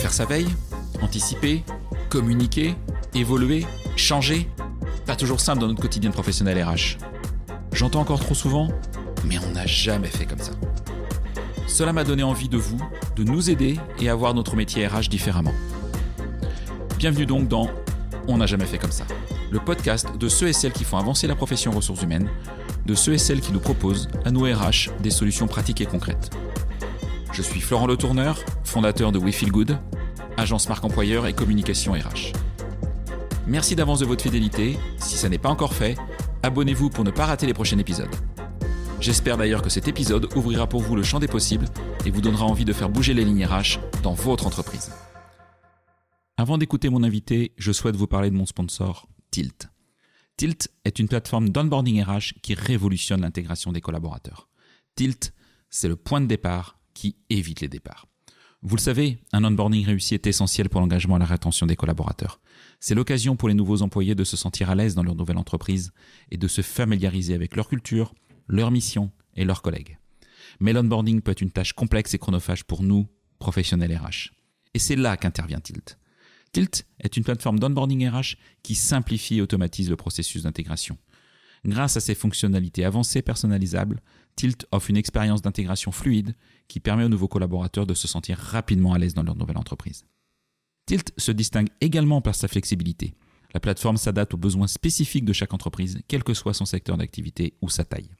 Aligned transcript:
Faire 0.00 0.12
sa 0.12 0.24
veille, 0.24 0.48
anticiper, 1.02 1.62
communiquer, 2.08 2.74
évoluer, 3.14 3.66
changer, 3.96 4.48
pas 5.06 5.16
toujours 5.16 5.40
simple 5.40 5.60
dans 5.60 5.66
notre 5.66 5.82
quotidien 5.82 6.10
de 6.10 6.14
professionnel 6.14 6.62
RH. 6.62 6.98
J'entends 7.72 8.00
encore 8.00 8.20
trop 8.20 8.34
souvent, 8.34 8.68
mais 9.26 9.36
on 9.38 9.52
n'a 9.52 9.66
jamais 9.66 10.08
fait 10.08 10.24
comme 10.24 10.38
ça. 10.38 10.52
Cela 11.66 11.92
m'a 11.92 12.04
donné 12.04 12.22
envie 12.22 12.48
de 12.48 12.56
vous, 12.56 12.80
de 13.16 13.24
nous 13.24 13.50
aider 13.50 13.78
et 14.00 14.08
à 14.08 14.14
voir 14.14 14.34
notre 14.34 14.54
métier 14.56 14.86
RH 14.86 15.08
différemment. 15.08 15.54
Bienvenue 16.98 17.26
donc 17.26 17.48
dans 17.48 17.68
On 18.28 18.38
n'a 18.38 18.46
jamais 18.46 18.66
fait 18.66 18.78
comme 18.78 18.92
ça, 18.92 19.04
le 19.50 19.58
podcast 19.58 20.16
de 20.16 20.28
ceux 20.28 20.48
et 20.48 20.52
celles 20.52 20.72
qui 20.72 20.84
font 20.84 20.98
avancer 20.98 21.26
la 21.26 21.34
profession 21.34 21.72
ressources 21.72 22.02
humaines, 22.02 22.30
de 22.86 22.94
ceux 22.94 23.14
et 23.14 23.18
celles 23.18 23.40
qui 23.40 23.52
nous 23.52 23.60
proposent, 23.60 24.08
à 24.24 24.30
nous 24.30 24.42
RH, 24.42 24.90
des 25.00 25.10
solutions 25.10 25.46
pratiques 25.46 25.80
et 25.80 25.86
concrètes. 25.86 26.30
Je 27.34 27.42
suis 27.42 27.60
Florent 27.60 27.88
Le 27.88 27.96
Tourneur, 27.96 28.38
fondateur 28.62 29.10
de 29.10 29.18
We 29.18 29.34
Feel 29.34 29.50
Good, 29.50 29.76
agence 30.36 30.68
marque 30.68 30.84
employeur 30.84 31.26
et 31.26 31.32
communication 31.32 31.92
RH. 31.92 32.30
Merci 33.48 33.74
d'avance 33.74 33.98
de 33.98 34.04
votre 34.04 34.22
fidélité. 34.22 34.78
Si 34.98 35.16
ça 35.16 35.28
n'est 35.28 35.38
pas 35.38 35.48
encore 35.48 35.74
fait, 35.74 35.96
abonnez-vous 36.44 36.90
pour 36.90 37.02
ne 37.02 37.10
pas 37.10 37.26
rater 37.26 37.46
les 37.46 37.52
prochains 37.52 37.78
épisodes. 37.80 38.14
J'espère 39.00 39.36
d'ailleurs 39.36 39.62
que 39.62 39.68
cet 39.68 39.88
épisode 39.88 40.28
ouvrira 40.36 40.68
pour 40.68 40.80
vous 40.80 40.94
le 40.94 41.02
champ 41.02 41.18
des 41.18 41.26
possibles 41.26 41.66
et 42.06 42.10
vous 42.12 42.20
donnera 42.20 42.44
envie 42.44 42.64
de 42.64 42.72
faire 42.72 42.88
bouger 42.88 43.14
les 43.14 43.24
lignes 43.24 43.44
RH 43.44 43.80
dans 44.04 44.14
votre 44.14 44.46
entreprise. 44.46 44.92
Avant 46.36 46.56
d'écouter 46.56 46.88
mon 46.88 47.02
invité, 47.02 47.52
je 47.58 47.72
souhaite 47.72 47.96
vous 47.96 48.06
parler 48.06 48.30
de 48.30 48.36
mon 48.36 48.46
sponsor, 48.46 49.08
Tilt. 49.32 49.70
Tilt 50.36 50.68
est 50.84 51.00
une 51.00 51.08
plateforme 51.08 51.48
d'onboarding 51.48 52.00
RH 52.00 52.34
qui 52.42 52.54
révolutionne 52.54 53.22
l'intégration 53.22 53.72
des 53.72 53.80
collaborateurs. 53.80 54.48
Tilt, 54.94 55.34
c'est 55.68 55.88
le 55.88 55.96
point 55.96 56.20
de 56.20 56.26
départ 56.26 56.78
qui 56.94 57.16
évite 57.28 57.60
les 57.60 57.68
départs. 57.68 58.06
Vous 58.62 58.76
le 58.76 58.80
savez, 58.80 59.18
un 59.32 59.44
onboarding 59.44 59.84
réussi 59.84 60.14
est 60.14 60.26
essentiel 60.26 60.70
pour 60.70 60.80
l'engagement 60.80 61.16
et 61.16 61.20
la 61.20 61.26
rétention 61.26 61.66
des 61.66 61.76
collaborateurs. 61.76 62.40
C'est 62.80 62.94
l'occasion 62.94 63.36
pour 63.36 63.48
les 63.48 63.54
nouveaux 63.54 63.82
employés 63.82 64.14
de 64.14 64.24
se 64.24 64.38
sentir 64.38 64.70
à 64.70 64.74
l'aise 64.74 64.94
dans 64.94 65.02
leur 65.02 65.14
nouvelle 65.14 65.36
entreprise 65.36 65.92
et 66.30 66.38
de 66.38 66.48
se 66.48 66.62
familiariser 66.62 67.34
avec 67.34 67.56
leur 67.56 67.68
culture, 67.68 68.14
leur 68.48 68.70
mission 68.70 69.10
et 69.34 69.44
leurs 69.44 69.60
collègues. 69.60 69.98
Mais 70.60 70.72
l'onboarding 70.72 71.20
peut 71.20 71.32
être 71.32 71.42
une 71.42 71.50
tâche 71.50 71.74
complexe 71.74 72.14
et 72.14 72.18
chronophage 72.18 72.64
pour 72.64 72.82
nous, 72.82 73.06
professionnels 73.38 73.94
RH. 73.94 74.32
Et 74.72 74.78
c'est 74.78 74.96
là 74.96 75.18
qu'intervient 75.18 75.60
Tilt. 75.60 75.98
Tilt 76.52 76.86
est 77.00 77.16
une 77.18 77.24
plateforme 77.24 77.58
d'onboarding 77.58 78.08
RH 78.08 78.36
qui 78.62 78.74
simplifie 78.74 79.38
et 79.38 79.42
automatise 79.42 79.90
le 79.90 79.96
processus 79.96 80.44
d'intégration. 80.44 80.96
Grâce 81.66 81.96
à 81.96 82.00
ses 82.00 82.14
fonctionnalités 82.14 82.84
avancées 82.84 83.22
personnalisables, 83.22 84.00
Tilt 84.36 84.66
offre 84.70 84.90
une 84.90 84.96
expérience 84.96 85.42
d'intégration 85.42 85.92
fluide 85.92 86.34
qui 86.68 86.80
permet 86.80 87.04
aux 87.04 87.08
nouveaux 87.08 87.28
collaborateurs 87.28 87.86
de 87.86 87.94
se 87.94 88.08
sentir 88.08 88.38
rapidement 88.38 88.92
à 88.92 88.98
l'aise 88.98 89.14
dans 89.14 89.22
leur 89.22 89.36
nouvelle 89.36 89.58
entreprise. 89.58 90.04
Tilt 90.86 91.12
se 91.16 91.32
distingue 91.32 91.68
également 91.80 92.20
par 92.20 92.34
sa 92.34 92.48
flexibilité. 92.48 93.14
La 93.54 93.60
plateforme 93.60 93.96
s'adapte 93.96 94.34
aux 94.34 94.38
besoins 94.38 94.66
spécifiques 94.66 95.24
de 95.24 95.32
chaque 95.32 95.54
entreprise, 95.54 96.00
quel 96.08 96.24
que 96.24 96.34
soit 96.34 96.54
son 96.54 96.66
secteur 96.66 96.96
d'activité 96.96 97.54
ou 97.62 97.68
sa 97.68 97.84
taille. 97.84 98.10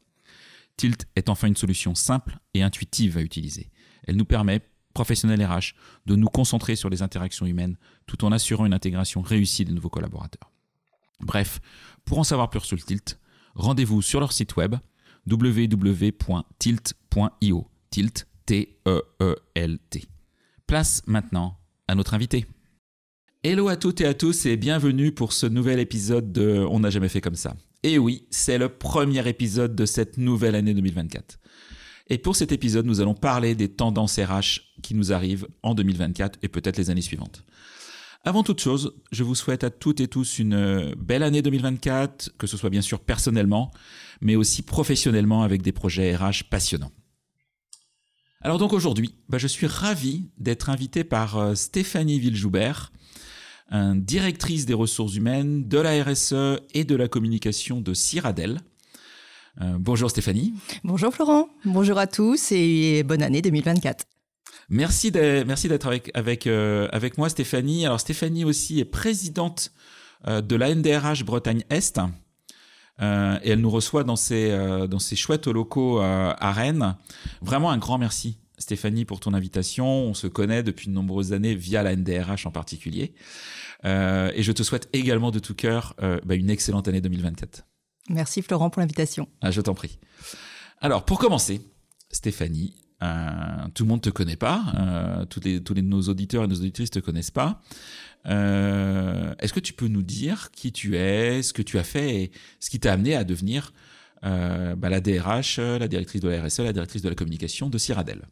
Tilt 0.77 1.07
est 1.17 1.29
enfin 1.29 1.49
une 1.49 1.57
solution 1.57 1.95
simple 1.95 2.39
et 2.55 2.63
intuitive 2.63 3.19
à 3.19 3.23
utiliser. 3.23 3.71
Elle 4.05 4.17
nous 4.17 4.25
permet, 4.25 4.61
professionnels 4.93 5.45
RH, 5.45 5.75
de 6.07 6.17
nous 6.17 6.29
concentrer 6.29 6.77
sur 6.77 6.89
les 6.89 7.03
interactions 7.03 7.47
humaines 7.47 7.77
tout 8.07 8.25
en 8.25 8.33
assurant 8.33 8.67
une 8.67 8.75
intégration 8.75 9.23
réussie 9.23 9.65
des 9.65 9.73
nouveaux 9.73 9.91
collaborateurs. 9.91 10.51
Bref, 11.21 11.61
pour 12.05 12.19
en 12.19 12.25
savoir 12.25 12.51
plus 12.51 12.61
sur 12.61 12.77
le 12.77 12.83
Tilt, 12.83 13.19
rendez-vous 13.55 14.03
sur 14.03 14.21
leur 14.21 14.33
site 14.33 14.57
web 14.57 14.77
www.tilt.io. 15.27 16.21
Tilt, 17.91 18.27
T-E-E-L-T. 18.47 20.05
Place 20.67 21.03
maintenant 21.07 21.59
à 21.89 21.95
notre 21.95 22.15
invité. 22.15 22.47
Hello 23.43 23.69
à 23.69 23.77
toutes 23.77 24.01
et 24.01 24.07
à 24.07 24.15
tous 24.15 24.47
et 24.47 24.57
bienvenue 24.57 25.13
pour 25.13 25.33
ce 25.33 25.47
nouvel 25.47 25.79
épisode 25.79 26.33
de 26.33 26.67
On 26.71 26.81
n'a 26.81 26.91
jamais 26.91 27.09
fait 27.09 27.21
comme 27.21 27.35
ça. 27.35 27.57
Et 27.83 27.99
oui, 27.99 28.27
c'est 28.31 28.59
le 28.59 28.69
premier 28.71 29.27
épisode 29.29 29.75
de 29.75 29.87
cette 29.87 30.17
nouvelle 30.17 30.55
année 30.55 30.75
2024. 30.75 31.39
Et 32.09 32.19
pour 32.19 32.37
cet 32.37 32.53
épisode, 32.53 32.87
nous 32.87 33.01
allons 33.01 33.15
parler 33.15 33.55
des 33.55 33.69
tendances 33.69 34.19
RH 34.19 34.61
qui 34.83 34.95
nous 34.95 35.13
arrivent 35.13 35.47
en 35.63 35.75
2024 35.75 36.39
et 36.43 36.49
peut-être 36.49 36.77
les 36.77 36.91
années 36.91 37.03
suivantes. 37.03 37.45
Avant 38.25 38.43
toute 38.43 38.61
chose, 38.61 38.95
je 39.13 39.23
vous 39.23 39.35
souhaite 39.35 39.65
à 39.65 39.71
toutes 39.71 40.01
et 40.01 40.09
tous 40.09 40.39
une 40.39 40.95
belle 40.97 41.23
année 41.23 41.43
2024, 41.43 42.33
que 42.39 42.47
ce 42.47 42.57
soit 42.57 42.71
bien 42.71 42.81
sûr 42.81 43.01
personnellement, 43.01 43.71
mais 44.23 44.37
aussi 44.37 44.63
professionnellement 44.63 45.43
avec 45.43 45.61
des 45.61 45.73
projets 45.73 46.17
RH 46.17 46.45
passionnants. 46.51 46.93
Alors 48.45 48.59
donc 48.59 48.75
aujourd'hui, 48.75 49.15
bah, 49.31 49.39
je 49.39 49.47
suis 49.47 49.67
ravi 49.67 50.29
d'être 50.37 50.69
invité 50.69 51.03
par 51.03 51.39
euh, 51.39 51.55
Stéphanie 51.55 52.19
Villejoubert, 52.19 52.93
directrice 53.95 54.67
des 54.67 54.75
ressources 54.75 55.17
humaines, 55.17 55.67
de 55.67 55.79
la 55.79 56.05
RSE 56.05 56.61
et 56.75 56.85
de 56.85 56.95
la 56.95 57.09
communication 57.09 57.81
de 57.81 57.95
Ciradel. 57.95 58.61
Euh, 59.63 59.77
bonjour 59.81 60.11
Stéphanie. 60.11 60.53
Bonjour 60.85 61.13
Florent, 61.13 61.49
bonjour 61.65 61.99
à 61.99 62.07
tous 62.07 62.53
et 62.53 63.03
bonne 63.03 63.23
année 63.23 63.41
2024. 63.41 64.05
Merci 64.69 65.11
d'être 65.11 65.87
avec, 65.87 66.11
avec, 66.13 66.47
euh, 66.47 66.87
avec 66.93 67.17
moi 67.17 67.31
Stéphanie. 67.31 67.87
Alors 67.87 67.99
Stéphanie 67.99 68.45
aussi 68.45 68.79
est 68.79 68.85
présidente 68.85 69.73
de 70.27 70.57
la 70.57 70.75
NDRH 70.75 71.25
Bretagne 71.25 71.65
Est. 71.71 71.99
Euh, 73.03 73.39
et 73.43 73.51
elle 73.51 73.61
nous 73.61 73.71
reçoit 73.71 74.05
dans 74.05 74.17
ses, 74.17 74.51
euh, 74.51 74.87
dans 74.87 74.99
ses 74.99 75.17
chouettes 75.17 75.47
locaux 75.47 76.01
euh, 76.01 76.33
à 76.39 76.53
Rennes. 76.53 76.97
Vraiment 77.43 77.71
un 77.71 77.79
grand 77.79 77.99
merci. 77.99 78.39
Stéphanie, 78.57 79.05
pour 79.05 79.19
ton 79.19 79.35
invitation. 79.35 79.87
On 79.87 80.15
se 80.15 80.27
connaît 80.27 80.63
depuis 80.63 80.87
de 80.89 80.93
nombreuses 80.93 81.33
années 81.33 81.55
via 81.55 81.83
la 81.83 81.97
NDRH 81.97 82.47
en 82.47 82.53
particulier. 82.53 83.15
et 83.85 84.43
je 84.43 84.53
te 84.53 84.63
souhaite 84.63 84.89
également 84.93 85.33
de 85.33 85.41
tout 85.41 85.57
cœur 85.57 85.97
bah, 85.99 86.37
une 86.37 86.51
excellente 86.51 86.87
année 86.87 87.01
2024. 87.01 87.67
Merci 88.11 88.43
Florent 88.43 88.71
pour 88.71 88.81
l'invitation. 88.81 89.29
Ah, 89.43 89.51
je 89.51 89.61
t'en 89.61 89.75
prie. 89.75 89.99
Alors, 90.81 91.05
pour 91.05 91.19
commencer, 91.19 91.63
Stéphanie, 92.13 92.77
tout 93.75 93.83
le 93.83 93.89
monde 93.89 94.03
te 94.03 94.11
connaît 94.11 94.37
pas, 94.37 95.27
tous, 95.31 95.41
les, 95.41 95.61
tous 95.61 95.75
les, 95.75 95.83
nos 95.83 96.03
auditeurs 96.03 96.45
et 96.45 96.47
nos 96.47 96.55
auditrices 96.55 96.91
te 96.91 97.01
connaissent 97.01 97.33
pas. 97.33 97.61
Euh, 98.27 99.35
est-ce 99.39 99.53
que 99.53 99.61
tu 99.61 99.73
peux 99.73 99.89
nous 99.89 100.03
dire 100.03 100.51
qui 100.53 100.73
tu 100.73 100.97
es, 100.97 101.43
ce 101.43 101.53
que 101.53 101.63
tu 101.63 101.79
as 101.79 101.85
fait 101.85 102.15
et 102.15 102.31
ce 102.61 102.71
qui 102.71 102.81
t'a 102.81 102.93
amené 102.93 103.15
à 103.15 103.25
devenir 103.25 103.73
euh, 104.25 104.75
bah, 104.77 104.89
la 104.89 105.01
DRH, 105.01 105.59
la 105.59 105.89
directrice 105.89 106.21
de 106.23 106.29
la 106.29 106.43
RSE, 106.43 106.61
la 106.61 106.73
directrice 106.73 107.03
de 107.03 107.09
la 107.09 107.15
communication 107.15 107.69
de 107.69 107.79
Ciradel 107.79 108.23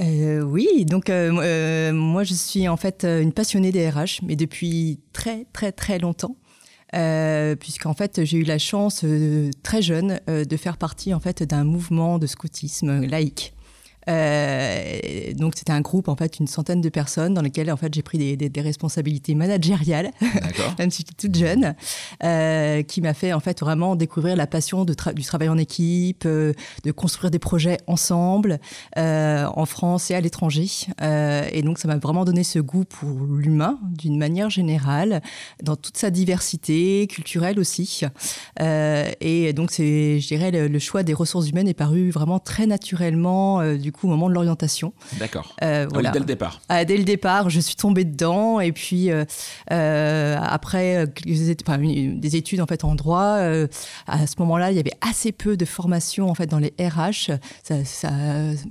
euh, 0.00 0.42
oui, 0.42 0.84
donc 0.84 1.08
moi 1.08 2.22
je 2.22 2.32
suis 2.32 2.68
en 2.68 2.76
fait 2.76 3.02
une 3.02 3.32
passionnée 3.32 3.72
des 3.72 3.90
RH, 3.90 4.22
mais 4.22 4.36
depuis 4.36 5.00
très 5.12 5.44
très 5.52 5.72
très 5.72 5.98
longtemps. 5.98 6.36
Puisqu'en 6.92 7.94
fait 7.94 8.24
j'ai 8.24 8.38
eu 8.38 8.44
la 8.44 8.58
chance 8.58 9.04
très 9.64 9.82
jeune 9.82 10.20
de 10.28 10.56
faire 10.56 10.76
partie 10.76 11.12
en 11.14 11.18
fait 11.18 11.42
d'un 11.42 11.64
mouvement 11.64 12.20
de 12.20 12.28
scoutisme 12.28 13.06
laïque. 13.06 13.54
Euh, 14.08 15.32
donc 15.34 15.54
c'était 15.56 15.72
un 15.72 15.80
groupe 15.80 16.08
en 16.08 16.16
fait 16.16 16.38
une 16.38 16.46
centaine 16.46 16.80
de 16.80 16.88
personnes 16.88 17.34
dans 17.34 17.42
lesquelles 17.42 17.70
en 17.70 17.76
fait 17.76 17.92
j'ai 17.92 18.02
pris 18.02 18.18
des, 18.18 18.36
des, 18.36 18.48
des, 18.48 18.60
responsabilités 18.60 19.34
managériales, 19.34 20.10
même 20.78 20.90
si 20.90 20.98
j'étais 20.98 21.28
toute 21.28 21.36
jeune, 21.36 21.74
euh, 22.24 22.82
qui 22.82 23.00
m'a 23.00 23.14
fait 23.14 23.32
en 23.32 23.40
fait 23.40 23.60
vraiment 23.60 23.96
découvrir 23.96 24.36
la 24.36 24.46
passion 24.46 24.84
de 24.84 24.94
du 25.14 25.22
travail 25.22 25.48
en 25.48 25.58
équipe, 25.58 26.24
euh, 26.26 26.52
de 26.84 26.92
construire 26.92 27.30
des 27.30 27.38
projets 27.38 27.78
ensemble 27.86 28.58
en 28.96 29.66
France 29.66 30.10
et 30.10 30.14
à 30.14 30.20
l'étranger. 30.20 30.66
Et 31.00 31.62
donc 31.62 31.78
ça 31.78 31.88
m'a 31.88 31.96
vraiment 31.96 32.24
donné 32.24 32.44
ce 32.44 32.58
goût 32.58 32.84
pour 32.84 33.26
l'humain 33.26 33.78
d'une 33.82 34.18
manière 34.18 34.50
générale, 34.50 35.22
dans 35.62 35.76
toute 35.76 35.96
sa 35.96 36.10
diversité 36.10 37.06
culturelle 37.06 37.58
aussi. 37.58 38.02
et 38.60 39.52
donc 39.52 39.70
c'est, 39.70 40.20
je 40.20 40.28
dirais, 40.28 40.50
le, 40.50 40.68
le, 40.68 40.78
choix 40.78 41.02
des 41.02 41.14
ressources 41.14 41.48
humaines 41.48 41.68
est 41.68 41.74
paru 41.74 42.10
vraiment 42.10 42.38
très 42.38 42.66
naturellement 42.66 43.74
du 43.76 43.92
coup 43.92 43.97
au 44.02 44.08
moment 44.08 44.28
de 44.28 44.34
l'orientation. 44.34 44.92
D'accord. 45.18 45.54
Euh, 45.62 45.86
ah 45.94 46.10
dès 46.10 46.18
le 46.18 46.24
départ. 46.24 46.60
Ah, 46.68 46.84
dès 46.84 46.96
le 46.96 47.04
départ, 47.04 47.50
je 47.50 47.60
suis 47.60 47.76
tombée 47.76 48.04
dedans 48.04 48.60
et 48.60 48.72
puis 48.72 49.10
euh, 49.10 49.24
euh 49.72 50.36
après 50.40 51.06
des 51.06 52.36
études 52.36 52.60
en 52.60 52.66
fait 52.66 52.84
en 52.84 52.94
droit, 52.94 53.38
à 54.06 54.26
ce 54.26 54.34
moment-là, 54.38 54.70
il 54.70 54.76
y 54.76 54.80
avait 54.80 54.96
assez 55.00 55.32
peu 55.32 55.56
de 55.56 55.64
formation 55.64 56.28
en 56.28 56.34
fait 56.34 56.46
dans 56.46 56.58
les 56.58 56.74
RH. 56.78 57.32
Ça, 57.62 57.84
ça, 57.84 58.10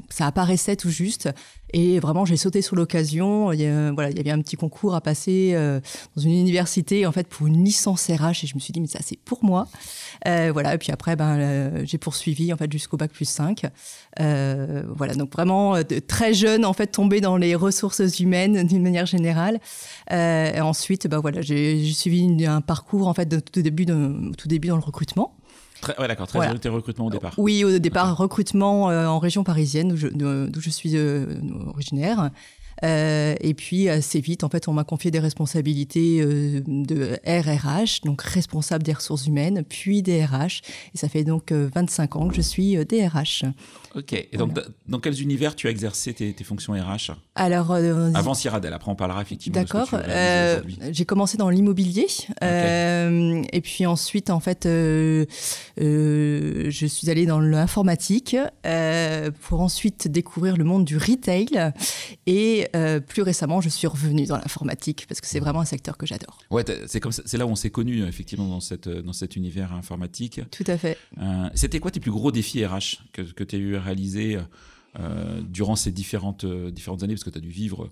ça 0.10 0.28
apparaissait 0.28 0.76
tout 0.76 0.90
juste. 0.90 1.30
Et 1.74 2.00
vraiment, 2.00 2.26
j'ai 2.26 2.38
sauté 2.38 2.62
sur 2.62 2.76
l'occasion. 2.76 3.52
Il, 3.52 3.92
voilà, 3.94 4.10
il 4.10 4.18
y 4.18 4.20
avait 4.20 4.32
un 4.32 4.42
petit 4.42 4.56
concours 4.56 4.96
à 4.96 5.02
passer 5.02 5.52
euh, 5.54 5.80
dans 6.16 6.22
une 6.22 6.32
université 6.32 7.06
en 7.06 7.12
fait 7.12 7.28
pour 7.28 7.48
une 7.48 7.64
licence 7.64 8.08
RH 8.08 8.44
et 8.44 8.48
je 8.48 8.56
me 8.56 8.60
suis 8.60 8.72
dit 8.72 8.80
mais 8.80 8.88
ça 8.88 9.00
c'est 9.04 9.20
pour 9.20 9.44
moi. 9.44 9.68
Euh, 10.28 10.52
voilà. 10.54 10.76
Et 10.76 10.78
puis 10.78 10.92
après, 10.92 11.16
ben 11.16 11.38
euh, 11.38 11.82
j'ai 11.86 11.98
poursuivi 11.98 12.54
en 12.54 12.58
fait 12.58 12.72
jusqu'au 12.72 12.98
bac 12.98 13.12
plus 13.12 13.26
5. 13.26 13.66
Euh, 14.20 14.84
voilà. 14.96 15.14
Donc 15.16 15.32
vraiment 15.34 15.76
très 16.08 16.34
jeune 16.34 16.66
en 16.66 16.74
fait 16.74 16.88
tombé 16.88 17.22
dans 17.22 17.38
les 17.38 17.56
ressources 17.56 18.20
humaines 18.20 18.66
d'une 18.66 18.84
manière 18.84 19.06
générale. 19.06 19.60
Euh, 20.12 20.54
et 20.54 20.62
ensuite, 20.62 21.08
ben 21.08 21.20
voilà, 21.20 21.42
j'ai 21.42 21.84
suivi 21.92 22.46
un 22.46 22.62
parcours 22.62 23.08
en 23.08 23.14
fait 23.14 23.28
de 23.28 23.40
tout 23.40 23.62
début, 23.62 23.86
de, 23.86 24.32
tout 24.38 24.48
début 24.48 24.70
dans 24.70 24.78
le 24.78 24.84
recrutement. 24.84 25.36
Très, 25.82 26.00
ouais, 26.00 26.08
d'accord. 26.08 26.28
Très 26.28 26.40
voilà. 26.40 26.54
recrutement 26.72 27.08
au 27.08 27.10
départ. 27.10 27.34
Oui, 27.38 27.64
au 27.64 27.80
départ, 27.80 28.16
recrutement 28.18 28.86
en 28.86 29.20
région 29.20 29.44
parisienne, 29.44 29.90
d'où 29.90 30.62
je, 30.62 30.70
suis 30.70 30.98
originaire. 31.68 32.32
Euh, 32.84 33.36
et 33.42 33.54
puis 33.54 33.90
assez 33.90 34.20
vite, 34.20 34.44
en 34.44 34.50
fait, 34.50 34.68
on 34.68 34.74
m'a 34.74 34.84
confié 34.84 35.12
des 35.12 35.20
responsabilités 35.20 36.22
euh, 36.22 36.62
de 36.66 37.18
RRH, 37.26 38.02
donc 38.02 38.22
responsable 38.22 38.84
des 38.84 38.94
ressources 38.94 39.28
humaines, 39.28 39.64
puis 39.68 40.04
DRH. 40.04 40.62
Et 40.94 40.98
ça 40.98 41.10
fait 41.10 41.24
donc 41.24 41.52
25 41.52 42.16
euh, 42.16 42.20
ans 42.20 42.28
que 42.28 42.36
je 42.36 42.42
suis 42.42 42.76
DRH. 42.86 43.46
Ok. 43.96 44.14
Et 44.14 44.38
donc, 44.38 44.52
dans 44.88 45.00
quels 45.00 45.22
univers 45.22 45.56
tu 45.56 45.68
as 45.68 45.72
exercé 45.72 46.14
tes, 46.14 46.44
fonctions 46.44 46.74
RH 46.74 47.14
Alors, 47.36 47.72
avant 47.72 48.34
Ciradel. 48.34 48.74
Après, 48.74 48.92
on 48.92 48.96
parlera 48.96 49.22
effectivement. 49.22 49.60
D'accord. 49.60 49.90
J'ai 50.92 51.06
commencé 51.06 51.38
dans 51.38 51.50
l'immobilier, 51.50 52.08
et 52.42 53.62
puis 53.62 53.86
ensuite, 53.86 54.30
en 54.30 54.40
fait, 54.40 54.66
je 54.66 55.26
suis 56.88 57.10
allée 57.10 57.26
dans 57.26 57.40
l'informatique 57.40 58.38
pour 59.42 59.62
ensuite 59.62 60.08
découvrir 60.08 60.58
le 60.58 60.64
monde 60.64 60.86
du 60.86 60.98
retail 60.98 61.72
et 62.28 62.67
euh, 62.76 63.00
plus 63.00 63.22
récemment, 63.22 63.62
je 63.62 63.70
suis 63.70 63.88
revenue 63.88 64.26
dans 64.26 64.38
l'informatique 64.38 65.06
parce 65.08 65.22
que 65.22 65.28
c'est 65.28 65.40
vraiment 65.40 65.62
un 65.62 65.66
secteur 65.66 65.98
que 65.98 66.06
j'adore. 66.06 66.40
Ouais, 66.50 66.64
c'est 66.88 67.00
comme 67.00 67.12
c'est 67.12 67.38
là 67.38 67.46
où 67.46 67.50
on 67.50 67.56
s'est 67.56 67.70
connus 67.70 68.04
effectivement 68.04 68.48
dans 68.48 68.60
cette 68.60 68.90
dans 68.90 69.14
cet 69.14 69.36
univers 69.36 69.74
informatique. 69.74 70.42
Tout 70.52 70.64
à 70.68 70.78
fait. 70.78 70.98
Euh, 71.22 71.50
c'était 71.56 71.80
quoi 71.80 71.92
tes 71.92 72.00
plus 72.00 72.12
gros 72.12 72.32
défis 72.32 72.66
RH 72.66 73.04
que, 73.14 73.22
que 73.22 73.44
tu 73.44 73.56
as 73.56 73.60
eu 73.60 73.76
à 73.76 73.82
réaliser 73.82 74.38
euh, 75.00 75.42
durant 75.42 75.76
ces 75.76 75.92
différentes 75.92 76.46
différentes 76.46 77.04
années? 77.04 77.14
Parce 77.14 77.24
que 77.24 77.30
tu 77.30 77.38
as 77.38 77.42
dû 77.42 77.50
vivre 77.50 77.90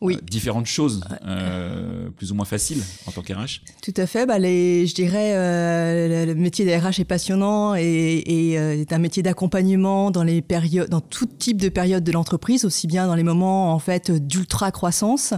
oui. 0.00 0.14
Euh, 0.14 0.24
différentes 0.28 0.66
choses, 0.66 1.00
euh, 1.26 2.08
plus 2.10 2.32
ou 2.32 2.34
moins 2.34 2.44
faciles 2.44 2.82
en 3.06 3.12
tant 3.12 3.22
qu'RH 3.22 3.62
Tout 3.82 3.94
à 3.96 4.06
fait. 4.06 4.26
Bah, 4.26 4.38
les, 4.38 4.86
je 4.86 4.94
dirais 4.94 5.34
euh, 5.34 6.26
le 6.26 6.34
métier 6.34 6.64
d'RH 6.64 7.00
est 7.00 7.04
passionnant 7.04 7.74
et, 7.74 7.82
et 7.82 8.52
est 8.52 8.92
un 8.92 8.98
métier 8.98 9.22
d'accompagnement 9.22 10.10
dans 10.10 10.22
les 10.22 10.42
périodes, 10.42 10.88
dans 10.88 11.00
tout 11.00 11.26
type 11.26 11.58
de 11.60 11.68
période 11.68 12.04
de 12.04 12.12
l'entreprise, 12.12 12.64
aussi 12.64 12.86
bien 12.86 13.06
dans 13.06 13.14
les 13.14 13.22
moments 13.22 13.72
en 13.72 13.78
fait 13.78 14.10
d'ultra 14.10 14.70
croissance 14.70 15.32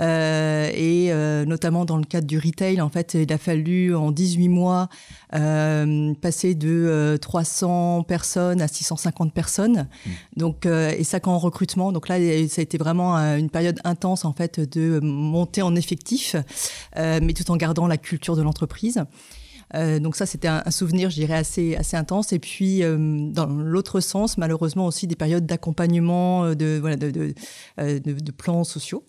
mmh. 0.00 0.04
et 0.04 1.12
notamment 1.46 1.84
dans 1.84 1.96
le 1.96 2.04
cadre 2.04 2.26
du 2.26 2.38
retail. 2.38 2.80
En 2.80 2.90
fait, 2.90 3.14
il 3.14 3.32
a 3.32 3.38
fallu 3.38 3.94
en 3.94 4.10
18 4.10 4.48
mois 4.48 4.88
passer 5.30 6.54
de 6.54 7.18
300 7.20 8.02
personnes 8.04 8.60
à 8.60 8.68
650 8.68 9.32
personnes. 9.32 9.88
Mmh. 10.06 10.10
Donc 10.36 10.66
et 10.66 11.04
ça 11.04 11.20
qu'en 11.20 11.38
recrutement. 11.38 11.92
Donc 11.92 12.08
là, 12.08 12.18
ça 12.48 12.60
a 12.60 12.62
été 12.62 12.78
vraiment 12.78 13.16
une 13.16 13.50
période 13.50 13.71
intense 13.84 14.24
en 14.24 14.32
fait 14.32 14.60
de 14.60 15.00
monter 15.00 15.62
en 15.62 15.74
effectif, 15.74 16.36
euh, 16.96 17.20
mais 17.22 17.32
tout 17.32 17.50
en 17.50 17.56
gardant 17.56 17.86
la 17.86 17.96
culture 17.96 18.36
de 18.36 18.42
l'entreprise. 18.42 19.04
Euh, 19.74 19.98
donc 19.98 20.16
ça, 20.16 20.26
c'était 20.26 20.48
un, 20.48 20.70
souvenir, 20.70 21.10
je 21.10 21.16
dirais, 21.16 21.34
assez, 21.34 21.76
assez 21.76 21.96
intense. 21.96 22.32
Et 22.32 22.38
puis, 22.38 22.82
euh, 22.82 22.96
dans 23.30 23.46
l'autre 23.46 24.00
sens, 24.00 24.38
malheureusement 24.38 24.86
aussi 24.86 25.06
des 25.06 25.16
périodes 25.16 25.46
d'accompagnement 25.46 26.44
euh, 26.44 26.54
de, 26.54 26.78
voilà, 26.80 26.96
de, 26.96 27.10
de, 27.10 27.34
de, 27.78 28.32
plans 28.32 28.64
sociaux. 28.64 29.04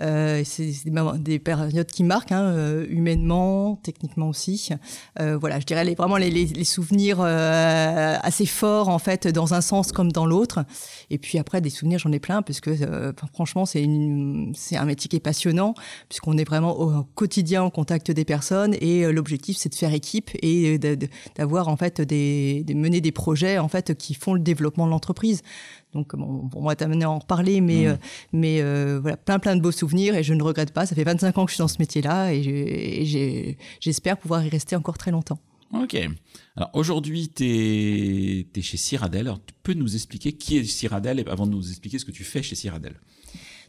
Mmh. 0.00 0.44
c'est 0.44 0.72
des, 1.16 1.38
périodes 1.38 1.86
qui 1.86 2.04
marquent, 2.04 2.32
hein, 2.32 2.84
humainement, 2.88 3.76
techniquement 3.76 4.28
aussi. 4.28 4.70
voilà, 5.18 5.60
je 5.60 5.66
dirais 5.66 5.84
les, 5.84 5.94
vraiment 5.94 6.16
les, 6.16 6.30
les, 6.30 6.64
souvenirs 6.64 7.20
assez 7.20 8.46
forts, 8.46 8.88
en 8.88 8.98
fait, 8.98 9.26
dans 9.28 9.54
un 9.54 9.60
sens 9.60 9.92
comme 9.92 10.12
dans 10.12 10.26
l'autre. 10.26 10.64
Et 11.10 11.18
puis 11.18 11.38
après, 11.38 11.60
des 11.60 11.70
souvenirs, 11.70 11.98
j'en 11.98 12.12
ai 12.12 12.20
plein, 12.20 12.42
puisque 12.42 12.70
franchement, 13.32 13.66
c'est 13.66 13.86
un 14.76 14.84
métier 14.84 15.08
qui 15.08 15.16
est 15.16 15.20
passionnant, 15.20 15.74
puisqu'on 16.08 16.36
est 16.38 16.44
vraiment 16.44 16.78
au 16.78 17.04
quotidien 17.14 17.62
en 17.62 17.70
contact 17.70 18.10
des 18.10 18.24
personnes. 18.24 18.74
Et 18.80 19.10
l'objectif, 19.10 19.56
c'est 19.56 19.68
de 19.68 19.74
faire 19.74 19.92
équipe 19.92 20.05
et 20.42 20.78
d'avoir 21.36 21.68
en 21.68 21.76
fait 21.76 22.00
des, 22.00 22.64
mener 22.74 23.00
des 23.00 23.12
projets 23.12 23.58
en 23.58 23.68
fait 23.68 23.96
qui 23.96 24.14
font 24.14 24.34
le 24.34 24.40
développement 24.40 24.86
de 24.86 24.90
l'entreprise. 24.90 25.42
Donc 25.92 26.14
bon, 26.14 26.50
on 26.54 26.64
va 26.64 26.76
t'amener 26.76 27.04
à 27.04 27.10
en 27.10 27.18
reparler, 27.18 27.60
mais, 27.60 27.84
mmh. 27.84 27.88
euh, 27.88 27.96
mais 28.32 28.60
euh, 28.60 28.98
voilà, 29.00 29.16
plein 29.16 29.38
plein 29.38 29.56
de 29.56 29.60
beaux 29.60 29.72
souvenirs 29.72 30.14
et 30.14 30.22
je 30.22 30.34
ne 30.34 30.42
regrette 30.42 30.72
pas. 30.72 30.86
Ça 30.86 30.94
fait 30.94 31.04
25 31.04 31.38
ans 31.38 31.44
que 31.44 31.50
je 31.50 31.54
suis 31.54 31.62
dans 31.62 31.68
ce 31.68 31.78
métier-là 31.78 32.32
et 32.32 33.56
j'espère 33.80 34.18
pouvoir 34.18 34.44
y 34.44 34.48
rester 34.48 34.76
encore 34.76 34.98
très 34.98 35.10
longtemps. 35.10 35.38
Ok. 35.72 35.96
Alors 36.56 36.70
aujourd'hui, 36.74 37.28
tu 37.28 37.44
es, 37.44 38.62
chez 38.62 38.76
Ciradel. 38.76 39.22
Alors 39.22 39.40
tu 39.44 39.54
peux 39.62 39.74
nous 39.74 39.94
expliquer 39.94 40.32
qui 40.32 40.58
est 40.58 40.64
Ciradel 40.64 41.24
avant 41.28 41.46
de 41.46 41.52
nous 41.52 41.68
expliquer 41.68 41.98
ce 41.98 42.04
que 42.04 42.12
tu 42.12 42.24
fais 42.24 42.42
chez 42.42 42.54
Ciradel 42.54 42.94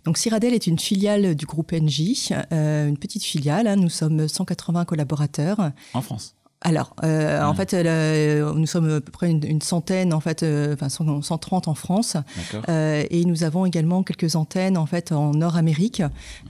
donc 0.06 0.18
Ciradel 0.18 0.54
est 0.54 0.68
une 0.68 0.80
filiale 0.80 1.36
du 1.36 1.46
groupe 1.46 1.74
NJ, 1.74 2.32
euh, 2.52 2.88
une 2.88 2.98
petite 2.98 3.24
filiale. 3.24 3.68
Hein. 3.68 3.76
nous 3.76 3.90
sommes 3.90 4.28
180 4.28 4.86
collaborateurs. 4.86 5.72
En 5.94 6.02
France 6.02 6.34
alors, 6.62 6.96
euh, 7.04 7.44
en 7.44 7.54
fait, 7.54 7.76
euh, 7.76 8.52
nous 8.56 8.66
sommes 8.66 8.90
à 8.90 9.00
peu 9.00 9.12
près 9.12 9.30
une, 9.30 9.62
centaine, 9.62 10.12
en 10.12 10.20
fait, 10.20 10.44
enfin 10.74 10.90
130 10.90 11.68
en 11.68 11.76
France, 11.76 12.18
et 12.68 13.26
nous 13.26 13.44
avons 13.44 13.68
également 13.68 14.02
quelques 14.02 14.36
antennes 14.36 14.76
en 14.76 14.88
fait 14.88 15.12
en 15.12 15.36
Nord-Amérique, 15.36 16.02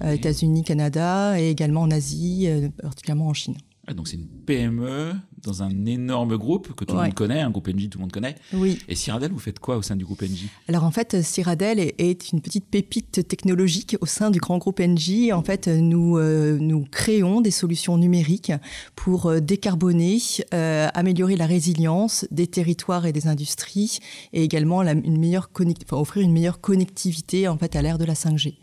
États-Unis, 0.01 0.63
Canada, 0.63 1.37
et 1.37 1.49
également 1.49 1.81
en 1.81 1.91
Asie, 1.91 2.47
particulièrement 2.81 3.27
en 3.27 3.33
Chine. 3.33 3.57
Ah, 3.89 3.93
donc 3.93 4.09
c'est 4.09 4.17
une 4.17 4.27
PME 4.27 5.13
dans 5.43 5.63
un 5.63 5.85
énorme 5.85 6.35
groupe 6.35 6.73
que 6.73 6.83
tout 6.83 6.93
le 6.93 7.03
monde 7.03 7.13
connaît, 7.13 7.39
un 7.39 7.49
groupe 7.49 7.69
NJ 7.69 7.89
tout 7.89 7.99
le 7.99 8.01
monde 8.01 8.11
connaît. 8.11 8.35
Oui. 8.53 8.79
Et 8.89 8.95
Ciradel, 8.95 9.31
vous 9.31 9.39
faites 9.39 9.59
quoi 9.59 9.77
au 9.77 9.81
sein 9.81 9.95
du 9.95 10.03
groupe 10.03 10.21
NJ 10.21 10.47
Alors 10.67 10.83
en 10.83 10.91
fait, 10.91 11.21
Ciradel 11.21 11.79
est 11.79 12.33
une 12.33 12.41
petite 12.41 12.65
pépite 12.65 13.25
technologique 13.27 13.95
au 14.01 14.05
sein 14.05 14.29
du 14.29 14.39
grand 14.39 14.57
groupe 14.57 14.81
NJ. 14.81 15.31
En 15.31 15.43
fait, 15.43 15.67
nous, 15.67 16.17
euh, 16.17 16.57
nous 16.59 16.85
créons 16.91 17.39
des 17.39 17.51
solutions 17.51 17.97
numériques 17.97 18.51
pour 18.95 19.27
euh, 19.27 19.39
décarboner, 19.39 20.17
euh, 20.53 20.89
améliorer 20.93 21.37
la 21.37 21.45
résilience 21.45 22.25
des 22.29 22.47
territoires 22.47 23.05
et 23.05 23.13
des 23.13 23.27
industries 23.27 23.99
et 24.33 24.43
également 24.43 24.83
la, 24.83 24.91
une 24.91 25.17
meilleure 25.17 25.49
enfin, 25.53 25.97
offrir 25.97 26.23
une 26.23 26.33
meilleure 26.33 26.59
connectivité 26.59 27.47
en 27.47 27.57
fait 27.57 27.77
à 27.77 27.81
l'ère 27.81 27.97
de 27.97 28.05
la 28.05 28.15
5G. 28.15 28.55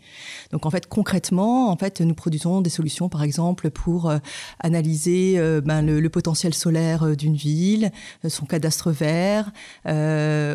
Donc 0.51 0.67
en 0.67 0.69
fait, 0.69 0.87
concrètement, 0.87 1.71
en 1.71 1.77
fait, 1.77 2.01
nous 2.01 2.13
produisons 2.13 2.61
des 2.61 2.69
solutions 2.69 3.09
par 3.09 3.23
exemple 3.23 3.71
pour 3.71 4.13
analyser 4.59 5.14
euh, 5.37 5.61
ben, 5.61 5.81
le, 5.81 6.09
potentiel 6.09 6.53
solaire 6.53 7.03
euh, 7.03 7.15
d'une 7.15 7.35
ville, 7.35 7.91
euh, 8.23 8.29
son 8.29 8.45
cadastre 8.45 8.91
vert, 8.91 9.51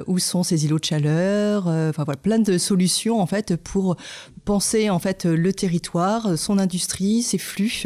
où 0.06 0.18
sont 0.18 0.42
ses 0.42 0.64
îlots 0.64 0.78
de 0.78 0.84
chaleur, 0.84 1.66
enfin 1.66 2.04
voilà, 2.04 2.16
plein 2.16 2.38
de 2.38 2.58
solutions 2.58 3.20
en 3.20 3.26
fait 3.26 3.56
pour 3.56 3.96
penser 4.44 4.90
en 4.90 4.98
fait 4.98 5.24
le 5.24 5.52
territoire, 5.52 6.38
son 6.38 6.58
industrie, 6.58 7.22
ses 7.22 7.38
flux 7.38 7.84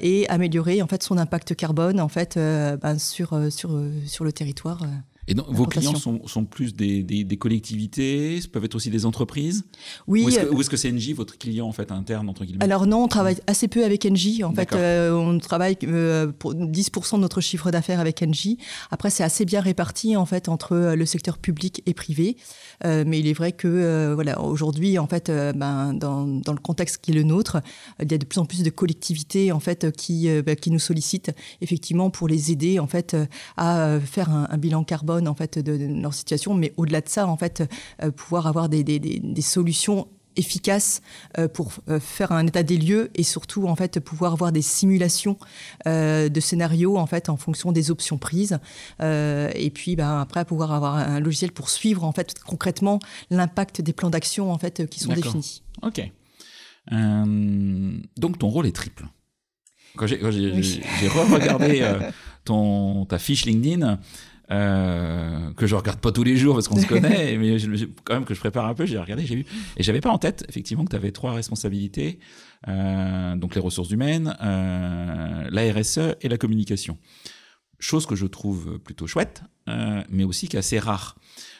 et 0.00 0.28
améliorer 0.28 0.82
en 0.82 0.86
fait 0.86 1.02
son 1.02 1.18
impact 1.18 1.54
carbone 1.54 2.00
en 2.00 2.08
fait 2.08 2.36
ben, 2.36 2.98
sur 2.98 3.52
sur 3.52 3.80
sur 4.06 4.24
le 4.24 4.32
territoire. 4.32 4.84
Et 5.26 5.34
donc, 5.34 5.46
vos 5.48 5.66
clients 5.66 5.94
sont, 5.94 6.26
sont 6.26 6.44
plus 6.44 6.74
des, 6.74 7.02
des, 7.02 7.24
des, 7.24 7.36
collectivités, 7.36 8.40
peuvent 8.52 8.64
être 8.64 8.74
aussi 8.74 8.90
des 8.90 9.06
entreprises 9.06 9.64
Oui. 10.06 10.24
Ou 10.24 10.60
est-ce 10.60 10.70
que 10.70 10.76
c'est 10.76 10.92
NJ, 10.92 11.12
votre 11.14 11.38
client 11.38 11.66
en 11.66 11.72
fait 11.72 11.90
interne 11.92 12.28
entre 12.28 12.44
guillemets? 12.44 12.64
Alors 12.64 12.86
non, 12.86 13.04
on 13.04 13.08
travaille 13.08 13.36
assez 13.46 13.68
peu 13.68 13.84
avec 13.84 14.04
NJ. 14.04 14.42
En 14.42 14.52
fait, 14.52 14.72
euh, 14.72 15.12
on 15.12 15.38
travaille 15.38 15.76
euh, 15.84 16.30
pour 16.38 16.54
10% 16.54 17.16
de 17.16 17.20
notre 17.20 17.40
chiffre 17.40 17.70
d'affaires 17.70 18.00
avec 18.00 18.22
NJ. 18.22 18.56
Après, 18.90 19.10
c'est 19.10 19.24
assez 19.24 19.44
bien 19.44 19.60
réparti 19.60 20.16
en 20.16 20.26
fait 20.26 20.48
entre 20.48 20.74
euh, 20.74 20.96
le 20.96 21.06
secteur 21.06 21.38
public 21.38 21.82
et 21.86 21.94
privé. 21.94 22.36
Euh, 22.84 23.04
mais 23.06 23.20
il 23.20 23.26
est 23.26 23.32
vrai 23.32 23.52
que 23.52 23.68
euh, 23.68 24.14
voilà, 24.14 24.40
aujourd'hui, 24.40 24.98
en 24.98 25.06
fait, 25.06 25.30
ben, 25.30 25.94
dans, 25.94 26.24
le 26.26 26.60
contexte 26.60 26.98
qui 26.98 27.12
est 27.12 27.14
le 27.14 27.22
nôtre, 27.22 27.60
il 28.00 28.10
y 28.10 28.14
a 28.14 28.18
de 28.18 28.24
plus 28.24 28.38
en 28.38 28.44
plus 28.44 28.62
de 28.62 28.70
collectivités 28.70 29.52
en 29.52 29.60
fait 29.60 29.90
qui, 29.92 30.28
ben, 30.42 30.56
nous 30.66 30.78
sollicitent 30.78 31.32
effectivement 31.60 32.10
pour 32.10 32.28
les 32.28 32.52
aider 32.52 32.78
en 32.78 32.86
fait 32.86 33.16
à 33.56 33.98
faire 34.00 34.30
un, 34.30 34.56
bilan 34.56 34.84
carbone 34.84 35.28
en 35.28 35.34
fait 35.34 35.58
de, 35.58 36.00
leur 36.00 36.14
situation, 36.14 36.54
mais 36.54 36.72
au-delà 36.76 37.00
de 37.00 37.08
ça, 37.08 37.26
en 37.26 37.36
fait, 37.36 37.62
euh, 38.02 38.10
pouvoir 38.10 38.46
avoir 38.46 38.68
des, 38.68 38.84
solutions 39.40 40.08
efficaces 40.36 41.00
euh, 41.38 41.48
pour 41.48 41.72
euh, 41.88 42.00
faire 42.00 42.32
un 42.32 42.46
état 42.46 42.62
des 42.62 42.76
lieux 42.76 43.10
et 43.14 43.22
surtout 43.22 43.66
en 43.66 43.76
fait 43.76 44.00
pouvoir 44.00 44.32
avoir 44.32 44.52
des 44.52 44.62
simulations 44.62 45.38
de 45.86 46.40
scénarios 46.40 46.96
en 46.96 47.06
fait 47.06 47.28
en 47.28 47.36
fonction 47.36 47.72
des 47.72 47.90
options 47.90 48.18
prises 48.18 48.58
et 49.00 49.70
puis 49.74 49.96
ben, 49.96 50.20
après 50.20 50.44
pouvoir 50.44 50.72
avoir 50.72 50.94
un 50.96 51.20
logiciel 51.20 51.52
pour 51.52 51.68
suivre 51.68 52.04
en 52.04 52.12
fait 52.12 52.34
concrètement 52.40 52.98
l'impact 53.30 53.80
des 53.80 53.92
plans 53.92 54.10
d'action 54.10 54.52
en 54.52 54.58
fait 54.58 54.88
qui 54.88 55.00
sont 55.00 55.12
définis. 55.12 55.62
Ok. 55.82 56.10
donc 56.90 58.38
ton 58.38 58.48
rôle 58.48 58.66
est 58.66 58.74
triple. 58.74 59.06
Quand 59.96 60.06
j'ai 60.06 60.16
re-regardé 60.16 61.86
ton 62.44 63.06
ta 63.06 63.18
fiche 63.18 63.46
LinkedIn, 63.46 63.98
euh, 64.54 65.52
que 65.54 65.66
je 65.66 65.74
regarde 65.74 66.00
pas 66.00 66.12
tous 66.12 66.22
les 66.22 66.36
jours 66.36 66.54
parce 66.54 66.68
qu'on 66.68 66.80
se 66.80 66.86
connaît, 66.94 67.36
mais 67.36 67.58
je, 67.58 67.86
quand 68.04 68.14
même 68.14 68.24
que 68.24 68.34
je 68.34 68.40
prépare 68.40 68.66
un 68.66 68.74
peu, 68.74 68.86
j'ai 68.86 68.98
regardé, 68.98 69.26
j'ai 69.26 69.36
vu, 69.36 69.46
et 69.76 69.82
j'avais 69.82 70.00
pas 70.00 70.10
en 70.10 70.18
tête 70.18 70.44
effectivement 70.48 70.84
que 70.84 70.90
tu 70.90 70.96
avais 70.96 71.10
trois 71.10 71.32
responsabilités, 71.32 72.20
euh, 72.68 73.34
donc 73.36 73.54
les 73.54 73.60
ressources 73.60 73.90
humaines, 73.90 74.36
euh, 74.42 75.48
la 75.50 75.72
RSE 75.72 76.16
et 76.20 76.28
la 76.28 76.38
communication. 76.38 76.98
Chose 77.80 78.06
que 78.06 78.14
je 78.14 78.26
trouve 78.26 78.78
plutôt 78.78 79.06
chouette, 79.06 79.42
euh, 79.68 80.02
mais 80.08 80.24
aussi 80.24 80.48
qu'assez 80.48 80.78
rare. 80.78 81.16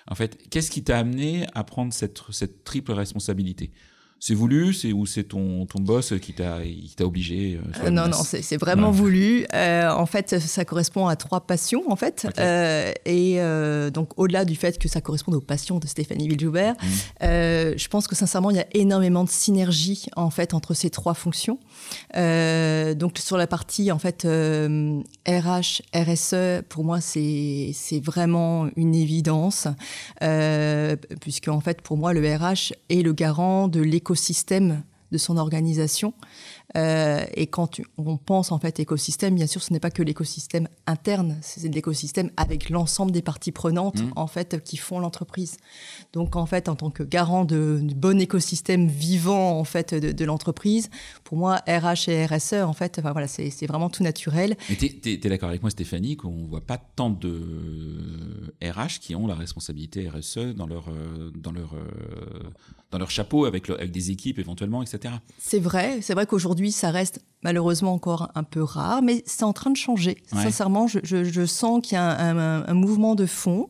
En 0.08 0.14
fait, 0.14 0.48
qu'est-ce 0.50 0.70
qui 0.70 0.84
t'a 0.84 0.98
amené 0.98 1.46
à 1.54 1.64
prendre 1.64 1.92
cette, 1.92 2.20
cette 2.30 2.62
triple 2.62 2.92
responsabilité? 2.92 3.72
C'est 4.26 4.32
voulu, 4.32 4.72
c'est 4.72 4.94
ou 4.94 5.04
c'est 5.04 5.24
ton, 5.24 5.66
ton 5.66 5.80
boss 5.80 6.14
qui 6.18 6.32
t'a 6.32 6.60
t'a 6.96 7.04
obligé 7.04 7.60
euh, 7.82 7.90
Non, 7.90 8.08
non, 8.08 8.16
c'est 8.22 8.56
vraiment 8.56 8.90
voulu. 8.90 9.44
Euh, 9.52 9.90
en 9.90 10.06
fait, 10.06 10.38
ça 10.38 10.64
correspond 10.64 11.08
à 11.08 11.14
trois 11.14 11.42
passions, 11.42 11.82
en 11.90 11.96
fait. 11.96 12.26
Euh, 12.38 12.90
et 13.04 13.38
donc, 13.90 14.18
au-delà 14.18 14.46
du 14.46 14.56
fait 14.56 14.78
que 14.78 14.88
ça 14.88 15.02
correspond 15.02 15.30
aux 15.32 15.42
passions 15.42 15.78
de 15.78 15.86
Stéphanie 15.86 16.26
Villejoubert, 16.26 16.72
mmh. 16.72 16.86
je 17.20 17.88
pense 17.88 18.08
que 18.08 18.14
sincèrement, 18.14 18.48
il 18.48 18.56
y 18.56 18.60
a 18.60 18.66
énormément 18.72 19.24
de 19.24 19.28
synergie, 19.28 20.06
en 20.16 20.30
fait, 20.30 20.54
entre 20.54 20.72
ces 20.72 20.88
trois 20.88 21.12
fonctions. 21.12 21.58
Donc, 22.14 23.18
sur 23.18 23.36
la 23.36 23.46
partie, 23.46 23.92
en 23.92 23.98
fait, 23.98 24.24
RH, 24.24 25.82
RSE, 25.94 26.62
pour 26.68 26.84
moi, 26.84 27.00
c'est 27.00 27.74
vraiment 28.02 28.68
une 28.76 28.94
évidence, 28.94 29.68
puisque, 31.20 31.48
en 31.48 31.60
fait, 31.60 31.80
pour 31.82 31.96
moi, 31.96 32.12
le 32.12 32.20
RH 32.20 32.72
est 32.88 33.02
le 33.02 33.12
garant 33.12 33.68
de 33.68 33.80
l'écosystème 33.80 34.24
système 34.24 34.82
de 35.12 35.18
son 35.18 35.36
organisation. 35.36 36.12
Euh, 36.76 37.24
et 37.34 37.46
quand 37.46 37.80
on 37.98 38.16
pense 38.16 38.50
en 38.50 38.58
fait 38.58 38.80
écosystème, 38.80 39.34
bien 39.34 39.46
sûr, 39.46 39.62
ce 39.62 39.72
n'est 39.72 39.80
pas 39.80 39.90
que 39.90 40.02
l'écosystème 40.02 40.68
interne, 40.86 41.36
c'est 41.40 41.72
l'écosystème 41.72 42.30
avec 42.36 42.70
l'ensemble 42.70 43.12
des 43.12 43.22
parties 43.22 43.52
prenantes 43.52 44.02
mmh. 44.02 44.12
en 44.16 44.26
fait 44.26 44.62
qui 44.62 44.76
font 44.76 44.98
l'entreprise. 44.98 45.56
Donc 46.12 46.36
en 46.36 46.46
fait, 46.46 46.68
en 46.68 46.74
tant 46.74 46.90
que 46.90 47.02
garant 47.02 47.44
de, 47.44 47.78
du 47.82 47.94
bon 47.94 48.20
écosystème 48.20 48.88
vivant 48.88 49.58
en 49.58 49.64
fait 49.64 49.94
de, 49.94 50.24
l'entreprise, 50.24 50.90
pour 51.22 51.36
moi, 51.38 51.56
RH 51.68 52.08
et 52.08 52.26
RSE, 52.26 52.54
en 52.54 52.72
fait, 52.72 52.98
enfin, 52.98 53.12
voilà, 53.12 53.28
c'est 53.28 53.66
vraiment 53.66 53.90
tout 53.90 54.02
naturel. 54.02 54.56
Mais 54.70 54.76
tu 54.76 55.10
es, 55.10 55.16
d'accord 55.16 55.50
avec 55.50 55.62
moi, 55.62 55.70
Stéphanie, 55.70 56.16
qu'on 56.16 56.46
voit 56.46 56.60
pas 56.60 56.78
tant 56.78 57.10
de 57.10 58.54
RH 58.62 59.00
qui 59.00 59.14
ont 59.14 59.26
la 59.26 59.34
responsabilité 59.34 60.08
RSE 60.08 60.54
dans 60.56 60.66
leur 60.66 60.88
euh, 60.88 61.30
dans 61.34 61.52
leur 61.52 61.74
euh, 61.74 62.50
dans 62.90 62.98
leur 62.98 63.10
chapeau 63.10 63.44
avec, 63.44 63.68
avec 63.70 63.90
des 63.90 64.12
équipes 64.12 64.38
éventuellement, 64.38 64.82
etc. 64.82 65.14
C'est 65.38 65.58
vrai, 65.58 66.00
c'est 66.00 66.14
vrai 66.14 66.26
qu'aujourd'hui 66.26 66.53
ça 66.70 66.90
reste 66.90 67.20
malheureusement 67.42 67.92
encore 67.92 68.30
un 68.34 68.42
peu 68.42 68.62
rare, 68.62 69.02
mais 69.02 69.22
c'est 69.26 69.44
en 69.44 69.52
train 69.52 69.70
de 69.70 69.76
changer. 69.76 70.22
Sincèrement, 70.32 70.86
je, 70.86 70.98
je, 71.02 71.46
sens 71.46 71.80
qu'il 71.82 71.94
y 71.94 71.98
a 71.98 72.18
un, 72.18 72.66
un, 72.66 72.74
mouvement 72.74 73.14
de 73.14 73.26
fond. 73.26 73.68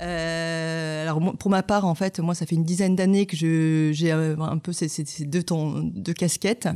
Euh, 0.00 1.02
alors 1.02 1.20
pour 1.36 1.50
ma 1.50 1.62
part, 1.62 1.84
en 1.84 1.94
fait, 1.94 2.20
moi, 2.20 2.34
ça 2.34 2.46
fait 2.46 2.54
une 2.54 2.64
dizaine 2.64 2.96
d'années 2.96 3.26
que 3.26 3.36
je, 3.36 3.90
j'ai 3.92 4.10
un 4.12 4.58
peu 4.58 4.72
ces, 4.72 4.88
ces, 4.88 5.24
deux, 5.24 5.42
tons, 5.42 5.80
deux 5.94 6.12
casquettes. 6.12 6.68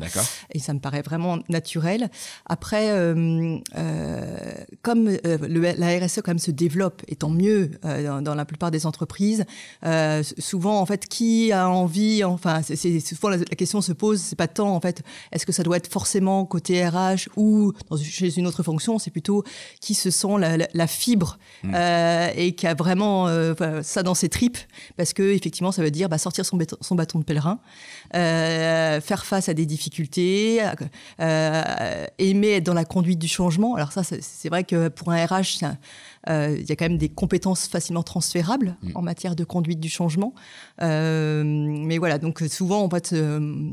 Et 0.52 0.58
ça 0.58 0.74
me 0.74 0.78
paraît 0.78 1.02
vraiment 1.02 1.38
naturel. 1.48 2.10
Après, 2.46 2.90
euh, 2.90 3.58
euh, 3.76 4.36
comme 4.82 5.08
euh, 5.08 5.38
le, 5.48 5.60
la 5.60 5.98
RSE 5.98 6.16
quand 6.16 6.28
même 6.28 6.38
se 6.38 6.50
développe, 6.50 7.02
et 7.08 7.16
tant 7.16 7.30
mieux 7.30 7.72
euh, 7.84 8.04
dans, 8.04 8.22
dans, 8.22 8.34
la 8.34 8.44
plupart 8.44 8.70
des 8.70 8.86
entreprises, 8.86 9.44
euh, 9.84 10.22
souvent, 10.38 10.80
en 10.80 10.86
fait, 10.86 11.06
qui 11.06 11.52
a 11.52 11.68
envie, 11.68 12.24
enfin, 12.24 12.62
c'est, 12.62 13.00
souvent 13.00 13.30
la, 13.30 13.38
question 13.38 13.80
se 13.80 13.92
pose, 13.92 14.20
c'est 14.20 14.36
pas 14.36 14.48
tant, 14.48 14.74
en 14.74 14.80
fait, 14.80 15.02
est-ce 15.32 15.46
que 15.46 15.52
ça 15.52 15.62
doit 15.62 15.76
être 15.76 15.90
forcément 15.90 16.44
côté 16.44 16.86
RH 16.86 17.28
ou 17.36 17.72
dans, 17.90 17.96
chez 17.96 18.38
une 18.38 18.46
autre 18.46 18.62
fonction, 18.62 18.98
c'est 18.98 19.10
plutôt 19.10 19.44
qui 19.80 19.94
se 19.94 20.10
sent 20.10 20.38
la, 20.38 20.56
la, 20.56 20.68
la 20.72 20.86
fibre 20.86 21.38
mmh. 21.62 21.74
et 22.36 22.54
qui 22.54 22.66
a 22.66 22.74
vraiment 22.74 23.09
euh, 23.26 23.82
ça 23.82 24.02
dans 24.02 24.14
ses 24.14 24.28
tripes, 24.28 24.58
parce 24.96 25.12
que 25.12 25.22
effectivement, 25.22 25.72
ça 25.72 25.82
veut 25.82 25.90
dire 25.90 26.08
bah, 26.08 26.18
sortir 26.18 26.44
son, 26.44 26.58
son, 26.80 26.94
bâton 26.94 27.18
de 27.18 27.24
pèlerin, 27.24 27.58
euh, 28.14 29.00
faire 29.00 29.24
face 29.24 29.48
à 29.48 29.54
des 29.54 29.66
difficultés, 29.66 30.60
euh, 31.20 32.06
aimer 32.18 32.48
être 32.48 32.64
dans 32.64 32.74
la 32.74 32.84
conduite 32.84 33.20
du 33.20 33.28
changement. 33.28 33.76
Alors 33.76 33.92
ça, 33.92 34.02
c'est 34.02 34.48
vrai 34.48 34.64
que 34.64 34.88
pour 34.88 35.12
un 35.12 35.24
RH, 35.24 35.64
euh, 36.28 36.56
il 36.58 36.68
y 36.68 36.72
a 36.72 36.76
quand 36.76 36.86
même 36.86 36.98
des 36.98 37.08
compétences 37.08 37.68
facilement 37.68 38.02
transférables 38.02 38.76
mm. 38.82 38.90
en 38.96 39.02
matière 39.02 39.36
de 39.36 39.44
conduite 39.44 39.78
du 39.78 39.88
changement. 39.88 40.34
Mais 40.80 41.98
voilà, 41.98 42.18
donc 42.18 42.42
souvent, 42.48 42.82
en 42.82 42.90
fait, 42.90 43.14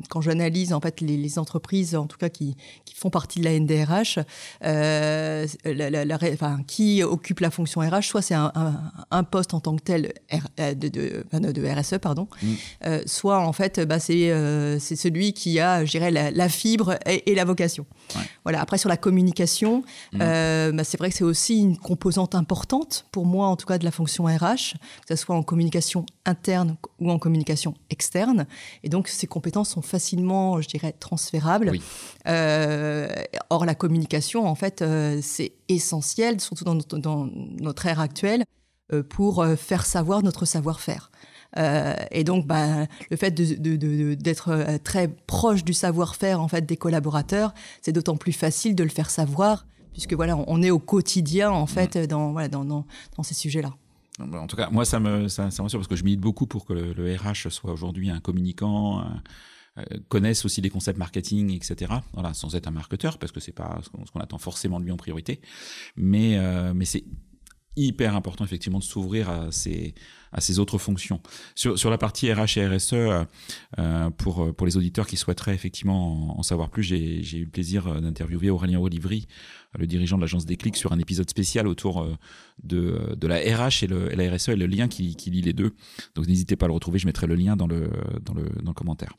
quand 0.10 0.22
j'analyse 0.22 0.74
en 0.74 0.82
fait 0.82 1.02
les, 1.02 1.18
les, 1.18 1.40
entreprises, 1.40 1.96
en 1.96 2.06
tout 2.06 2.18
cas 2.18 2.30
qui, 2.30 2.56
qui 2.86 2.96
font 2.96 3.10
partie 3.10 3.40
de 3.40 3.46
la 3.46 3.60
NDRH, 3.60 4.20
la, 4.62 5.46
la, 5.66 6.06
la, 6.06 6.20
enfin, 6.34 6.60
qui 6.68 7.02
occupe 7.04 7.40
la 7.40 7.50
fonction 7.50 7.82
RH, 7.82 8.04
soit 8.04 8.22
c'est 8.22 8.36
un, 8.36 8.52
un, 8.56 8.92
un, 9.12 9.24
poste 9.24 9.54
en 9.54 9.60
tant 9.60 9.76
que 9.76 9.84
tel 9.84 10.14
R, 10.32 10.74
de, 10.76 10.88
de, 10.88 11.52
de, 11.52 11.68
RSE, 11.68 11.98
pardon, 12.00 12.28
mm. 12.44 12.88
soit 13.06 13.40
en 13.40 13.54
fait, 13.54 13.80
bah, 13.80 14.00
c'est 14.00 14.27
c'est 14.80 14.96
celui 14.96 15.34
qui 15.34 15.60
a, 15.60 15.86
je 15.86 15.92
dirais, 15.92 16.12
la, 16.12 16.50
fibre 16.50 16.98
et, 17.06 17.32
et, 17.32 17.36
la 17.36 17.46
vocation. 17.46 17.86
Ouais. 18.16 18.22
Voilà. 18.44 18.62
Après, 18.62 18.78
sur 18.78 18.90
la 18.90 18.98
communication, 18.98 19.84
mm. 20.14 20.18
bah, 20.20 20.84
c'est 20.84 20.98
vrai 20.98 21.10
que 21.10 21.16
c'est 21.16 21.24
aussi 21.24 21.60
une 21.60 21.78
composante 21.78 22.36
importante 22.36 23.06
pour 23.12 23.26
moi, 23.26 23.48
en 23.48 23.56
tout 23.56 23.66
cas 23.66 23.78
de 23.78 23.86
la 23.86 23.92
fonction 23.92 24.26
RH, 24.26 24.76
que 25.08 25.16
ce 25.16 25.16
soit 25.16 25.36
en 25.36 25.44
communication 25.44 26.06
interne 26.26 26.78
ou 27.00 27.12
en 27.12 27.20
communication 27.20 27.74
externe. 27.90 28.46
Et 28.84 28.90
donc, 28.90 29.08
ces 29.08 29.28
compétences 29.28 29.70
sont 29.70 29.82
facilement, 29.82 30.62
je 30.62 30.68
dirais, 30.68 30.94
transférables. 31.00 31.72
Euh, 32.28 33.08
or, 33.50 33.66
la 33.66 33.76
communication, 33.76 34.46
en 34.46 34.56
fait, 34.56 34.82
euh, 34.82 35.20
c'est 35.22 35.54
essentiel, 35.70 36.40
surtout 36.42 36.64
dans 36.64 36.76
notre, 36.76 36.98
dans 36.98 37.30
notre 37.60 37.86
ère 37.86 38.00
actuelle, 38.00 38.44
euh, 38.94 39.04
pour 39.04 39.42
euh, 39.42 39.56
faire 39.56 39.86
savoir 39.86 40.24
notre 40.24 40.46
savoir-faire. 40.46 41.12
Euh, 41.58 41.96
et 42.12 42.24
donc, 42.24 42.46
ben, 42.46 42.88
le 43.10 43.18
fait 43.18 43.32
d'être 43.32 43.62
de, 43.62 43.76
de, 43.76 44.16
de, 44.16 44.78
très 44.78 45.08
proche 45.08 45.64
du 45.64 45.74
savoir-faire 45.74 46.42
en 46.42 46.48
fait 46.48 46.66
des 46.66 46.78
collaborateurs, 46.78 47.54
c'est 47.82 47.92
d'autant 47.92 48.18
plus 48.18 48.34
facile 48.34 48.76
de 48.76 48.84
le 48.84 48.90
faire 48.90 49.10
savoir 49.10 49.66
puisque 49.94 50.14
voilà, 50.14 50.38
on 50.48 50.62
est 50.62 50.70
au 50.70 50.78
quotidien 50.78 51.50
en 51.50 51.66
fait 51.66 51.96
mm. 51.96 52.08
dans, 52.08 52.32
voilà, 52.32 52.48
dans, 52.50 52.64
dans, 52.64 52.86
dans 53.16 53.24
ces 53.24 53.34
sujets-là. 53.34 53.74
En 54.20 54.48
tout 54.48 54.56
cas, 54.56 54.70
moi, 54.70 54.86
ça 54.86 55.00
me, 55.00 55.28
ça, 55.28 55.52
ça 55.52 55.64
parce 55.64 55.88
que 55.88 55.96
je 55.96 56.04
milite 56.04 56.20
beaucoup 56.20 56.48
pour 56.48 56.66
que 56.66 56.74
le, 56.74 57.16
RH 57.16 57.50
soit 57.50 57.72
aujourd'hui 57.72 58.10
un 58.10 58.20
communicant, 58.20 59.04
euh, 59.78 59.84
connaisse 60.10 60.44
aussi 60.46 60.62
les 60.62 60.70
concepts 60.70 60.98
marketing, 60.98 61.52
etc. 61.52 61.94
Voilà, 62.14 62.34
sans 62.34 62.56
être 62.56 62.68
un 62.68 62.72
marketeur, 62.72 63.20
parce 63.20 63.32
que 63.32 63.40
c'est 63.40 63.52
pas 63.52 63.80
ce 63.84 64.12
qu'on 64.12 64.20
attend 64.20 64.40
forcément 64.40 64.80
de 64.80 64.86
lui 64.86 64.92
en 64.92 64.98
priorité. 64.98 65.40
Mais, 65.96 66.38
euh, 66.38 66.74
mais 66.74 66.86
c'est 66.86 67.04
hyper 67.76 68.16
important 68.16 68.44
effectivement 68.44 68.80
de 68.80 68.84
s'ouvrir 68.84 69.30
à 69.30 69.52
ces 69.52 69.94
à 70.32 70.42
ces 70.42 70.60
autres 70.60 70.78
fonctions. 70.78 71.22
Sur, 71.56 71.78
sur 71.78 71.90
la 71.90 71.98
partie 71.98 72.32
RH 72.32 72.58
et 72.58 72.68
RSE, 72.68 72.94
euh, 72.94 73.24
euh, 73.80 74.10
pour 74.12 74.56
pour 74.56 74.66
les 74.66 74.78
auditeurs 74.78 75.08
qui 75.08 75.18
souhaiteraient 75.18 75.54
effectivement 75.54 76.38
en, 76.38 76.44
savoir 76.44 76.70
plus, 76.70 76.84
j'ai 76.84 77.38
eu 77.38 77.44
le 77.44 77.50
plaisir 77.50 77.88
euh, 77.88 78.00
d'interviewer 78.00 78.50
Aurélien 78.50 78.80
Olivry, 78.80 79.28
le 79.78 79.88
dirigeant 79.88 80.18
de 80.18 80.22
l'agence 80.22 80.46
Déclic, 80.46 80.76
sur 80.76 80.92
un 80.92 81.00
épisode 81.00 81.30
spécial 81.30 81.68
autour 81.68 82.02
euh, 82.02 82.16
de 82.64 83.16
de 83.16 83.28
la 83.28 83.38
RH 83.38 83.84
et, 83.84 83.88
le, 83.88 84.10
la 84.10 84.32
RSE 84.34 84.50
et 84.50 84.56
le 84.56 84.66
lien 84.66 84.88
qui, 84.88 85.16
qui 85.16 85.30
lie 85.30 85.42
les 85.42 85.54
deux. 85.54 85.76
Donc 86.16 86.28
n'hésitez 86.28 86.56
pas 86.56 86.66
à 86.66 86.68
le 86.68 86.74
retrouver, 86.74 87.00
je 87.00 87.06
mettrai 87.06 87.28
le 87.28 87.36
lien 87.36 87.56
dans 87.56 87.68
le 87.68 87.90
dans 88.22 88.34
le 88.34 88.44
dans 88.62 88.72
le 88.72 88.76
commentaire. 88.76 89.14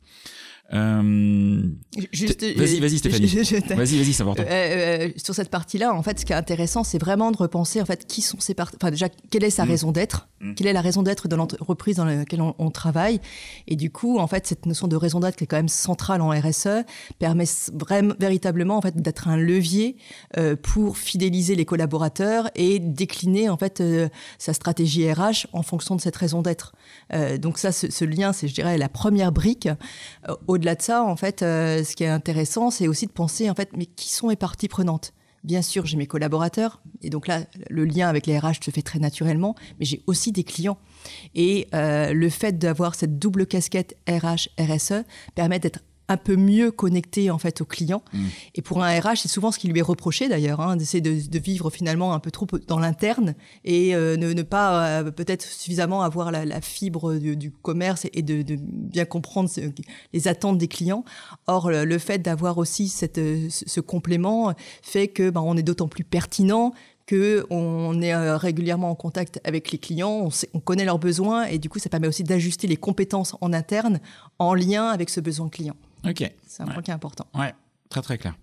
Euh, 0.73 1.63
vas-y, 1.95 2.79
vas-y, 2.79 2.97
Stéphanie. 2.99 3.27
Vas-y, 3.69 3.97
vas-y, 3.97 4.13
c'est 4.13 4.21
important. 4.21 4.43
Euh, 4.43 5.07
euh, 5.07 5.09
sur 5.17 5.33
cette 5.33 5.49
partie-là, 5.49 5.93
en 5.93 6.03
fait, 6.03 6.19
ce 6.19 6.25
qui 6.25 6.33
est 6.33 6.35
intéressant, 6.35 6.83
c'est 6.83 6.99
vraiment 6.99 7.31
de 7.31 7.37
repenser, 7.37 7.81
en 7.81 7.85
fait, 7.85 8.05
qui 8.05 8.21
sont 8.21 8.39
ces 8.39 8.53
parties. 8.53 8.77
Enfin, 8.79 8.91
déjà, 8.91 9.09
quelle 9.31 9.43
est 9.43 9.49
sa 9.49 9.65
mm. 9.65 9.69
raison 9.69 9.91
d'être? 9.91 10.27
Mm. 10.41 10.53
Quelle 10.53 10.67
est 10.67 10.73
la 10.73 10.81
raison 10.81 11.01
d'être 11.01 11.27
de 11.27 11.35
l'entreprise 11.35 11.95
dans 11.95 12.05
laquelle 12.05 12.41
on, 12.41 12.55
on, 12.59 12.69
travaille? 12.69 13.19
Et 13.67 13.75
du 13.75 13.91
coup, 13.91 14.19
en 14.19 14.27
fait, 14.27 14.45
cette 14.45 14.65
notion 14.65 14.87
de 14.87 14.95
raison 14.95 15.19
d'être 15.19 15.35
qui 15.35 15.45
est 15.45 15.47
quand 15.47 15.57
même 15.57 15.69
centrale 15.69 16.21
en 16.21 16.29
RSE 16.29 16.85
permet 17.17 17.45
vraiment, 17.73 18.13
véritablement, 18.19 18.77
en 18.77 18.81
fait, 18.81 18.95
d'être 18.95 19.27
un 19.27 19.37
levier 19.37 19.97
euh, 20.37 20.55
pour 20.55 20.97
fidéliser 20.97 21.55
les 21.55 21.65
collaborateurs 21.65 22.49
et 22.55 22.79
décliner, 22.79 23.49
en 23.49 23.57
fait, 23.57 23.81
euh, 23.81 24.07
sa 24.37 24.53
stratégie 24.53 25.11
RH 25.11 25.47
en 25.53 25.63
fonction 25.63 25.95
de 25.95 26.01
cette 26.01 26.15
raison 26.15 26.41
d'être. 26.41 26.73
Euh, 27.13 27.37
donc 27.37 27.57
ça, 27.57 27.71
ce, 27.71 27.89
ce 27.91 28.05
lien, 28.05 28.33
c'est, 28.33 28.47
je 28.47 28.53
dirais, 28.53 28.77
la 28.77 28.89
première 28.89 29.31
brique. 29.31 29.67
Au 30.47 30.58
au-delà 30.59 30.75
de 30.75 30.81
ça, 30.81 31.05
en 31.05 31.15
fait, 31.15 31.41
euh, 31.41 31.85
ce 31.85 31.95
qui 31.95 32.03
est 32.03 32.09
intéressant, 32.09 32.69
c'est 32.69 32.89
aussi 32.89 33.07
de 33.07 33.13
penser, 33.13 33.49
en 33.49 33.55
fait, 33.55 33.69
mais 33.77 33.85
qui 33.85 34.09
sont 34.09 34.27
mes 34.27 34.35
parties 34.35 34.67
prenantes? 34.67 35.13
Bien 35.45 35.61
sûr, 35.61 35.85
j'ai 35.85 35.95
mes 35.95 36.05
collaborateurs, 36.05 36.81
et 37.01 37.09
donc 37.09 37.27
là, 37.27 37.45
le 37.69 37.85
lien 37.85 38.09
avec 38.09 38.25
les 38.25 38.37
RH 38.37 38.55
se 38.61 38.71
fait 38.71 38.81
très 38.81 38.99
naturellement, 38.99 39.55
mais 39.79 39.85
j'ai 39.85 40.03
aussi 40.05 40.33
des 40.33 40.43
clients. 40.43 40.77
Et 41.33 41.69
euh, 41.73 42.11
le 42.11 42.29
fait 42.29 42.57
d'avoir 42.57 42.93
cette 42.93 43.19
double 43.19 43.45
casquette 43.45 43.95
RH-RSE 44.09 45.05
permet 45.35 45.59
d'être 45.59 45.79
un 46.09 46.17
peu 46.17 46.35
mieux 46.35 46.71
connecté 46.71 47.31
en 47.31 47.37
fait 47.37 47.61
au 47.61 47.65
client. 47.65 48.01
Mm. 48.11 48.25
Et 48.55 48.61
pour 48.61 48.83
un 48.83 48.99
RH, 48.99 49.17
c'est 49.17 49.27
souvent 49.29 49.51
ce 49.51 49.59
qui 49.59 49.69
lui 49.69 49.79
est 49.79 49.83
reproché 49.83 50.27
d'ailleurs, 50.27 50.59
hein, 50.59 50.75
d'essayer 50.75 51.01
de, 51.01 51.15
de, 51.29 51.39
vivre 51.39 51.69
finalement 51.69 52.13
un 52.13 52.19
peu 52.19 52.31
trop 52.31 52.47
dans 52.67 52.79
l'interne 52.79 53.35
et 53.63 53.95
euh, 53.95 54.17
ne, 54.17 54.33
ne, 54.33 54.41
pas 54.41 54.87
euh, 54.87 55.11
peut-être 55.11 55.43
suffisamment 55.43 56.01
avoir 56.01 56.31
la, 56.31 56.43
la 56.45 56.61
fibre 56.61 57.13
du, 57.13 57.37
du, 57.37 57.51
commerce 57.51 58.07
et 58.11 58.23
de, 58.23 58.41
de 58.41 58.57
bien 58.59 59.05
comprendre 59.05 59.49
ce, 59.49 59.61
les 60.11 60.27
attentes 60.27 60.57
des 60.57 60.67
clients. 60.67 61.05
Or, 61.47 61.69
le, 61.69 61.85
le 61.85 61.97
fait 61.99 62.17
d'avoir 62.19 62.57
aussi 62.57 62.89
cette, 62.89 63.21
ce 63.49 63.79
complément 63.79 64.53
fait 64.81 65.07
que 65.07 65.29
ben, 65.29 65.41
on 65.41 65.55
est 65.55 65.63
d'autant 65.63 65.87
plus 65.87 66.03
pertinent 66.03 66.73
que 67.09 67.47
on 67.49 68.01
est 68.03 68.13
euh, 68.13 68.37
régulièrement 68.37 68.91
en 68.91 68.95
contact 68.95 69.41
avec 69.43 69.71
les 69.71 69.79
clients, 69.79 70.11
on, 70.11 70.29
sait, 70.29 70.47
on, 70.53 70.59
connaît 70.59 70.85
leurs 70.85 70.99
besoins 70.99 71.45
et 71.45 71.57
du 71.57 71.67
coup 71.67 71.79
ça 71.79 71.89
permet 71.89 72.07
aussi 72.07 72.23
d'ajuster 72.23 72.67
les 72.67 72.77
compétences 72.77 73.35
en 73.41 73.51
interne 73.51 73.99
en 74.37 74.53
lien 74.53 74.89
avec 74.89 75.09
ce 75.09 75.19
besoin 75.19 75.49
client. 75.49 75.75
Ok. 76.05 76.31
C'est 76.45 76.63
un 76.63 76.67
ouais. 76.67 76.73
point 76.73 76.83
qui 76.83 76.91
est 76.91 76.93
important. 76.93 77.27
Ouais, 77.33 77.53
très 77.89 78.01
très 78.01 78.17
clair. 78.17 78.35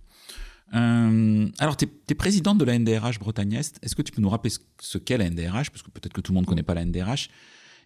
Euh, 0.74 1.48
alors, 1.58 1.76
tu 1.76 1.86
es, 2.08 2.14
présidente 2.14 2.58
de 2.58 2.64
la 2.64 2.78
NDRH 2.78 3.18
Bretagne 3.18 3.54
Est. 3.54 3.78
Est-ce 3.82 3.94
que 3.94 4.02
tu 4.02 4.12
peux 4.12 4.20
nous 4.20 4.28
rappeler 4.28 4.52
ce 4.80 4.98
qu'est 4.98 5.18
la 5.18 5.30
NDRH 5.30 5.70
Parce 5.70 5.82
que 5.82 5.90
peut-être 5.90 6.12
que 6.12 6.20
tout 6.20 6.32
le 6.32 6.34
monde 6.34 6.44
ne 6.44 6.48
connaît 6.48 6.62
pas 6.62 6.74
la 6.74 6.84
NDRH. 6.84 7.28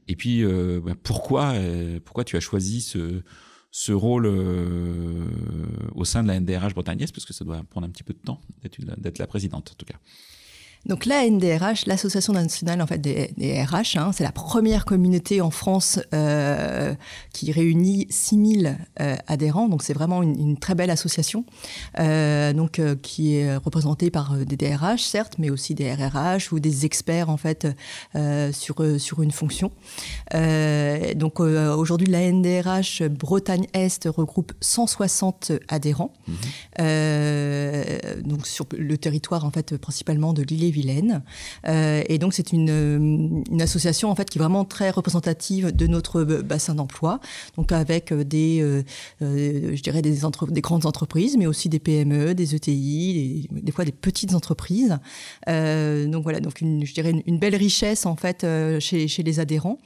Et 0.09 0.17
puis, 0.17 0.43
euh, 0.43 0.81
bah, 0.83 0.95
pourquoi, 1.03 1.53
euh, 1.53 2.01
pourquoi 2.03 2.25
tu 2.25 2.37
as 2.37 2.41
choisi 2.41 2.81
ce, 2.81 3.23
ce 3.71 3.93
rôle 3.93 4.27
au 4.27 6.05
sein 6.05 6.23
de 6.23 6.29
la 6.29 6.41
NDRH 6.41 6.75
bretagnaise, 6.75 7.13
parce 7.13 7.27
que 7.27 7.35
ça 7.35 7.45
doit 7.45 7.63
prendre 7.65 7.87
un 7.87 7.91
petit 7.91 8.03
peu 8.03 8.15
de 8.15 8.19
temps 8.19 8.41
d'être 8.63 9.19
la 9.19 9.27
présidente 9.27 9.71
en 9.73 9.75
tout 9.75 9.87
cas. 9.87 9.99
Donc 10.87 11.05
la 11.05 11.29
NDRH, 11.29 11.85
l'Association 11.87 12.33
nationale 12.33 12.81
en 12.81 12.87
fait 12.87 12.99
des, 12.99 13.29
RH, 13.63 13.99
hein, 13.99 14.13
c'est 14.15 14.25
la 14.25 14.33
première 14.33 14.87
communauté 14.87 15.43
en 15.43 15.51
France 15.51 16.01
euh, 16.15 16.95
qui 17.35 17.53
réunit 17.53 18.07
6000 18.09 18.79
euh, 19.01 19.17
adhérents. 19.27 19.69
Donc 19.69 19.83
c'est 19.83 19.93
vraiment 19.93 20.23
une, 20.23 20.41
une, 20.41 20.57
très 20.57 20.75
belle 20.75 20.89
association, 20.91 21.45
euh, 21.99 22.55
donc 22.55 22.79
euh, 22.79 22.97
qui 23.01 23.37
est 23.37 23.57
représentée 23.57 24.11
par 24.11 24.35
des 24.35 24.57
DRH 24.57 25.03
certes, 25.03 25.35
mais 25.39 25.51
aussi 25.51 25.75
des 25.75 25.93
RRH 25.93 26.51
ou 26.53 26.61
des 26.61 26.87
experts 26.87 27.29
en 27.29 27.37
fait 27.37 27.69
sur 28.53 28.77
sur 28.99 29.23
une 29.23 29.31
fonction. 29.31 29.73
donc 31.15 31.41
aujourd'hui 31.41 32.07
la 32.07 32.31
NDRH 32.33 33.03
Bretagne 33.03 33.67
Est 33.75 34.07
regroupe 34.07 34.53
160 34.61 35.53
adhérents. 35.69 36.13
Mmh. 36.27 38.23
donc 38.23 38.47
sur 38.47 38.67
le 38.77 38.97
territoire 38.97 39.45
en 39.45 39.51
fait 39.51 39.77
principalement 39.77 40.33
de 40.33 40.43
l'île 40.43 40.70
vilaine 40.71 41.23
euh, 41.67 42.03
et 42.09 42.19
donc 42.19 42.35
c'est 42.35 42.53
une, 42.53 43.45
une, 43.51 43.63
association 43.63 44.11
en 44.11 44.15
fait 44.15 44.29
qui 44.29 44.39
est 44.39 44.41
vraiment 44.41 44.65
très 44.65 44.91
représentative 44.91 45.75
de 45.75 45.87
notre 45.87 46.23
bassin 46.23 46.75
d'emploi, 46.75 47.21
donc 47.57 47.73
avec 47.73 48.13
euh, 48.13 48.25
des, 48.25 48.61
euh, 48.63 48.83
je 49.21 49.83
dirais 49.83 50.03
des, 50.03 50.61
grandes 50.61 50.87
entreprises, 50.87 51.37
mais 51.37 51.47
aussi 51.47 51.69
des 51.69 51.79
PME, 51.79 52.35
des 52.35 52.55
ETI, 52.55 53.49
des, 53.51 53.73
fois 53.73 53.85
des 53.85 53.93
petites 53.93 54.35
entreprises. 54.35 54.99
donc 55.47 56.23
voilà, 56.23 56.41
donc 56.41 56.61
une, 56.61 56.85
je 56.85 56.95
dirais 56.95 57.13
une, 57.27 57.39
belle 57.39 57.57
richesse 57.57 58.07
en 58.07 58.17
fait 58.17 58.47
chez 58.81 59.23
les 59.23 59.41
adhérents. 59.41 59.79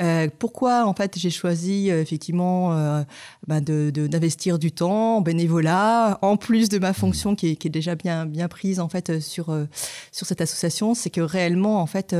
Euh, 0.00 0.28
pourquoi 0.38 0.86
en 0.86 0.94
fait 0.94 1.18
j'ai 1.18 1.28
choisi 1.28 1.90
euh, 1.90 2.00
effectivement 2.00 2.72
euh, 2.72 3.02
bah, 3.46 3.60
d'investir 3.60 4.58
du 4.58 4.72
temps 4.72 5.18
en 5.18 5.20
bénévolat 5.20 6.18
en 6.22 6.38
plus 6.38 6.70
de 6.70 6.78
ma 6.78 6.94
fonction 6.94 7.34
qui 7.34 7.48
est, 7.50 7.56
qui 7.56 7.68
est 7.68 7.70
déjà 7.70 7.94
bien 7.94 8.24
bien 8.24 8.48
prise 8.48 8.80
en 8.80 8.88
fait 8.88 9.20
sur 9.20 9.50
euh, 9.50 9.66
sur 10.10 10.26
cette 10.26 10.40
association 10.40 10.94
c'est 10.94 11.10
que 11.10 11.20
réellement 11.20 11.82
en 11.82 11.86
fait 11.86 12.16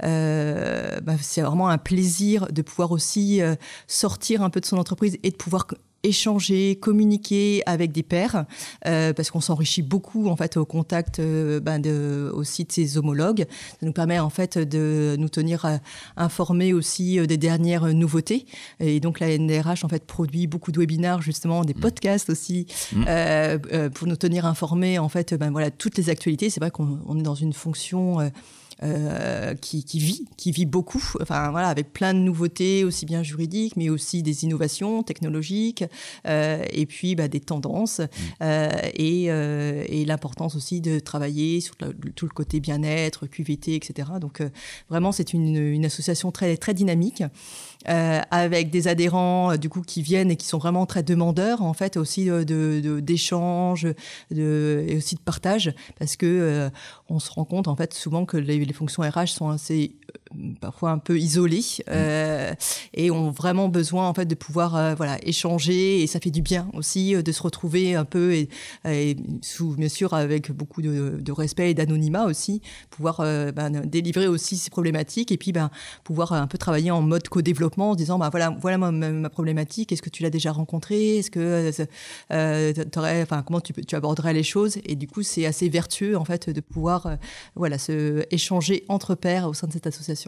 bah, 0.00 1.14
c'est 1.20 1.40
vraiment 1.40 1.68
un 1.68 1.78
plaisir 1.78 2.48
de 2.52 2.60
pouvoir 2.60 2.92
aussi 2.92 3.40
sortir 3.86 4.42
un 4.42 4.50
peu 4.50 4.60
de 4.60 4.66
son 4.66 4.76
entreprise 4.76 5.16
et 5.22 5.30
de 5.30 5.36
pouvoir 5.36 5.66
échanger, 6.04 6.76
communiquer 6.76 7.62
avec 7.66 7.90
des 7.90 8.02
pairs, 8.02 8.44
euh, 8.86 9.12
parce 9.12 9.30
qu'on 9.30 9.40
s'enrichit 9.40 9.82
beaucoup 9.82 10.28
en 10.28 10.36
fait 10.36 10.56
au 10.56 10.64
contact 10.64 11.18
euh, 11.18 11.58
ben 11.60 11.80
de, 11.80 12.30
aussi 12.34 12.64
de 12.64 12.72
ses 12.72 12.98
homologues. 12.98 13.46
Ça 13.80 13.86
nous 13.86 13.92
permet 13.92 14.18
en 14.18 14.30
fait 14.30 14.58
de 14.58 15.16
nous 15.18 15.28
tenir 15.28 15.64
euh, 15.64 15.76
informés 16.16 16.72
aussi 16.72 17.18
euh, 17.18 17.26
des 17.26 17.38
dernières 17.38 17.86
nouveautés. 17.94 18.46
Et 18.80 19.00
donc 19.00 19.20
la 19.20 19.36
NDRH 19.36 19.84
en 19.84 19.88
fait 19.88 20.04
produit 20.04 20.46
beaucoup 20.46 20.72
de 20.72 20.78
webinaires 20.78 21.22
justement, 21.22 21.64
des 21.64 21.74
mmh. 21.74 21.80
podcasts 21.80 22.30
aussi, 22.30 22.66
mmh. 22.92 23.04
Euh, 23.08 23.88
pour 23.90 24.06
nous 24.06 24.16
tenir 24.16 24.46
informés 24.46 24.98
en 24.98 25.08
fait 25.08 25.34
ben 25.34 25.50
voilà 25.50 25.70
toutes 25.70 25.96
les 25.96 26.10
actualités. 26.10 26.50
C'est 26.50 26.60
vrai 26.60 26.70
qu'on 26.70 27.18
est 27.18 27.22
dans 27.22 27.34
une 27.34 27.52
fonction 27.52 28.18
euh, 28.82 29.54
qui, 29.54 29.84
qui, 29.84 29.98
vit, 29.98 30.24
qui 30.36 30.50
vit 30.50 30.66
beaucoup, 30.66 31.02
enfin 31.20 31.50
voilà, 31.50 31.68
avec 31.68 31.92
plein 31.92 32.12
de 32.14 32.18
nouveautés, 32.18 32.84
aussi 32.84 33.06
bien 33.06 33.22
juridiques, 33.22 33.76
mais 33.76 33.88
aussi 33.88 34.22
des 34.22 34.44
innovations 34.44 35.02
technologiques, 35.02 35.84
euh, 36.26 36.64
et 36.70 36.86
puis 36.86 37.14
bah, 37.14 37.28
des 37.28 37.40
tendances, 37.40 38.00
mmh. 38.00 38.04
euh, 38.42 38.70
et, 38.94 39.26
euh, 39.30 39.84
et 39.88 40.04
l'importance 40.04 40.56
aussi 40.56 40.80
de 40.80 40.98
travailler 40.98 41.60
sur 41.60 41.76
tout 41.76 42.26
le 42.26 42.32
côté 42.32 42.60
bien-être, 42.60 43.26
QVT, 43.26 43.74
etc. 43.74 44.08
Donc 44.20 44.40
euh, 44.40 44.48
vraiment, 44.88 45.12
c'est 45.12 45.32
une, 45.32 45.56
une, 45.56 45.84
association 45.84 46.32
très 46.32 46.56
très 46.56 46.74
dynamique. 46.74 47.22
Euh, 47.88 48.20
avec 48.30 48.70
des 48.70 48.88
adhérents 48.88 49.56
du 49.56 49.68
coup 49.68 49.82
qui 49.82 50.02
viennent 50.02 50.30
et 50.30 50.36
qui 50.36 50.46
sont 50.46 50.58
vraiment 50.58 50.86
très 50.86 51.02
demandeurs 51.02 51.62
en 51.62 51.74
fait 51.74 51.96
aussi 51.96 52.26
de 52.26 53.00
d'échanges 53.00 53.86
et 54.34 54.96
aussi 54.96 55.16
de 55.16 55.20
partage 55.20 55.74
parce 55.98 56.16
que 56.16 56.70
on 57.08 57.18
se 57.18 57.30
rend 57.30 57.44
compte 57.44 57.68
en 57.68 57.76
fait 57.76 57.94
souvent 57.94 58.24
que 58.24 58.36
les, 58.36 58.64
les 58.64 58.72
fonctions 58.72 59.02
RH 59.02 59.28
sont 59.28 59.48
assez 59.48 59.96
euh, 60.10 60.23
parfois 60.60 60.90
un 60.90 60.98
peu 60.98 61.18
isolées 61.18 61.60
mmh. 61.60 61.82
euh, 61.90 62.54
et 62.94 63.10
ont 63.10 63.30
vraiment 63.30 63.68
besoin 63.68 64.08
en 64.08 64.14
fait 64.14 64.26
de 64.26 64.34
pouvoir 64.34 64.76
euh, 64.76 64.94
voilà 64.94 65.18
échanger 65.26 66.02
et 66.02 66.06
ça 66.06 66.20
fait 66.20 66.30
du 66.30 66.42
bien 66.42 66.68
aussi 66.74 67.14
euh, 67.14 67.22
de 67.22 67.32
se 67.32 67.42
retrouver 67.42 67.94
un 67.94 68.04
peu 68.04 68.34
et, 68.34 68.48
et 68.88 69.16
sous 69.42 69.74
bien 69.76 69.88
sûr 69.88 70.14
avec 70.14 70.52
beaucoup 70.52 70.82
de, 70.82 71.16
de 71.20 71.32
respect 71.32 71.70
et 71.70 71.74
d'anonymat 71.74 72.26
aussi 72.26 72.60
pouvoir 72.90 73.18
ben, 73.18 73.70
délivrer 73.84 74.26
aussi 74.26 74.56
ces 74.56 74.70
problématiques 74.70 75.32
et 75.32 75.36
puis 75.36 75.52
ben 75.52 75.70
pouvoir 76.04 76.32
un 76.32 76.46
peu 76.46 76.58
travailler 76.58 76.90
en 76.90 77.02
mode 77.02 77.28
co-développement 77.28 77.90
en 77.90 77.94
disant 77.94 78.18
ben 78.18 78.30
voilà 78.30 78.56
voilà 78.60 78.78
ma, 78.78 78.90
ma 78.90 79.30
problématique 79.30 79.92
est-ce 79.92 80.02
que 80.02 80.10
tu 80.10 80.22
l'as 80.22 80.30
déjà 80.30 80.52
rencontrée 80.52 81.18
est-ce 81.18 81.30
que 81.30 81.70
enfin 82.30 83.42
comment 83.42 83.60
tu, 83.60 83.72
tu 83.72 83.94
aborderais 83.94 84.32
les 84.32 84.42
choses 84.42 84.78
et 84.84 84.96
du 84.96 85.06
coup 85.06 85.22
c'est 85.22 85.46
assez 85.46 85.68
vertueux 85.68 86.16
en 86.16 86.24
fait 86.24 86.50
de 86.50 86.60
pouvoir 86.60 87.16
voilà 87.54 87.78
se 87.78 88.24
échanger 88.30 88.84
entre 88.88 89.14
pairs 89.14 89.48
au 89.48 89.54
sein 89.54 89.66
de 89.66 89.72
cette 89.72 89.86
association. 89.86 90.23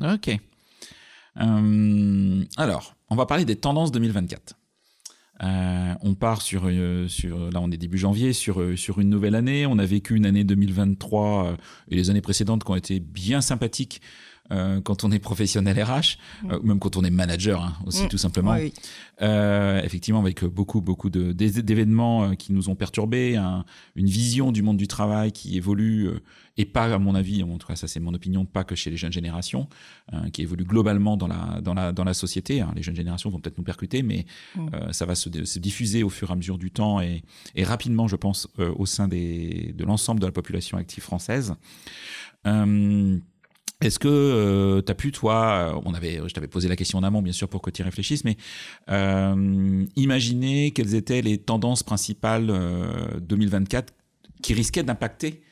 Ok. 0.00 0.36
Euh, 1.40 2.44
alors, 2.56 2.94
on 3.08 3.16
va 3.16 3.26
parler 3.26 3.44
des 3.44 3.56
tendances 3.56 3.92
2024. 3.92 4.56
Euh, 5.42 5.94
on 6.02 6.14
part 6.14 6.42
sur, 6.42 6.64
euh, 6.66 7.08
sur, 7.08 7.50
là 7.50 7.60
on 7.62 7.70
est 7.70 7.78
début 7.78 7.96
janvier, 7.96 8.32
sur, 8.34 8.62
sur 8.76 9.00
une 9.00 9.08
nouvelle 9.08 9.34
année. 9.34 9.66
On 9.66 9.78
a 9.78 9.86
vécu 9.86 10.14
une 10.16 10.26
année 10.26 10.44
2023 10.44 11.46
euh, 11.46 11.56
et 11.90 11.96
les 11.96 12.10
années 12.10 12.20
précédentes 12.20 12.64
qui 12.64 12.70
ont 12.70 12.76
été 12.76 13.00
bien 13.00 13.40
sympathiques 13.40 14.02
euh, 14.52 14.80
quand 14.80 15.04
on 15.04 15.10
est 15.10 15.18
professionnel 15.18 15.82
RH, 15.82 16.16
mmh. 16.42 16.50
euh, 16.50 16.60
même 16.62 16.78
quand 16.78 16.96
on 16.96 17.04
est 17.04 17.10
manager 17.10 17.62
hein, 17.62 17.76
aussi 17.86 18.04
mmh. 18.04 18.08
tout 18.08 18.18
simplement. 18.18 18.52
Oui, 18.52 18.64
oui. 18.64 18.72
Euh, 19.22 19.82
effectivement, 19.82 20.20
avec 20.20 20.44
beaucoup 20.44 20.80
beaucoup 20.80 21.10
d'événements 21.10 22.24
euh, 22.24 22.34
qui 22.34 22.52
nous 22.52 22.68
ont 22.70 22.74
perturbés, 22.74 23.36
un, 23.36 23.64
une 23.94 24.06
vision 24.06 24.50
du 24.50 24.62
monde 24.62 24.78
du 24.78 24.88
travail 24.88 25.32
qui 25.32 25.56
évolue 25.56 26.08
euh, 26.08 26.22
et 26.56 26.64
pas 26.64 26.92
à 26.92 26.98
mon 26.98 27.14
avis, 27.14 27.42
en 27.42 27.58
tout 27.58 27.66
cas 27.66 27.76
ça 27.76 27.86
c'est 27.86 28.00
mon 28.00 28.12
opinion, 28.12 28.44
pas 28.44 28.64
que 28.64 28.74
chez 28.74 28.90
les 28.90 28.96
jeunes 28.96 29.12
générations, 29.12 29.68
qui 30.32 30.42
évolue 30.42 30.64
globalement 30.64 31.16
dans 31.16 31.26
la 31.26 31.60
dans 31.62 31.72
la 31.72 31.92
dans 31.92 32.04
la 32.04 32.12
société. 32.12 32.60
Hein. 32.60 32.72
Les 32.76 32.82
jeunes 32.82 32.96
générations 32.96 33.30
vont 33.30 33.38
peut-être 33.38 33.56
nous 33.56 33.64
percuter, 33.64 34.02
mais 34.02 34.26
mmh. 34.56 34.92
ça 34.92 35.06
va 35.06 35.14
se, 35.14 35.30
se, 35.44 35.58
diffuser 35.58 36.02
au 36.02 36.10
fur 36.10 36.28
et 36.28 36.32
à 36.32 36.36
mesure 36.36 36.58
du 36.58 36.70
temps 36.70 37.00
et, 37.00 37.22
et 37.54 37.64
rapidement, 37.64 38.08
je 38.08 38.16
pense, 38.16 38.46
au 38.58 38.84
sein 38.84 39.08
des 39.08 39.72
de 39.74 39.84
l'ensemble 39.84 40.20
de 40.20 40.26
la 40.26 40.32
population 40.32 40.76
active 40.76 41.02
française. 41.02 41.54
Euh, 42.46 43.18
est-ce 43.80 43.98
que 43.98 44.08
euh, 44.08 44.82
tu 44.82 44.92
as 44.92 44.94
pu, 44.94 45.10
toi, 45.10 45.72
euh, 45.74 45.80
on 45.84 45.94
avait, 45.94 46.20
je 46.26 46.34
t'avais 46.34 46.48
posé 46.48 46.68
la 46.68 46.76
question 46.76 46.98
en 46.98 47.02
amont, 47.02 47.22
bien 47.22 47.32
sûr, 47.32 47.48
pour 47.48 47.62
que 47.62 47.70
tu 47.70 47.80
y 47.80 47.84
réfléchisses, 47.84 48.24
mais 48.24 48.36
euh, 48.90 49.84
imaginer 49.96 50.70
quelles 50.72 50.94
étaient 50.94 51.22
les 51.22 51.38
tendances 51.38 51.82
principales 51.82 52.50
euh, 52.50 53.18
2024 53.20 53.94
qui 54.42 54.52
risquaient 54.54 54.82
d'impacter 54.82 55.42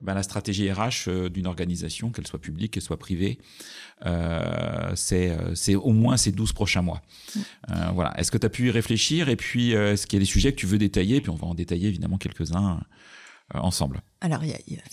ben, 0.00 0.14
la 0.14 0.22
stratégie 0.22 0.70
RH 0.70 1.08
euh, 1.08 1.28
d'une 1.28 1.46
organisation, 1.48 2.10
qu'elle 2.10 2.26
soit 2.26 2.40
publique, 2.40 2.72
qu'elle 2.72 2.82
soit 2.82 2.98
privée, 2.98 3.38
euh, 4.06 4.92
c'est 4.94 5.74
au 5.74 5.92
moins 5.92 6.16
ces 6.16 6.30
12 6.30 6.52
prochains 6.52 6.82
mois. 6.82 7.02
Voilà. 7.94 8.12
Est-ce 8.18 8.30
que 8.30 8.38
tu 8.38 8.46
as 8.46 8.50
pu 8.50 8.68
y 8.68 8.70
réfléchir? 8.70 9.28
Et 9.28 9.36
puis, 9.36 9.72
est-ce 9.72 10.06
qu'il 10.06 10.18
y 10.18 10.20
a 10.20 10.24
des 10.24 10.30
sujets 10.30 10.52
que 10.52 10.58
tu 10.58 10.66
veux 10.66 10.78
détailler? 10.78 11.20
Puis 11.20 11.30
on 11.30 11.36
va 11.36 11.46
en 11.46 11.54
détailler 11.54 11.88
évidemment 11.88 12.18
quelques-uns 12.18 12.80
ensemble 13.54 14.02
Alors, 14.20 14.40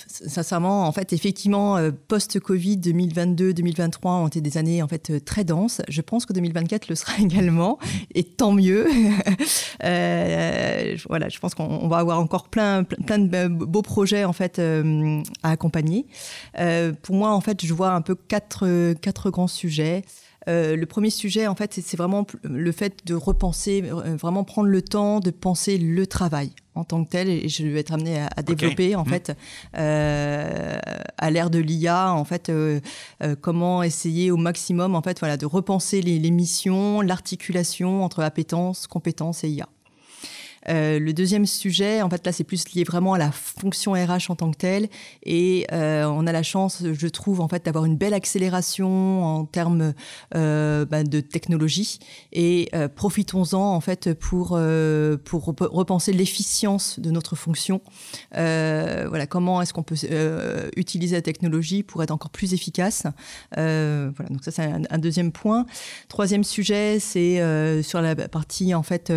sincèrement, 0.07 0.87
en 0.87 0.91
fait, 0.91 1.13
effectivement, 1.13 1.77
euh, 1.77 1.91
post-Covid, 2.07 2.77
2022-2023 2.77 4.07
ont 4.07 4.27
été 4.27 4.41
des 4.41 4.57
années 4.57 4.81
en 4.81 4.87
fait 4.87 5.09
euh, 5.09 5.19
très 5.19 5.43
denses. 5.43 5.81
Je 5.87 6.01
pense 6.01 6.25
que 6.25 6.33
2024 6.33 6.89
le 6.89 6.95
sera 6.95 7.17
également, 7.19 7.79
et 8.13 8.23
tant 8.23 8.51
mieux. 8.51 8.87
euh, 9.83 10.95
voilà, 11.07 11.29
je 11.29 11.39
pense 11.39 11.55
qu'on 11.55 11.87
va 11.87 11.97
avoir 11.97 12.19
encore 12.19 12.49
plein, 12.49 12.83
plein 12.83 13.19
de 13.19 13.47
beaux 13.47 13.81
projets 13.81 14.25
en 14.25 14.33
fait 14.33 14.59
euh, 14.59 15.21
à 15.43 15.51
accompagner. 15.51 16.07
Euh, 16.57 16.93
pour 17.01 17.15
moi, 17.15 17.31
en 17.31 17.41
fait, 17.41 17.65
je 17.65 17.73
vois 17.73 17.91
un 17.91 18.01
peu 18.01 18.15
quatre, 18.15 18.93
quatre 19.01 19.29
grands 19.29 19.47
sujets. 19.47 20.03
Euh, 20.47 20.75
le 20.75 20.85
premier 20.85 21.09
sujet, 21.09 21.47
en 21.47 21.55
fait, 21.55 21.73
c'est 21.73 21.97
vraiment 21.97 22.25
le 22.43 22.71
fait 22.71 23.05
de 23.05 23.13
repenser, 23.13 23.83
euh, 23.85 24.15
vraiment 24.15 24.43
prendre 24.43 24.69
le 24.69 24.81
temps 24.81 25.19
de 25.19 25.31
penser 25.31 25.77
le 25.77 26.07
travail 26.07 26.51
en 26.79 26.83
tant 26.83 27.03
que 27.03 27.09
tel, 27.09 27.29
et 27.29 27.49
je 27.49 27.65
vais 27.67 27.81
être 27.81 27.93
amené 27.93 28.19
à, 28.19 28.29
à 28.35 28.41
développer, 28.41 28.87
okay. 28.87 28.95
en 28.95 29.03
mmh. 29.03 29.09
fait, 29.09 29.37
euh, 29.77 30.79
à 31.17 31.31
l'ère 31.31 31.49
de 31.49 31.59
l'IA, 31.59 32.13
en 32.13 32.25
fait, 32.25 32.49
euh, 32.49 32.79
euh, 33.23 33.35
comment 33.39 33.83
essayer 33.83 34.31
au 34.31 34.37
maximum, 34.37 34.95
en 34.95 35.01
fait, 35.01 35.19
voilà, 35.19 35.37
de 35.37 35.45
repenser 35.45 36.01
les, 36.01 36.19
les 36.19 36.31
missions, 36.31 37.01
l'articulation 37.01 38.03
entre 38.03 38.23
appétence, 38.23 38.87
compétence 38.87 39.43
et 39.43 39.49
IA. 39.49 39.67
Le 40.69 41.11
deuxième 41.11 41.45
sujet, 41.45 42.01
en 42.01 42.09
fait, 42.09 42.25
là, 42.25 42.31
c'est 42.31 42.43
plus 42.43 42.73
lié 42.73 42.83
vraiment 42.83 43.13
à 43.13 43.17
la 43.17 43.31
fonction 43.31 43.93
RH 43.93 44.29
en 44.29 44.35
tant 44.35 44.51
que 44.51 44.57
telle. 44.57 44.89
Et 45.23 45.65
on 45.71 46.27
a 46.27 46.31
la 46.31 46.43
chance, 46.43 46.83
je 46.91 47.07
trouve, 47.07 47.41
en 47.41 47.47
fait, 47.47 47.65
d'avoir 47.65 47.85
une 47.85 47.95
belle 47.95 48.13
accélération 48.13 49.23
en 49.23 49.45
termes 49.45 49.93
bah, 50.31 51.03
de 51.03 51.19
technologie. 51.19 51.99
Et 52.31 52.69
profitons-en, 52.95 53.75
en 53.75 53.81
fait, 53.81 54.13
pour, 54.13 54.49
repenser 54.51 56.13
l'efficience 56.13 56.99
de 56.99 57.11
notre 57.11 57.35
fonction. 57.35 57.81
voilà, 58.33 59.25
comment 59.27 59.61
est-ce 59.61 59.73
qu'on 59.73 59.83
peut 59.83 59.95
utiliser 60.75 61.15
la 61.15 61.21
technologie 61.21 61.83
pour 61.83 62.03
être 62.03 62.11
encore 62.11 62.31
plus 62.31 62.53
efficace. 62.53 63.03
voilà, 63.55 64.29
donc 64.29 64.43
ça, 64.43 64.51
c'est 64.51 64.63
un, 64.63 64.97
deuxième 64.97 65.31
point. 65.31 65.65
Troisième 66.09 66.43
sujet, 66.43 66.99
c'est 66.99 67.81
sur 67.83 68.01
la 68.01 68.15
partie, 68.15 68.75
en 68.75 68.83
fait, 68.83 69.11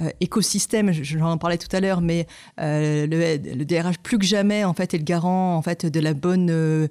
euh, 0.00 0.10
écosystème, 0.20 0.92
j'en 0.92 1.38
parlais 1.38 1.58
tout 1.58 1.74
à 1.74 1.80
l'heure, 1.80 2.00
mais 2.00 2.26
euh, 2.60 3.06
le, 3.06 3.64
DRH 3.64 3.98
plus 3.98 4.18
que 4.18 4.24
jamais 4.24 4.64
en 4.64 4.72
fait 4.72 4.94
est 4.94 4.98
le 4.98 5.04
garant 5.04 5.56
en 5.56 5.62
fait 5.62 5.86
de 5.86 6.00
la 6.00 6.14
bonne 6.14 6.50
euh, 6.50 6.86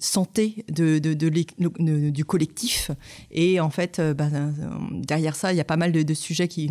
santé 0.00 0.64
du 0.68 2.24
collectif. 2.24 2.90
Et 3.30 3.60
en 3.60 3.70
fait, 3.70 4.00
bah, 4.00 4.28
derrière 4.90 5.36
ça, 5.36 5.52
il 5.52 5.56
y 5.56 5.60
a 5.60 5.64
pas 5.64 5.76
mal 5.76 5.92
de, 5.92 6.14
sujets 6.14 6.48
qui 6.48 6.70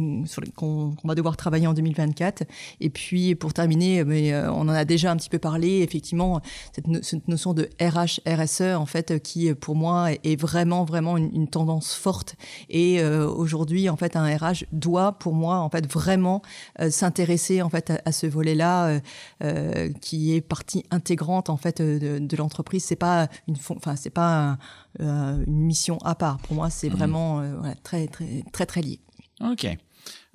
qu'on 0.55 0.93
va 1.03 1.15
devoir 1.15 1.38
travailler 1.38 1.67
en 1.67 1.73
2024. 1.73 2.43
Et 2.82 2.89
puis 2.89 3.36
pour 3.36 3.53
terminer, 3.53 4.03
mais 4.03 4.36
on 4.47 4.62
en 4.62 4.69
a 4.69 4.86
déjà 4.86 5.12
un 5.12 5.17
petit 5.17 5.29
peu 5.29 5.39
parlé. 5.39 5.82
Effectivement, 5.82 6.41
cette, 6.73 7.27
notion 7.27 7.53
de 7.53 7.69
RH 7.79 8.21
RSE 8.27 8.75
en 8.75 8.86
fait 8.86 9.21
qui 9.21 9.53
pour 9.53 9.75
moi 9.75 10.12
est, 10.23 10.39
vraiment 10.39 10.84
vraiment 10.84 11.17
une, 11.17 11.29
une 11.34 11.47
tendance 11.47 11.93
forte. 11.93 12.36
Et 12.69 13.03
aujourd'hui, 13.03 13.89
en 13.89 13.97
fait, 13.97 14.15
un 14.15 14.36
RH 14.36 14.65
doit 14.71 15.13
pour 15.13 15.34
moi 15.34 15.59
en 15.60 15.69
fait 15.69 15.91
vraiment 15.91 16.41
euh, 16.80 16.89
s'intéresser 16.89 17.62
en 17.62 17.69
fait 17.69 17.91
à, 18.06 18.12
ce 18.12 18.28
volet-là 18.28 18.88
euh, 18.88 19.00
euh, 19.43 19.89
qui 20.02 20.36
est 20.36 20.41
partie 20.41 20.86
intégrante 20.91 21.50
en 21.50 21.58
fait 21.58 21.82
de, 21.82 22.38
l'entreprise. 22.38 22.84
C'est 22.84 22.95
pas 22.95 23.28
une, 23.48 23.56
enfin 23.69 23.95
c'est 23.95 24.10
pas 24.10 24.58
une 25.00 25.65
mission 25.65 25.98
à 26.00 26.15
part. 26.15 26.38
Pour 26.39 26.56
moi, 26.56 26.69
c'est 26.69 26.89
mmh. 26.89 26.93
vraiment 26.93 27.43
très 27.84 28.08
très 28.08 28.43
très 28.52 28.65
très 28.65 28.82
lié. 28.82 29.00
Ok. 29.41 29.65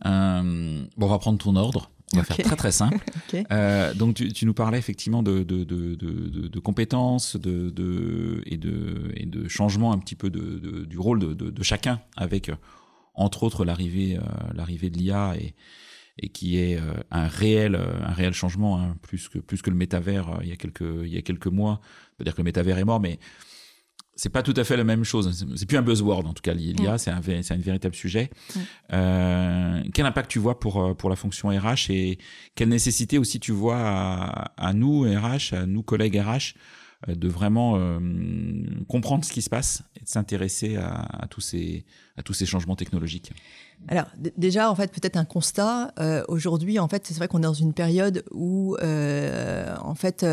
bon, 0.04 0.86
on 1.00 1.06
va 1.06 1.18
prendre 1.18 1.38
ton 1.38 1.56
ordre. 1.56 1.90
On 2.12 2.18
va 2.18 2.24
faire 2.24 2.36
très 2.36 2.56
très 2.56 2.72
simple. 2.72 2.98
donc 3.96 4.14
tu, 4.14 4.46
nous 4.46 4.54
parlais 4.54 4.78
effectivement 4.78 5.22
de, 5.22 5.42
de, 5.42 5.64
de, 5.64 5.94
de 5.94 6.58
compétences 6.60 7.36
de, 7.36 8.42
et, 8.46 8.56
de, 8.56 9.12
et 9.16 9.26
de 9.26 9.48
changement 9.48 9.92
un 9.92 9.98
petit 9.98 10.14
peu 10.14 10.30
du 10.30 10.98
rôle 10.98 11.36
de, 11.36 11.62
chacun 11.62 12.00
avec 12.16 12.50
entre 13.14 13.42
autres 13.42 13.64
l'arrivée 13.64 14.16
euh, 14.16 14.22
l'arrivée 14.54 14.90
de 14.90 14.98
l'IA 14.98 15.34
et, 15.36 15.54
et 16.18 16.28
qui 16.28 16.58
est 16.58 16.78
euh, 16.78 16.94
un 17.10 17.26
réel 17.26 17.74
euh, 17.74 17.94
un 18.04 18.12
réel 18.12 18.32
changement 18.32 18.80
hein, 18.80 18.96
plus 19.02 19.28
que 19.28 19.38
plus 19.38 19.62
que 19.62 19.70
le 19.70 19.76
métavers 19.76 20.38
il 20.42 20.48
y 20.48 20.52
a 20.52 20.56
quelques 20.56 20.80
il 20.80 21.12
y 21.12 21.16
a 21.16 21.22
quelques 21.22 21.46
mois 21.46 21.80
peut 22.16 22.24
dire 22.24 22.34
que 22.34 22.40
le 22.40 22.44
métavers 22.44 22.78
est 22.78 22.84
mort 22.84 23.00
mais 23.00 23.18
c'est 24.16 24.28
pas 24.28 24.44
tout 24.44 24.54
à 24.56 24.62
fait 24.62 24.76
la 24.76 24.84
même 24.84 25.02
chose. 25.02 25.44
C'est 25.56 25.66
plus 25.66 25.76
un 25.76 25.82
buzzword 25.82 26.24
en 26.24 26.34
tout 26.34 26.40
cas. 26.40 26.54
L'IA, 26.54 26.98
c'est 26.98 27.10
un, 27.10 27.20
c'est 27.20 27.52
un 27.52 27.56
véritable 27.56 27.96
sujet. 27.96 28.30
Euh, 28.92 29.82
quel 29.92 30.06
impact 30.06 30.30
tu 30.30 30.38
vois 30.38 30.60
pour 30.60 30.96
pour 30.96 31.10
la 31.10 31.16
fonction 31.16 31.48
RH 31.48 31.90
et 31.90 32.18
quelle 32.54 32.68
nécessité 32.68 33.18
aussi 33.18 33.40
tu 33.40 33.50
vois 33.50 33.80
à, 33.80 34.52
à 34.56 34.72
nous 34.72 35.02
RH, 35.02 35.54
à 35.54 35.66
nous 35.66 35.82
collègues 35.82 36.20
RH, 36.20 36.54
de 37.06 37.28
vraiment 37.28 37.76
euh, 37.76 37.98
comprendre 38.88 39.24
ce 39.24 39.32
qui 39.32 39.42
se 39.42 39.50
passe 39.50 39.82
et 39.96 40.04
de 40.04 40.08
s'intéresser 40.08 40.76
à, 40.76 41.26
tous 41.28 41.40
ces 41.40 42.46
changements 42.46 42.76
technologiques. 42.76 43.32
Alors 43.88 44.06
déjà, 44.36 44.70
en 44.70 44.74
fait, 44.74 44.90
peut-être 44.90 45.16
un 45.16 45.24
constat. 45.24 45.92
Euh, 45.98 46.22
aujourd'hui, 46.28 46.78
en 46.78 46.88
fait, 46.88 47.06
c'est 47.06 47.14
vrai 47.14 47.28
qu'on 47.28 47.38
est 47.38 47.42
dans 47.42 47.52
une 47.52 47.74
période 47.74 48.24
où, 48.30 48.76
euh, 48.82 49.74
en 49.82 49.94
fait, 49.94 50.24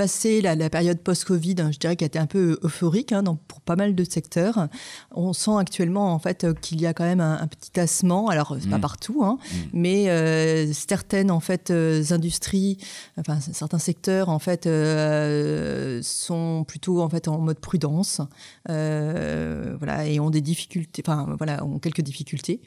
euh, 0.00 0.04
passer 0.04 0.40
la, 0.40 0.54
la 0.54 0.70
période 0.70 0.98
post-Covid, 0.98 1.56
hein, 1.58 1.70
je 1.72 1.78
dirais 1.78 1.96
qu'elle 1.96 2.06
était 2.06 2.18
un 2.18 2.26
peu 2.26 2.58
euphorique 2.62 3.12
hein, 3.12 3.22
dans, 3.22 3.36
pour 3.36 3.60
pas 3.60 3.76
mal 3.76 3.94
de 3.94 4.04
secteurs. 4.04 4.68
On 5.10 5.32
sent 5.32 5.58
actuellement, 5.58 6.12
en 6.12 6.18
fait, 6.18 6.46
qu'il 6.60 6.80
y 6.80 6.86
a 6.86 6.94
quand 6.94 7.04
même 7.04 7.20
un, 7.20 7.38
un 7.40 7.46
petit 7.46 7.70
tassement. 7.70 8.28
Alors, 8.28 8.56
c'est 8.60 8.68
pas 8.68 8.78
mmh. 8.78 8.80
partout, 8.80 9.22
hein, 9.24 9.38
mmh. 9.40 9.56
mais 9.72 10.08
euh, 10.08 10.72
certaines, 10.72 11.30
en 11.30 11.40
fait, 11.40 11.70
euh, 11.70 12.02
industries, 12.10 12.78
enfin 13.18 13.40
certains 13.40 13.78
secteurs, 13.78 14.28
en 14.28 14.38
fait, 14.38 14.66
euh, 14.66 16.00
sont 16.02 16.64
plutôt, 16.66 17.02
en 17.02 17.08
fait, 17.08 17.28
en 17.28 17.38
mode 17.38 17.58
prudence, 17.58 18.20
voilà, 18.66 20.06
et 20.06 20.20
ont 20.20 20.30
des 20.30 20.40
difficultés, 20.40 21.02
enfin, 21.06 21.34
voilà, 21.36 21.64
ont 21.64 21.78
quelques 21.78 22.00
difficultés. 22.02 22.60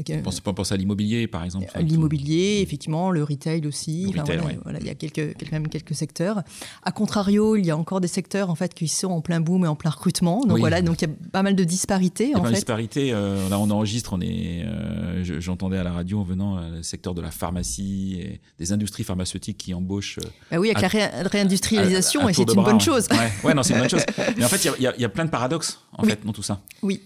Okay. 0.00 0.22
Pas 0.44 0.52
penser 0.52 0.74
à 0.74 0.76
l'immobilier, 0.76 1.26
par 1.26 1.44
exemple. 1.44 1.66
L'immobilier, 1.80 2.60
effectivement, 2.62 3.10
le 3.10 3.24
retail 3.24 3.66
aussi. 3.66 4.12
Le 4.12 4.20
retail, 4.20 4.38
voilà, 4.38 4.58
voilà, 4.64 4.78
il 4.80 4.86
y 4.86 4.90
a 4.90 4.94
quelques, 4.94 5.34
quand 5.38 5.52
même 5.52 5.68
quelques 5.68 5.94
secteurs. 5.94 6.42
A 6.82 6.92
contrario, 6.92 7.56
il 7.56 7.64
y 7.64 7.70
a 7.70 7.76
encore 7.76 8.00
des 8.00 8.08
secteurs 8.08 8.50
en 8.50 8.54
fait 8.54 8.74
qui 8.74 8.88
sont 8.88 9.08
en 9.08 9.20
plein 9.20 9.40
boom 9.40 9.64
et 9.64 9.68
en 9.68 9.76
plein 9.76 9.90
recrutement. 9.90 10.44
Donc 10.44 10.58
voilà, 10.58 10.82
donc 10.82 11.00
il 11.02 11.08
y 11.08 11.10
a 11.10 11.14
pas 11.32 11.42
mal 11.42 11.54
de 11.54 11.64
disparités. 11.64 12.24
Il 12.24 12.30
y 12.30 12.34
a 12.34 12.38
en 12.38 12.44
fait. 12.44 12.52
disparités. 12.52 13.12
Euh, 13.12 13.48
là, 13.48 13.58
on 13.58 13.70
enregistre. 13.70 14.12
On 14.12 14.20
est. 14.20 14.64
Euh, 14.66 15.40
j'entendais 15.40 15.78
à 15.78 15.84
la 15.84 15.92
radio 15.92 16.20
en 16.20 16.24
venant 16.24 16.58
euh, 16.58 16.76
le 16.76 16.82
secteur 16.82 17.14
de 17.14 17.22
la 17.22 17.30
pharmacie 17.30 18.18
et 18.20 18.40
des 18.58 18.72
industries 18.72 19.04
pharmaceutiques 19.04 19.58
qui 19.58 19.74
embauchent. 19.74 20.18
bah 20.50 20.58
oui, 20.58 20.72
avec 20.74 20.92
la 20.92 21.28
réindustrialisation, 21.28 22.28
et 22.28 22.34
c'est 22.34 22.42
une 22.42 22.62
bonne 22.62 22.80
chose. 22.80 23.06
Ouais, 23.10 23.32
ouais 23.44 23.54
non, 23.54 23.62
c'est 23.62 23.74
une 23.74 23.80
bonne 23.80 23.90
chose. 23.90 24.04
Mais 24.36 24.44
en 24.44 24.48
fait, 24.48 24.64
il 24.78 24.82
y, 24.82 25.00
y, 25.00 25.04
a 25.04 25.08
plein 25.08 25.24
de 25.24 25.30
paradoxes 25.30 25.80
en 25.96 26.04
fait 26.04 26.24
dans 26.24 26.32
tout 26.32 26.42
ça. 26.42 26.60
Oui. 26.82 27.00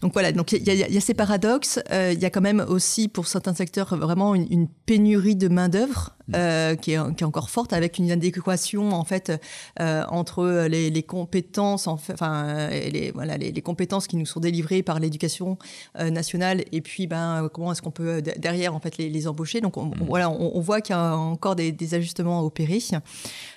Donc 0.00 0.12
voilà, 0.12 0.32
donc 0.32 0.52
il 0.52 0.66
y, 0.66 0.72
y, 0.72 0.96
a 0.96 1.00
ces 1.00 1.14
paradoxes. 1.14 1.80
Euh, 1.90 2.12
il 2.12 2.20
y 2.20 2.24
a 2.24 2.30
quand 2.30 2.40
même 2.40 2.64
aussi 2.68 3.08
pour 3.08 3.26
certains 3.26 3.54
secteurs 3.54 3.96
vraiment 3.96 4.34
une, 4.34 4.46
une 4.50 4.68
pénurie 4.68 5.36
de 5.36 5.48
main 5.48 5.68
d'œuvre 5.68 6.16
mm. 6.28 6.32
euh, 6.36 6.74
qui, 6.76 6.92
est, 6.92 7.14
qui, 7.14 7.24
est, 7.24 7.26
encore 7.26 7.50
forte, 7.50 7.72
avec 7.72 7.98
une 7.98 8.10
adéquation 8.10 8.92
en 8.92 9.04
fait 9.04 9.32
euh, 9.80 10.04
entre 10.08 10.66
les, 10.68 10.90
les, 10.90 11.02
compétences, 11.02 11.86
enfin 11.86 12.68
les, 12.70 13.10
voilà, 13.12 13.36
les, 13.36 13.52
les, 13.52 13.62
compétences 13.62 14.06
qui 14.06 14.16
nous 14.16 14.26
sont 14.26 14.40
délivrées 14.40 14.82
par 14.82 14.98
l'éducation 14.98 15.58
euh, 15.98 16.10
nationale, 16.10 16.64
et 16.72 16.80
puis 16.80 17.06
ben 17.06 17.48
comment 17.52 17.72
est-ce 17.72 17.82
qu'on 17.82 17.90
peut 17.90 18.22
derrière 18.22 18.74
en 18.74 18.80
fait 18.80 18.98
les, 18.98 19.28
embaucher. 19.28 19.60
Donc 19.60 19.76
on, 19.76 19.86
mm. 19.86 19.94
voilà, 20.06 20.30
on, 20.30 20.56
on 20.56 20.60
voit 20.60 20.80
qu'il 20.80 20.94
y 20.94 20.98
a 20.98 21.16
encore 21.16 21.56
des, 21.56 21.72
des 21.72 21.94
ajustements 21.94 22.40
à 22.40 22.42
opérer. 22.42 22.80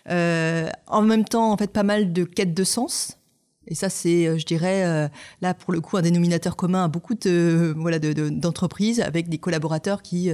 En 0.08 1.02
même 1.02 1.26
temps, 1.26 1.52
en 1.52 1.58
fait, 1.58 1.72
pas 1.72 1.84
mal 1.84 2.14
de 2.14 2.24
quêtes 2.24 2.54
de 2.54 2.64
sens. 2.64 3.18
Et 3.68 3.76
ça, 3.76 3.90
c'est, 3.90 4.28
euh, 4.28 4.38
je 4.38 4.46
dirais, 4.46 4.86
euh, 4.86 5.08
là 5.42 5.54
pour 5.54 5.74
le 5.74 5.82
coup, 5.82 5.98
un 5.98 6.02
dénominateur 6.02 6.56
commun 6.56 6.86
à 6.86 6.88
beaucoup 6.88 7.16
de 7.16 7.74
voilà 7.78 8.00
d'entreprises 8.00 9.02
avec 9.02 9.30
des 9.30 9.38
collaborateurs 9.38 10.02
qui, 10.02 10.32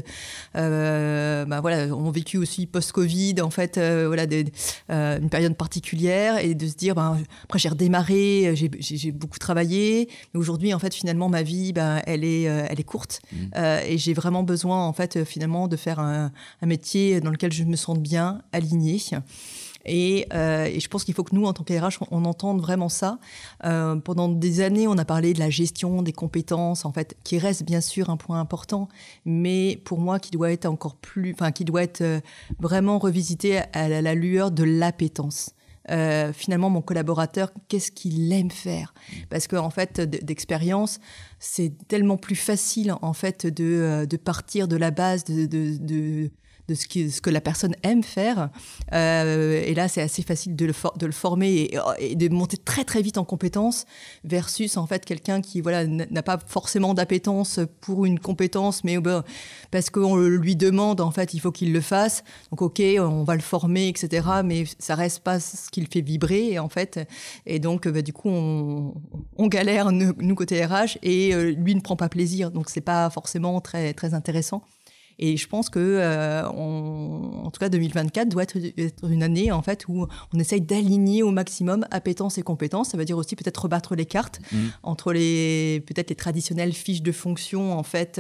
euh, 0.56 1.46
bah, 1.46 1.62
voilà, 1.62 1.96
ont 1.96 2.12
vécu 2.12 2.38
aussi 2.38 2.66
post-Covid, 2.68 3.36
en 3.42 3.50
fait, 3.50 3.78
euh, 3.78 4.06
voilà, 4.08 4.26
des, 4.26 4.46
euh, 4.90 5.20
une 5.20 5.30
période 5.30 5.56
particulière 5.56 6.38
et 6.38 6.56
de 6.56 6.68
se 6.68 6.76
dire, 6.76 6.96
ben, 6.96 7.18
après 7.44 7.60
j'ai 7.60 7.70
redémarré, 7.70 8.54
j'ai 8.56 9.12
beaucoup 9.12 9.40
travaillé, 9.40 10.10
mais 10.34 10.40
aujourd'hui, 10.40 10.74
en 10.74 10.80
fait, 10.80 10.94
finalement, 10.94 11.30
ma 11.30 11.44
vie, 11.44 11.74
ben, 11.74 12.02
elle 12.06 12.24
est, 12.24 12.44
elle 12.44 12.80
est 12.80 12.84
courte 12.84 13.22
mmh. 13.32 13.58
et 13.88 13.98
j'ai 13.98 14.14
vraiment 14.14 14.44
besoin, 14.44 14.86
en 14.86 14.94
fait, 14.94 15.24
finalement, 15.24 15.68
de 15.68 15.78
faire 15.78 16.00
un, 16.00 16.32
un 16.62 16.66
métier 16.66 17.22
dans 17.22 17.32
lequel 17.32 17.54
je 17.54 17.64
me 17.64 17.76
sente 17.76 18.02
bien, 18.02 18.42
aligné. 18.52 19.00
Et, 19.86 20.28
euh, 20.34 20.66
et, 20.66 20.80
je 20.80 20.88
pense 20.88 21.04
qu'il 21.04 21.14
faut 21.14 21.24
que 21.24 21.36
nous, 21.36 21.46
en 21.46 21.54
tant 21.54 21.64
qu'RH, 21.64 22.00
on, 22.02 22.08
on, 22.12 22.26
entende 22.26 22.62
vraiment 22.62 22.90
ça. 22.90 23.20
Euh, 23.64 23.96
pendant 23.96 24.30
des 24.30 24.62
années, 24.62 24.88
on 24.88 24.98
a 24.98 25.06
parlé 25.06 25.34
de 25.34 25.40
la 25.40 25.50
gestion 25.50 26.02
des 26.02 26.14
compétences, 26.14 26.86
en 26.86 26.92
fait, 26.92 27.18
qui 27.24 27.40
reste 27.40 27.64
bien 27.64 27.82
sûr 27.82 28.10
un 28.10 28.18
point 28.18 28.40
important, 28.40 28.90
mais 29.26 29.82
pour 29.84 30.00
moi, 30.00 30.20
qui 30.20 30.32
doit 30.32 30.52
être 30.52 30.66
encore 30.66 30.96
plus, 30.96 31.34
enfin, 31.34 31.52
qui 31.52 31.66
doit 31.66 31.84
être 31.84 32.02
euh, 32.02 32.20
vraiment 32.60 33.00
revisité 33.00 33.62
à 33.74 33.90
la, 33.90 34.16
lueur 34.16 34.52
de 34.52 34.64
l'appétence. 34.64 35.52
Euh, 35.90 36.32
finalement 36.32 36.70
mon 36.70 36.84
collaborateur 36.84 37.52
qu'est-ce 37.68 37.92
qu'il 37.92 38.32
aime 38.32 38.52
faire? 38.52 38.94
Parce 39.32 39.48
que 39.48 39.56
en 39.56 39.72
fait 39.72 40.00
d'expérience 40.00 41.00
c'est 41.40 41.74
tellement 41.88 42.18
plus 42.18 42.36
facile 42.36 42.94
en 43.02 43.14
fait 43.14 43.48
de, 43.48 43.64
euh, 43.64 44.06
de 44.06 44.16
partir 44.16 44.68
de 44.68 44.76
la 44.76 44.92
base 44.92 45.24
de, 45.24 45.48
de, 45.48 45.78
de 45.78 46.32
de 46.68 46.76
ce, 46.76 47.22
que 47.22 47.30
la 47.30 47.42
personne 47.42 47.76
aime 47.84 48.04
faire. 48.04 48.50
Euh, 48.94 49.62
et 49.66 49.74
là, 49.74 49.88
c'est 49.88 50.02
assez 50.02 50.24
facile 50.24 50.56
de 50.56 50.66
le, 50.66 50.74
de 50.98 51.06
le 51.06 51.12
former 51.12 51.70
et, 52.00 52.16
de 52.16 52.30
monter 52.30 52.58
très 52.58 52.84
très 52.84 53.02
vite 53.02 53.18
en 53.18 53.26
compétence 53.26 53.86
versus 54.24 54.78
en 54.78 54.88
fait 54.88 55.06
quelqu'un 55.06 55.42
qui 55.42 55.62
voilà 55.62 55.86
n'a 55.86 56.24
pas 56.24 56.40
forcément 56.46 56.94
d'appétence 56.94 57.60
pour 57.82 58.06
une 58.06 58.20
compétence, 58.20 58.84
mais 58.84 58.98
ben, 59.00 59.24
parce 59.72 59.90
qu'on 59.90 60.18
lui 60.18 60.56
demande 60.56 61.02
en 61.02 61.12
fait, 61.12 61.34
il 61.34 61.40
faut 61.40 61.52
qu'il 61.52 61.74
le 61.74 61.82
fasse. 61.82 62.24
Donc 62.52 62.62
ok, 62.62 62.82
on 63.00 63.24
va 63.24 63.36
le 63.36 63.42
former, 63.42 63.88
etc. 63.88 64.28
Mais 64.44 64.66
ça 64.80 64.96
reste 64.96 65.20
pas 65.22 65.40
ce 65.40 65.70
qui 65.70 65.82
le 65.82 65.88
fait 65.92 66.02
vibrer 66.02 66.60
en 66.60 66.70
fait. 66.70 67.00
Et 67.46 67.60
donc 67.60 67.88
bah, 67.88 68.02
du 68.02 68.14
coup, 68.14 68.30
on, 68.30 69.48
galère 69.48 69.92
nous, 69.92 70.14
nous, 70.18 70.36
côté 70.36 70.66
RH 70.66 70.98
et 71.04 71.34
euh, 71.34 71.52
lui 71.52 71.76
ne 71.76 71.82
prend 71.82 71.96
pas 71.96 72.10
plaisir. 72.10 72.52
Donc 72.52 72.70
c'est 72.70 72.82
pas 72.82 73.10
forcément 73.10 73.60
très 73.62 73.94
très 73.94 74.14
intéressant. 74.14 74.64
Et 75.22 75.38
je 75.38 75.48
pense 75.48 75.70
que, 75.70 76.46
en 76.48 77.50
tout 77.52 77.60
cas, 77.60 77.70
2024 77.70 78.28
doit 78.30 78.44
être, 78.44 78.58
une 79.04 79.24
année 79.24 79.52
en 79.52 79.62
fait 79.62 79.88
où 79.88 80.08
on 80.34 80.40
essaye 80.40 80.62
d'aligner 80.62 81.24
au 81.24 81.32
maximum 81.32 81.86
appétence 81.92 82.38
et 82.38 82.42
compétences. 82.42 82.90
Ça 82.90 82.98
veut 82.98 83.06
dire 83.06 83.18
aussi 83.18 83.36
peut-être 83.36 83.64
rebattre 83.64 83.96
les 83.96 84.06
cartes 84.06 84.40
mmh. 84.52 84.58
entre 84.84 85.14
les 85.14 85.84
peut-être 85.86 86.10
les 86.10 86.16
traditionnelles 86.16 86.74
fiches 86.74 87.02
de 87.02 87.12
fonction 87.12 87.78
en 87.78 87.84
fait 87.84 88.20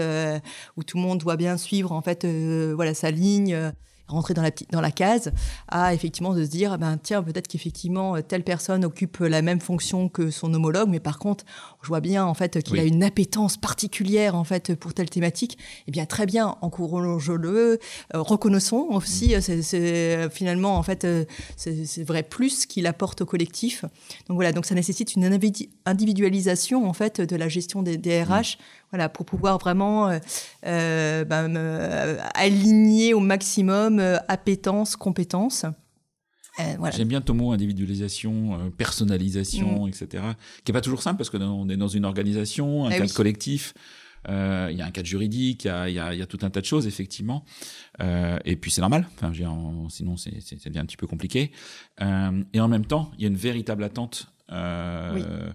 où 0.77 0.83
tout 0.83 0.97
le 0.97 1.03
monde 1.03 1.19
doit 1.19 1.37
bien 1.37 1.57
suivre 1.57 1.91
en 1.91 2.01
fait 2.01 2.25
voilà 2.25 2.93
sa 2.93 3.11
ligne 3.11 3.71
rentrer 4.11 4.33
dans 4.33 4.41
la, 4.41 4.51
petite, 4.51 4.71
dans 4.71 4.81
la 4.81 4.91
case, 4.91 5.31
à 5.67 5.93
effectivement 5.93 6.33
de 6.33 6.43
se 6.43 6.49
dire, 6.49 6.77
ben, 6.77 6.97
tiens, 6.97 7.23
peut-être 7.23 7.47
qu'effectivement, 7.47 8.15
euh, 8.15 8.21
telle 8.21 8.43
personne 8.43 8.85
occupe 8.85 9.17
la 9.19 9.41
même 9.41 9.59
fonction 9.59 10.09
que 10.09 10.29
son 10.29 10.53
homologue, 10.53 10.89
mais 10.89 10.99
par 10.99 11.17
contre, 11.17 11.45
je 11.81 11.87
vois 11.87 12.01
bien 12.01 12.25
en 12.25 12.33
fait 12.33 12.61
qu'il 12.63 12.79
a 12.79 12.83
une 12.83 13.03
appétence 13.03 13.57
particulière 13.57 14.35
en 14.35 14.43
fait 14.43 14.75
pour 14.75 14.93
telle 14.93 15.09
thématique. 15.09 15.57
Eh 15.87 15.91
bien, 15.91 16.05
très 16.05 16.25
bien, 16.25 16.55
encourageons-le, 16.61 17.49
euh, 17.53 17.77
reconnaissons 18.13 18.87
aussi, 18.91 19.35
mm. 19.35 19.41
c'est 19.41 20.15
euh, 20.17 20.29
finalement 20.29 20.77
en 20.77 20.83
fait 20.83 21.07
c'est 21.57 22.03
vrai 22.03 22.23
plus 22.23 22.65
qu'il 22.65 22.87
apporte 22.87 23.21
au 23.21 23.25
collectif. 23.25 23.83
Donc 24.27 24.35
voilà, 24.35 24.51
donc 24.51 24.65
ça 24.65 24.75
nécessite 24.75 25.15
une 25.15 25.39
individualisation 25.85 26.87
en 26.87 26.93
fait 26.93 27.21
de 27.21 27.35
la 27.35 27.47
gestion 27.47 27.83
des, 27.83 27.97
des 27.97 28.23
RH 28.23 28.57
voilà, 28.91 29.09
pour 29.09 29.25
pouvoir 29.25 29.57
vraiment 29.57 30.09
euh, 30.09 30.19
euh, 30.65 31.25
ben, 31.25 31.55
aligner 32.35 33.13
au 33.13 33.19
maximum 33.19 33.99
euh, 33.99 34.17
appétence, 34.27 34.95
Voilà. 36.77 36.95
J'aime 36.95 37.07
bien 37.07 37.21
ton 37.21 37.33
mot 37.33 37.51
individualisation, 37.51 38.71
personnalisation, 38.77 39.85
mm. 39.85 39.89
etc. 39.89 40.23
Qui 40.63 40.71
est 40.71 40.73
pas 40.73 40.81
toujours 40.81 41.01
simple 41.01 41.17
parce 41.17 41.29
que 41.29 41.37
on 41.37 41.69
est 41.69 41.77
dans 41.77 41.87
une 41.87 42.05
organisation, 42.05 42.85
un 42.85 42.91
eh 42.91 42.97
cadre 42.97 43.13
collectif. 43.13 43.73
Il 44.27 44.75
y 44.77 44.81
a 44.81 44.85
un 44.85 44.91
cadre 44.91 45.07
juridique, 45.07 45.65
il 45.65 45.89
y, 45.89 45.93
y, 45.93 46.17
y 46.17 46.21
a, 46.21 46.25
tout 46.27 46.37
un 46.43 46.51
tas 46.51 46.61
de 46.61 46.65
choses 46.65 46.85
effectivement, 46.85 47.43
et 47.99 48.55
puis 48.55 48.69
c'est 48.69 48.81
normal. 48.81 49.07
Enfin, 49.15 49.31
sinon 49.89 50.15
c'est 50.17 50.31
devient 50.65 50.79
un 50.79 50.85
petit 50.85 50.97
peu 50.97 51.07
compliqué. 51.07 51.51
et 51.99 52.59
en 52.59 52.67
même 52.67 52.85
temps, 52.85 53.11
il 53.17 53.23
y 53.23 53.25
a 53.25 53.29
une 53.29 53.35
véritable 53.35 53.83
attente. 53.83 54.27
Oui 54.51 54.55
euh, 54.55 55.51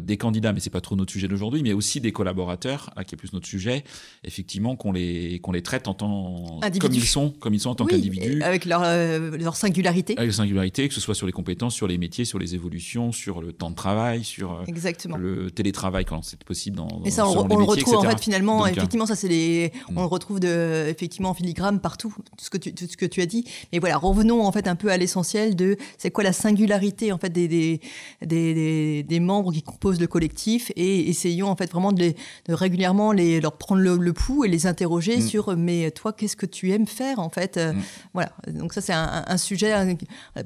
des 0.00 0.16
candidats, 0.16 0.52
mais 0.52 0.60
c'est 0.60 0.70
pas 0.70 0.80
trop 0.80 0.96
notre 0.96 1.12
sujet 1.12 1.28
d'aujourd'hui, 1.28 1.62
mais 1.62 1.72
aussi 1.72 2.00
des 2.00 2.12
collaborateurs, 2.12 2.90
là 2.96 3.04
qui 3.04 3.14
est 3.14 3.18
plus 3.18 3.32
notre 3.32 3.46
sujet, 3.46 3.84
effectivement 4.24 4.76
qu'on 4.76 4.92
les 4.92 5.40
qu'on 5.40 5.52
les 5.52 5.62
traite 5.62 5.88
en 5.88 5.94
tant 5.94 6.60
comme 6.80 6.92
ils 6.92 7.04
sont, 7.04 7.30
comme 7.30 7.54
ils 7.54 7.60
sont 7.60 7.70
en 7.70 7.74
tant 7.74 7.84
qu'individus, 7.86 8.42
avec 8.42 8.64
leur 8.64 8.82
euh, 8.84 9.36
leur 9.38 9.56
singularité, 9.56 10.14
avec 10.16 10.28
leur 10.28 10.34
singularité, 10.34 10.88
que 10.88 10.94
ce 10.94 11.00
soit 11.00 11.14
sur 11.14 11.26
les 11.26 11.32
compétences, 11.32 11.74
sur 11.74 11.86
les 11.86 11.98
métiers, 11.98 12.24
sur 12.24 12.38
les 12.38 12.54
évolutions, 12.54 13.12
sur 13.12 13.40
le 13.40 13.52
temps 13.52 13.70
de 13.70 13.74
travail, 13.74 14.24
sur 14.24 14.52
euh, 14.52 14.64
Exactement. 14.66 15.16
le 15.16 15.50
télétravail 15.50 16.04
quand 16.04 16.22
c'est 16.22 16.42
possible. 16.44 16.76
Dans, 16.76 17.02
Et 17.04 17.10
ça, 17.10 17.26
on, 17.26 17.46
le 17.46 17.64
retrouve 17.64 17.96
en 17.96 18.02
fait 18.02 18.20
finalement, 18.20 18.66
effectivement, 18.66 19.06
ça 19.06 19.16
c'est 19.16 19.28
les, 19.28 19.72
mm. 19.90 19.98
on 19.98 20.00
le 20.00 20.06
retrouve 20.06 20.40
de 20.40 20.86
effectivement 20.88 21.30
en 21.30 21.34
filigrane 21.34 21.80
partout, 21.80 22.14
tout 22.36 22.44
ce 22.44 22.50
que 22.50 22.58
tu 22.58 22.74
tout 22.74 22.86
ce 22.88 22.96
que 22.96 23.06
tu 23.06 23.20
as 23.20 23.26
dit. 23.26 23.44
Mais 23.72 23.78
voilà, 23.78 23.96
revenons 23.96 24.42
en 24.44 24.52
fait 24.52 24.68
un 24.68 24.76
peu 24.76 24.90
à 24.90 24.96
l'essentiel 24.96 25.56
de 25.56 25.76
c'est 25.98 26.10
quoi 26.10 26.24
la 26.24 26.32
singularité 26.32 27.12
en 27.12 27.18
fait 27.18 27.30
des 27.30 27.48
des, 27.48 27.80
des, 28.24 29.02
des 29.02 29.20
membres 29.20 29.52
qui 29.52 29.62
pose 29.78 30.00
le 30.00 30.06
collectif 30.06 30.72
et 30.76 31.08
essayons 31.08 31.48
en 31.48 31.56
fait 31.56 31.70
vraiment 31.70 31.92
de, 31.92 32.00
les, 32.00 32.16
régulièrement 32.48 33.12
les, 33.12 33.40
leur 33.40 33.56
prendre 33.56 33.80
le, 33.82 34.12
pouls 34.12 34.44
et 34.44 34.48
les 34.48 34.66
interroger 34.66 35.18
mm. 35.18 35.22
sur 35.22 35.56
mais 35.56 35.90
toi 35.90 36.12
qu'est-ce 36.12 36.36
que 36.36 36.46
tu 36.46 36.70
aimes 36.70 36.86
faire 36.86 37.18
en 37.18 37.30
fait 37.30 37.56
euh, 37.56 37.72
mm. 37.72 37.82
voilà 38.14 38.32
donc 38.48 38.72
ça 38.72 38.80
c'est 38.80 38.92
un, 38.92 39.36
sujet 39.36 39.96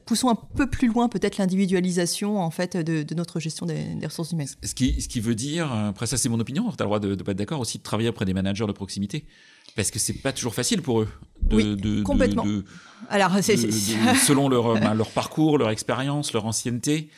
poussons 0.05 0.29
un 0.31 0.35
peu 0.35 0.69
plus 0.69 0.89
loin 0.89 1.09
peut-être 1.09 1.39
l'individualisation 1.39 2.39
en 2.41 2.51
fait 2.51 2.77
de, 2.77 3.15
notre 3.15 3.41
gestion 3.41 3.67
des, 3.67 3.85
ressources 4.05 4.33
humaines 4.33 4.49
ce 4.63 4.75
qui, 4.75 5.01
ce 5.01 5.09
qui 5.09 5.21
veut 5.21 5.35
dire 5.35 5.73
après 5.73 6.07
ça 6.07 6.17
c'est 6.17 6.29
mon 6.29 6.41
opinion 6.41 6.71
tu 6.71 6.75
as 6.79 6.85
le 6.85 6.87
droit 6.87 7.01
de 7.01 7.15
ne 7.15 7.23
pas 7.23 7.33
être 7.33 7.39
d'accord 7.39 7.61
aussi 7.61 7.79
de 7.79 7.83
travailler 7.83 8.09
auprès 8.09 8.25
des 8.25 8.35
managers 8.35 8.67
de 8.67 8.73
proximité 8.73 9.25
parce 9.75 9.91
que 9.91 9.99
c'est 9.99 10.15
pas 10.15 10.33
toujours 10.33 10.55
facile 10.55 10.83
pour 10.83 11.03
eux 11.03 11.09
de, 11.43 11.99
oui, 11.99 12.03
complètement. 12.03 12.45
Alors, 13.11 13.33
selon 14.27 14.49
leur, 14.49 14.81
ben, 14.81 14.95
leur 14.95 15.11
parcours, 15.11 15.59
leur 15.59 15.71
expérience, 15.71 16.33
leur 16.33 16.47
ancienneté, 16.47 17.11
euh, 17.11 17.13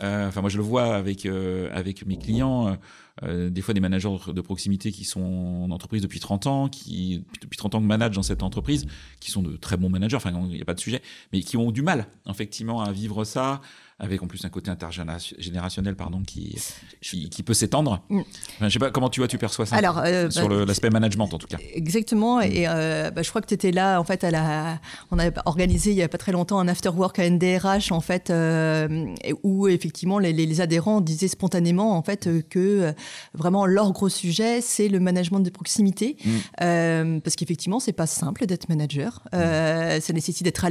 enfin, 0.00 0.40
moi, 0.40 0.50
je 0.50 0.56
le 0.56 0.62
vois 0.62 0.94
avec 0.94 1.26
euh, 1.26 1.68
avec 1.72 2.06
mes 2.06 2.16
clients. 2.16 2.76
Euh, 3.22 3.50
des 3.50 3.60
fois 3.60 3.74
des 3.74 3.80
managers 3.80 4.16
de 4.28 4.40
proximité 4.40 4.92
qui 4.92 5.04
sont 5.04 5.20
en 5.20 5.70
entreprise 5.70 6.00
depuis 6.00 6.20
30 6.20 6.46
ans, 6.46 6.68
qui 6.68 7.22
depuis 7.42 7.58
30 7.58 7.74
ans 7.74 7.80
que 7.80 7.86
managent 7.86 8.16
dans 8.16 8.22
cette 8.22 8.42
entreprise, 8.42 8.86
qui 9.20 9.30
sont 9.30 9.42
de 9.42 9.56
très 9.56 9.76
bons 9.76 9.90
managers, 9.90 10.16
enfin 10.16 10.32
il 10.32 10.56
n'y 10.56 10.62
a 10.62 10.64
pas 10.64 10.72
de 10.72 10.80
sujet, 10.80 11.02
mais 11.32 11.40
qui 11.40 11.58
ont 11.58 11.70
du 11.70 11.82
mal 11.82 12.06
effectivement 12.30 12.80
à 12.80 12.92
vivre 12.92 13.24
ça, 13.24 13.60
avec 14.00 14.22
en 14.22 14.26
plus 14.26 14.44
un 14.44 14.48
côté 14.48 14.70
intergénérationnel 14.70 15.94
pardon 15.94 16.22
qui 16.22 16.56
qui, 17.02 17.42
peut 17.42 17.54
s'étendre. 17.54 18.02
Je 18.10 18.16
mm. 18.16 18.24
Je 18.62 18.68
sais 18.70 18.78
pas 18.78 18.90
comment 18.90 19.10
tu 19.10 19.20
vois, 19.20 19.28
tu 19.28 19.36
perçois 19.36 19.66
ça 19.66 19.76
Alors, 19.76 19.98
euh, 19.98 20.30
sur 20.30 20.48
bah, 20.48 20.64
l'aspect 20.66 20.90
management 20.90 21.32
en 21.32 21.38
tout 21.38 21.46
cas. 21.46 21.58
Exactement. 21.74 22.38
Mm. 22.38 22.42
Et 22.44 22.64
euh, 22.66 23.10
bah, 23.10 23.22
je 23.22 23.28
crois 23.28 23.42
que 23.42 23.46
tu 23.46 23.54
étais 23.54 23.72
là 23.72 24.00
en 24.00 24.04
fait 24.04 24.24
à 24.24 24.30
la. 24.30 24.80
On 25.10 25.18
a 25.18 25.30
organisé 25.44 25.90
il 25.90 25.96
y 25.96 26.02
a 26.02 26.08
pas 26.08 26.18
très 26.18 26.32
longtemps 26.32 26.58
un 26.58 26.68
after 26.68 26.88
work 26.90 27.18
à 27.18 27.28
NDRH 27.28 27.92
en 27.92 28.00
fait 28.00 28.30
euh, 28.30 29.06
où 29.42 29.68
effectivement 29.68 30.18
les, 30.18 30.32
les, 30.32 30.60
adhérents 30.60 31.00
disaient 31.00 31.28
spontanément 31.28 31.96
en 31.96 32.02
fait 32.02 32.28
que 32.48 32.92
vraiment 33.34 33.66
leur 33.66 33.92
gros 33.92 34.08
sujet 34.08 34.60
c'est 34.60 34.88
le 34.88 35.00
management 35.00 35.40
de 35.40 35.50
proximité 35.50 36.16
mm. 36.24 37.20
parce 37.20 37.36
qu'effectivement 37.36 37.80
c'est 37.80 37.92
pas 37.92 38.06
simple 38.06 38.46
d'être 38.46 38.68
manager. 38.68 39.22
ça 39.32 40.12
nécessite 40.12 40.44
d'être 40.44 40.66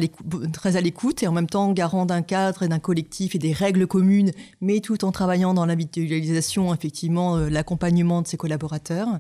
très 0.51 0.75
à 0.75 0.81
l'écoute 0.81 1.23
et 1.23 1.27
en 1.27 1.31
même 1.31 1.49
temps 1.49 1.71
garant 1.71 2.05
d'un 2.05 2.21
cadre 2.21 2.63
et 2.63 2.67
d'un 2.67 2.79
collectif 2.79 3.18
et 3.21 3.39
des 3.39 3.53
règles 3.53 3.88
communes, 3.88 4.32
mais 4.62 4.79
tout 4.79 5.03
en 5.05 5.12
travaillant 5.12 5.53
dans 5.53 5.65
l'individualisation, 5.65 6.73
effectivement, 6.73 7.38
euh, 7.38 7.49
l'accompagnement 7.49 8.21
de 8.21 8.27
ses 8.27 8.38
collaborateurs. 8.38 9.19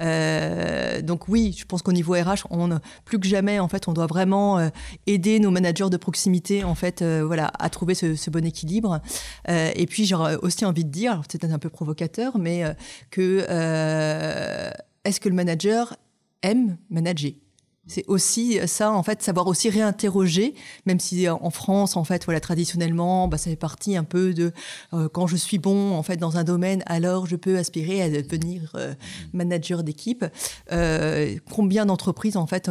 Euh, 0.00 1.02
donc 1.02 1.28
oui, 1.28 1.54
je 1.56 1.66
pense 1.66 1.82
qu'au 1.82 1.92
niveau 1.92 2.14
RH, 2.14 2.46
on 2.50 2.80
plus 3.04 3.18
que 3.18 3.26
jamais 3.26 3.58
en 3.58 3.68
fait, 3.68 3.88
on 3.88 3.92
doit 3.92 4.06
vraiment 4.06 4.58
euh, 4.58 4.68
aider 5.06 5.38
nos 5.38 5.50
managers 5.50 5.90
de 5.90 5.98
proximité 5.98 6.64
en 6.64 6.74
fait, 6.74 7.02
voilà, 7.02 7.52
à 7.58 7.68
trouver 7.68 7.94
ce, 7.94 8.30
bon 8.30 8.44
équilibre. 8.44 9.00
et 9.48 9.86
puis 9.86 10.06
j'aurais 10.06 10.36
aussi 10.36 10.64
envie 10.64 10.84
de 10.84 10.90
dire, 10.90 11.20
c'est 11.30 11.44
un 11.44 11.58
peu 11.58 11.68
provocateur, 11.68 12.38
mais 12.38 12.64
que 13.10 13.40
est-ce 15.04 15.20
que 15.20 15.28
le 15.28 15.34
manager 15.34 15.96
aime 16.42 16.78
manager? 16.88 17.32
C'est 17.88 18.04
aussi 18.06 18.60
ça, 18.66 18.92
en 18.92 19.02
fait, 19.02 19.22
savoir 19.22 19.48
aussi 19.48 19.68
réinterroger, 19.68 20.54
même 20.86 21.00
si 21.00 21.26
euh, 21.26 21.34
en 21.34 21.50
France, 21.50 21.96
en 21.96 22.04
fait, 22.04 22.24
voilà, 22.24 22.38
traditionnellement, 22.38 23.26
bah, 23.26 23.38
ça 23.38 23.50
fait 23.50 23.56
partie 23.56 23.96
un 23.96 24.04
peu 24.04 24.32
de 24.32 24.52
euh, 24.94 25.08
quand 25.08 25.26
je 25.26 25.34
suis 25.34 25.58
bon, 25.58 25.92
en 25.92 26.02
fait, 26.04 26.16
dans 26.16 26.36
un 26.36 26.44
domaine, 26.44 26.84
alors 26.86 27.26
je 27.26 27.34
peux 27.34 27.58
aspirer 27.58 28.00
à 28.00 28.08
devenir 28.08 28.70
euh, 28.76 28.94
manager 29.32 29.82
d'équipe. 29.82 30.24
combien 31.50 31.84
d'entreprises, 31.84 32.36
en 32.36 32.46
fait, 32.46 32.70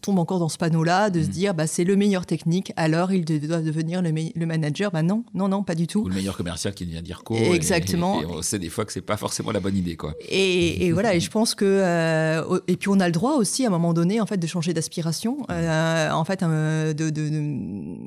tombent 0.00 0.18
encore 0.18 0.38
dans 0.38 0.48
ce 0.48 0.56
panneau-là 0.56 1.10
de 1.10 1.22
se 1.22 1.28
mm. 1.28 1.30
dire, 1.30 1.54
bah, 1.54 1.66
c'est 1.66 1.84
le 1.84 1.96
meilleur 1.96 2.24
technique, 2.24 2.72
alors 2.76 3.12
il 3.12 3.26
doit 3.26 3.60
devenir 3.60 4.00
le, 4.00 4.46
manager. 4.46 4.90
Bah 4.90 5.02
non, 5.02 5.24
non, 5.34 5.48
non, 5.48 5.62
pas 5.62 5.74
du 5.74 5.86
tout. 5.86 6.00
Ou 6.00 6.08
le 6.08 6.14
meilleur 6.14 6.38
commercial 6.38 6.72
qui 6.72 6.86
vient 6.86 7.02
dire 7.02 7.22
quoi 7.22 7.38
Exactement. 7.38 8.22
Et, 8.22 8.26
on 8.26 8.40
sait 8.40 8.58
des 8.58 8.70
fois 8.70 8.86
que 8.86 8.92
c'est 8.94 9.02
pas 9.02 9.18
forcément 9.18 9.50
la 9.50 9.60
bonne 9.60 9.76
idée, 9.76 9.96
quoi. 9.96 10.14
Et, 10.30 10.86
et 10.86 10.92
voilà, 10.92 11.14
et 11.14 11.20
je 11.20 11.30
pense 11.30 11.54
que 11.54 12.62
et 12.66 12.76
puis 12.76 12.88
on 12.88 12.98
a 12.98 13.06
le 13.06 13.12
droit 13.12 13.34
aussi 13.34 13.64
à 13.64 13.68
un 13.68 13.70
moment 13.70 13.92
donné 13.92 14.21
en 14.22 14.26
fait 14.26 14.38
de 14.38 14.46
changer 14.46 14.72
d'aspiration. 14.72 15.38
Euh, 15.50 16.10
en 16.10 16.24
fait, 16.24 16.42
un 16.42 16.94
de, 16.94 17.12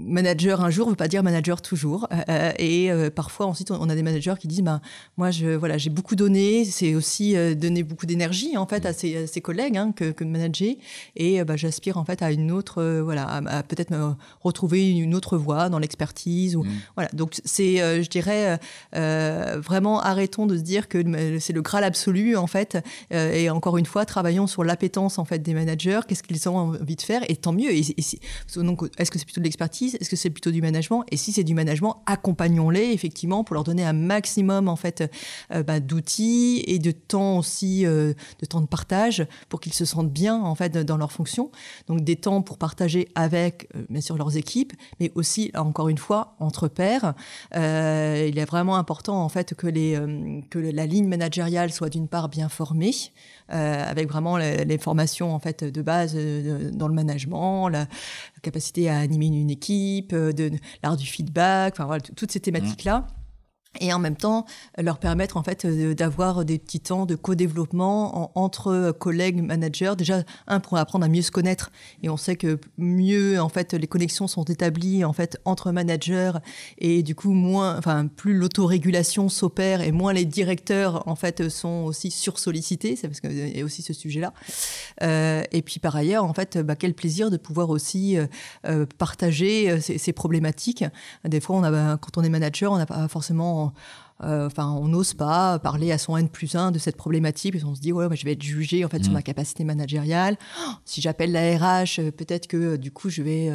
manager 0.08 0.64
un 0.64 0.70
jour 0.70 0.88
ne 0.88 0.92
veut 0.92 0.96
pas 0.96 1.08
dire 1.08 1.24
manager 1.24 1.62
toujours. 1.62 2.08
Euh, 2.30 2.52
et 2.58 2.92
euh, 2.92 3.10
parfois 3.10 3.46
ensuite, 3.46 3.72
on 3.72 3.90
a 3.90 3.96
des 3.96 4.04
managers 4.04 4.36
qui 4.40 4.48
disent, 4.48 4.64
ben 4.64 4.82
moi, 5.18 5.32
je 5.32 5.48
voilà, 5.48 5.78
j'ai 5.78 5.90
beaucoup 5.90 6.16
donné. 6.16 6.66
C'est 6.66 6.96
aussi 6.96 7.36
donner 7.56 7.84
beaucoup 7.84 8.06
d'énergie 8.06 8.58
en 8.58 8.66
fait 8.66 8.86
à 8.86 8.94
ses, 8.94 9.28
ses 9.28 9.42
collègues 9.42 9.78
hein, 9.78 9.92
que, 9.96 10.12
que, 10.12 10.24
de 10.24 10.30
manager. 10.30 10.76
Et 11.16 11.44
bah, 11.44 11.56
j'aspire 11.56 11.98
en 11.98 12.06
fait 12.06 12.22
à 12.22 12.32
une 12.32 12.52
autre, 12.52 13.02
voilà, 13.04 13.28
à, 13.28 13.64
peut-être 13.64 13.92
me 13.92 14.14
retrouver 14.42 14.90
une 14.90 15.14
autre 15.14 15.38
voie 15.38 15.70
dans 15.70 15.80
l'expertise 15.80 16.56
ou 16.56 16.64
mm. 16.64 16.72
voilà. 16.96 17.10
Donc 17.14 17.34
c'est, 17.44 17.78
je 17.78 18.10
dirais, 18.10 18.60
vraiment 18.94 20.00
arrêtons 20.00 20.46
de 20.46 20.58
se 20.58 20.62
dire 20.62 20.88
que 20.88 21.04
c'est 21.40 21.54
le 21.54 21.62
graal 21.62 21.84
absolu 21.84 22.38
en 22.38 22.48
fait. 22.48 22.78
et 23.12 23.50
encore 23.50 23.78
une 23.78 23.86
fois, 23.86 24.06
travaillons 24.06 24.48
sur 24.48 24.64
l'appétence 24.64 25.20
en 25.20 25.26
fait 25.26 25.40
des 25.40 25.54
managers 25.54 26.02
qu'est-ce 26.08 26.24
qu'ils 26.24 26.48
ont 26.50 26.58
envie 26.58 26.96
de 26.96 27.02
faire, 27.02 27.22
et 27.30 27.36
tant 27.36 27.54
mieux. 27.54 27.72
Donc, 28.56 28.84
est-ce 28.98 29.12
que 29.12 29.20
c'est 29.20 29.26
plutôt 29.26 29.42
de 29.42 29.46
l'expertise 29.46 29.98
Est-ce 30.00 30.10
que 30.10 30.16
c'est 30.16 30.30
plutôt 30.30 30.52
du 30.52 30.62
management 30.62 31.04
Et 31.12 31.18
si 31.18 31.32
c'est 31.32 31.44
du 31.44 31.54
management, 31.54 32.02
accompagnons-les 32.06 32.92
effectivement 32.92 33.44
pour 33.44 33.56
leur 33.56 33.64
donner 33.64 33.84
un 33.84 33.94
maximum 33.94 34.68
en 34.68 34.76
fait 34.76 35.04
euh, 35.52 35.64
bah, 35.64 35.80
d'outils 35.80 36.64
et 36.68 36.80
de 36.80 36.92
temps 36.92 37.38
aussi, 37.38 37.86
euh, 37.86 38.14
de 38.40 38.46
temps 38.46 38.62
de 38.62 38.68
partage 38.68 39.26
pour 39.50 39.60
qu'ils 39.60 39.74
se 39.74 39.86
sentent 39.86 40.12
bien 40.12 40.42
en 40.42 40.56
fait 40.56 40.78
dans 40.78 40.98
leur 40.98 41.12
fonction. 41.12 41.52
Donc 41.88 42.02
des 42.02 42.16
temps 42.16 42.42
pour 42.42 42.58
partager 42.58 43.08
avec 43.16 43.68
euh, 43.76 43.86
bien 43.90 44.02
sûr 44.02 44.18
leurs 44.18 44.38
équipes, 44.38 44.74
mais 45.00 45.12
aussi 45.16 45.52
encore 45.56 45.90
une 45.90 45.98
fois 45.98 46.36
entre 46.40 46.68
pairs. 46.68 47.14
il 47.54 47.60
est 48.38 48.46
vraiment 48.46 48.78
important 48.78 49.24
en 49.24 49.30
fait 49.30 49.54
que 49.54 49.68
les 49.68 49.96
que 50.50 50.60
la 50.60 50.86
ligne 50.86 51.08
managériale 51.08 51.72
soit 51.72 51.90
d'une 51.90 52.08
part 52.08 52.30
bien 52.30 52.50
formée. 52.50 52.94
Euh, 53.54 53.84
avec 53.88 54.10
vraiment 54.10 54.38
les, 54.38 54.78
formations 54.80 55.36
en 55.36 55.38
fait 55.38 55.64
de 55.64 55.82
base 55.84 56.14
euh, 56.16 56.72
dans 56.72 56.88
le 56.88 56.96
management, 56.96 57.68
la, 57.68 57.86
capacité 58.42 58.90
à 58.90 58.98
animer 58.98 59.28
une, 59.28 59.52
équipe, 59.52 60.14
euh, 60.14 60.32
de, 60.32 60.50
l'art 60.82 60.98
du 60.98 61.06
feedback, 61.06 61.76
enfin 61.76 61.86
voilà, 61.86 62.02
toutes 62.02 62.32
ces 62.32 62.40
thématiques 62.40 62.86
là. 62.86 63.06
Et 63.80 63.94
en 63.94 64.00
même 64.00 64.16
temps 64.16 64.46
leur 64.78 65.00
permettre 65.00 65.38
en 65.38 65.44
fait 65.44 65.66
d'avoir 65.66 66.46
des 66.46 66.60
petits 66.60 66.80
temps 66.80 67.06
de 67.06 67.16
co-développement 67.16 68.32
entre 68.36 68.92
collègues 68.98 69.42
managers. 69.42 69.94
Déjà 69.98 70.24
un 70.48 70.60
pour 70.60 70.78
apprendre 70.78 71.06
à 71.06 71.10
mieux 71.10 71.22
se 71.22 71.32
connaître. 71.32 71.72
Et 72.04 72.10
on 72.10 72.18
sait 72.18 72.36
que 72.36 72.60
mieux 72.78 73.40
en 73.40 73.50
fait 73.50 73.74
les 73.74 73.88
connexions 73.88 74.28
sont 74.28 74.44
établies 74.44 75.04
en 75.04 75.14
fait 75.14 75.40
entre 75.46 75.72
managers. 75.72 76.34
Et 76.78 77.04
du 77.04 77.16
coup 77.16 77.32
moins 77.32 77.78
enfin 77.78 78.08
plus 78.08 78.34
l'autorégulation 78.34 79.30
s'opère 79.30 79.82
et 79.82 79.92
moins 79.92 80.14
les 80.14 80.26
directeurs 80.26 81.08
en 81.08 81.16
fait 81.16 81.50
sont 81.50 81.84
aussi 81.86 82.12
sursollicités. 82.12 82.96
C'est 82.96 83.08
parce 83.08 83.22
qu'il 83.22 83.58
y 83.58 83.62
a 83.62 83.66
aussi 83.66 83.82
ce 83.82 83.94
sujet 83.94 84.20
là 84.20 84.34
euh, 85.04 85.44
et 85.52 85.62
puis 85.62 85.80
par 85.80 85.96
ailleurs 85.96 86.24
en 86.24 86.34
fait 86.34 86.58
bah, 86.58 86.76
quel 86.76 86.94
plaisir 86.94 87.30
de 87.30 87.38
pouvoir 87.38 87.70
aussi 87.70 88.18
euh, 88.18 88.28
euh 88.66 88.86
partager 88.98 89.70
euh, 89.70 89.80
ces, 89.80 89.98
ces, 89.98 90.14
problématiques. 90.14 90.84
Des 91.26 91.40
fois 91.40 91.58
on 91.58 91.64
a 91.64 91.98
quand 91.98 92.18
on 92.18 92.24
est 92.24 92.30
manager 92.30 92.72
on 92.72 92.78
n'a 92.78 92.86
pas 92.86 93.08
forcément 93.08 93.65
more 93.66 93.74
euh, 94.24 94.48
enfin, 94.48 94.70
on 94.70 94.88
n'ose 94.88 95.14
pas 95.14 95.60
parler 95.60 95.92
à 95.92 95.98
son 95.98 96.16
N 96.16 96.30
plus 96.30 96.56
1 96.56 96.72
de 96.72 96.80
cette 96.80 96.96
problématique, 96.96 97.56
on 97.66 97.76
se 97.76 97.82
dit, 97.82 97.92
ouais, 97.92 98.08
je 98.16 98.24
vais 98.24 98.32
être 98.32 98.42
jugé 98.42 98.86
en 98.86 98.88
fait 98.88 99.04
sur 99.04 99.12
mm. 99.12 99.16
ma 99.16 99.22
capacité 99.22 99.66
managériale. 99.66 100.38
Oh, 100.66 100.72
si 100.86 101.02
j'appelle 101.02 101.34
la 101.34 101.58
RH, 101.58 102.00
euh, 102.00 102.12
peut-être 102.12 102.48
que 102.48 102.56
euh, 102.56 102.78
du 102.78 102.92
coup, 102.92 103.10
je 103.10 103.22
vais, 103.22 103.52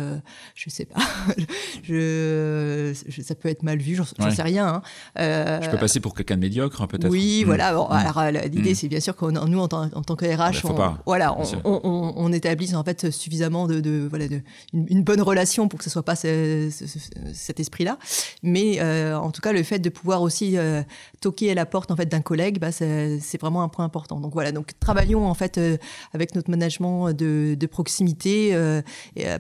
je 0.54 0.68
sais 0.68 0.84
pas, 0.84 1.00
je, 1.82 2.92
ça 3.22 3.34
peut 3.34 3.48
être 3.48 3.62
mal 3.62 3.78
vu, 3.78 3.94
j'en 3.94 4.04
sais 4.04 4.42
rien. 4.42 4.66
Hein. 4.68 4.82
je 5.16 5.70
peux 5.70 5.78
passer 5.78 5.98
pour 6.00 6.14
quelqu'un 6.14 6.36
de 6.36 6.42
médiocre, 6.42 6.86
peut-être. 6.86 7.10
Oui, 7.10 7.42
mm. 7.42 7.46
voilà. 7.46 7.72
Mm. 7.72 7.92
alors, 7.92 8.22
l'idée, 8.50 8.74
c'est 8.74 8.88
bien 8.88 9.00
sûr 9.00 9.16
que 9.16 9.24
nous, 9.24 9.58
en, 9.58 9.68
tant, 9.68 10.16
que 10.16 10.26
RH, 10.26 10.66
on, 10.66 10.94
voilà, 11.06 11.36
on, 11.64 12.32
établisse 12.32 12.74
en 12.74 12.84
fait 12.84 13.10
suffisamment 13.10 13.66
de, 13.66 14.06
voilà, 14.10 14.28
de, 14.28 14.42
une, 14.74 15.02
bonne 15.02 15.22
relation 15.22 15.68
pour 15.68 15.78
que 15.78 15.84
ce 15.84 15.90
soit 15.90 16.02
pas 16.02 16.16
cet 16.16 17.60
esprit-là. 17.60 17.98
Mais 18.42 18.82
en 18.82 19.30
tout 19.30 19.40
cas, 19.40 19.52
le 19.52 19.62
fait 19.62 19.78
de 19.78 19.88
pouvoir 19.88 20.20
aussi 20.20 20.49
euh, 20.58 20.82
toquer 21.20 21.50
à 21.50 21.54
la 21.54 21.66
porte 21.66 21.90
en 21.90 21.96
fait 21.96 22.06
d'un 22.06 22.20
collègue, 22.20 22.58
bah, 22.58 22.72
c'est 22.72 23.40
vraiment 23.40 23.62
un 23.62 23.68
point 23.68 23.84
important. 23.84 24.20
Donc 24.20 24.32
voilà, 24.32 24.52
donc 24.52 24.78
travaillons 24.80 25.26
en 25.26 25.34
fait 25.34 25.58
euh, 25.58 25.76
avec 26.12 26.34
notre 26.34 26.50
management 26.50 27.10
de, 27.10 27.66
proximité 27.70 28.50
euh, 28.52 28.82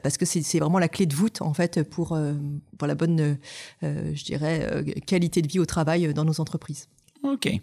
parce 0.02 0.16
que 0.16 0.24
c'est 0.24 0.58
vraiment 0.58 0.78
la 0.78 0.88
clé 0.88 1.06
de 1.06 1.14
voûte 1.14 1.42
en 1.42 1.52
fait 1.52 1.82
pour 1.82 2.16
pour 2.78 2.88
la 2.88 2.94
bonne, 2.94 3.36
je 3.82 4.24
dirais, 4.24 4.84
qualité 5.06 5.42
de 5.42 5.48
vie 5.48 5.58
au 5.58 5.66
travail 5.66 6.14
dans 6.14 6.24
nos 6.24 6.40
entreprises. 6.40 6.86
Ok. 7.22 7.60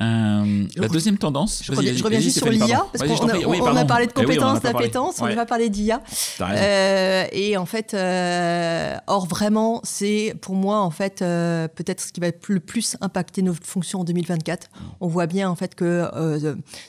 Euh, 0.00 0.66
la 0.76 0.88
deuxième 0.88 1.18
tendance. 1.18 1.62
Je, 1.62 1.72
reviens, 1.72 1.92
je 1.92 2.02
reviens 2.02 2.20
juste 2.20 2.38
sur 2.38 2.48
l'IA, 2.48 2.86
parce 2.92 3.04
qu'on 3.04 3.76
a, 3.76 3.84
parlé 3.84 4.06
de 4.06 4.12
eh 4.16 4.20
compétences, 4.20 4.60
d'appétence, 4.60 5.20
on 5.20 5.26
va 5.26 5.46
parler 5.46 5.68
d'IA. 5.68 6.02
Euh, 6.40 7.26
et 7.32 7.56
en 7.56 7.66
fait, 7.66 7.92
euh, 7.92 8.96
or 9.06 9.26
vraiment, 9.26 9.80
c'est 9.84 10.34
pour 10.40 10.54
moi, 10.54 10.80
en 10.80 10.90
fait, 10.90 11.18
peut-être 11.18 12.00
ce 12.00 12.12
qui 12.12 12.20
va 12.20 12.28
le 12.48 12.60
plus 12.60 12.96
impacter 13.00 13.42
nos 13.42 13.54
fonctions 13.54 14.00
en 14.00 14.04
2024. 14.04 14.68
On 15.00 15.08
voit 15.08 15.26
bien, 15.26 15.50
en 15.50 15.56
fait, 15.56 15.74
que 15.74 16.08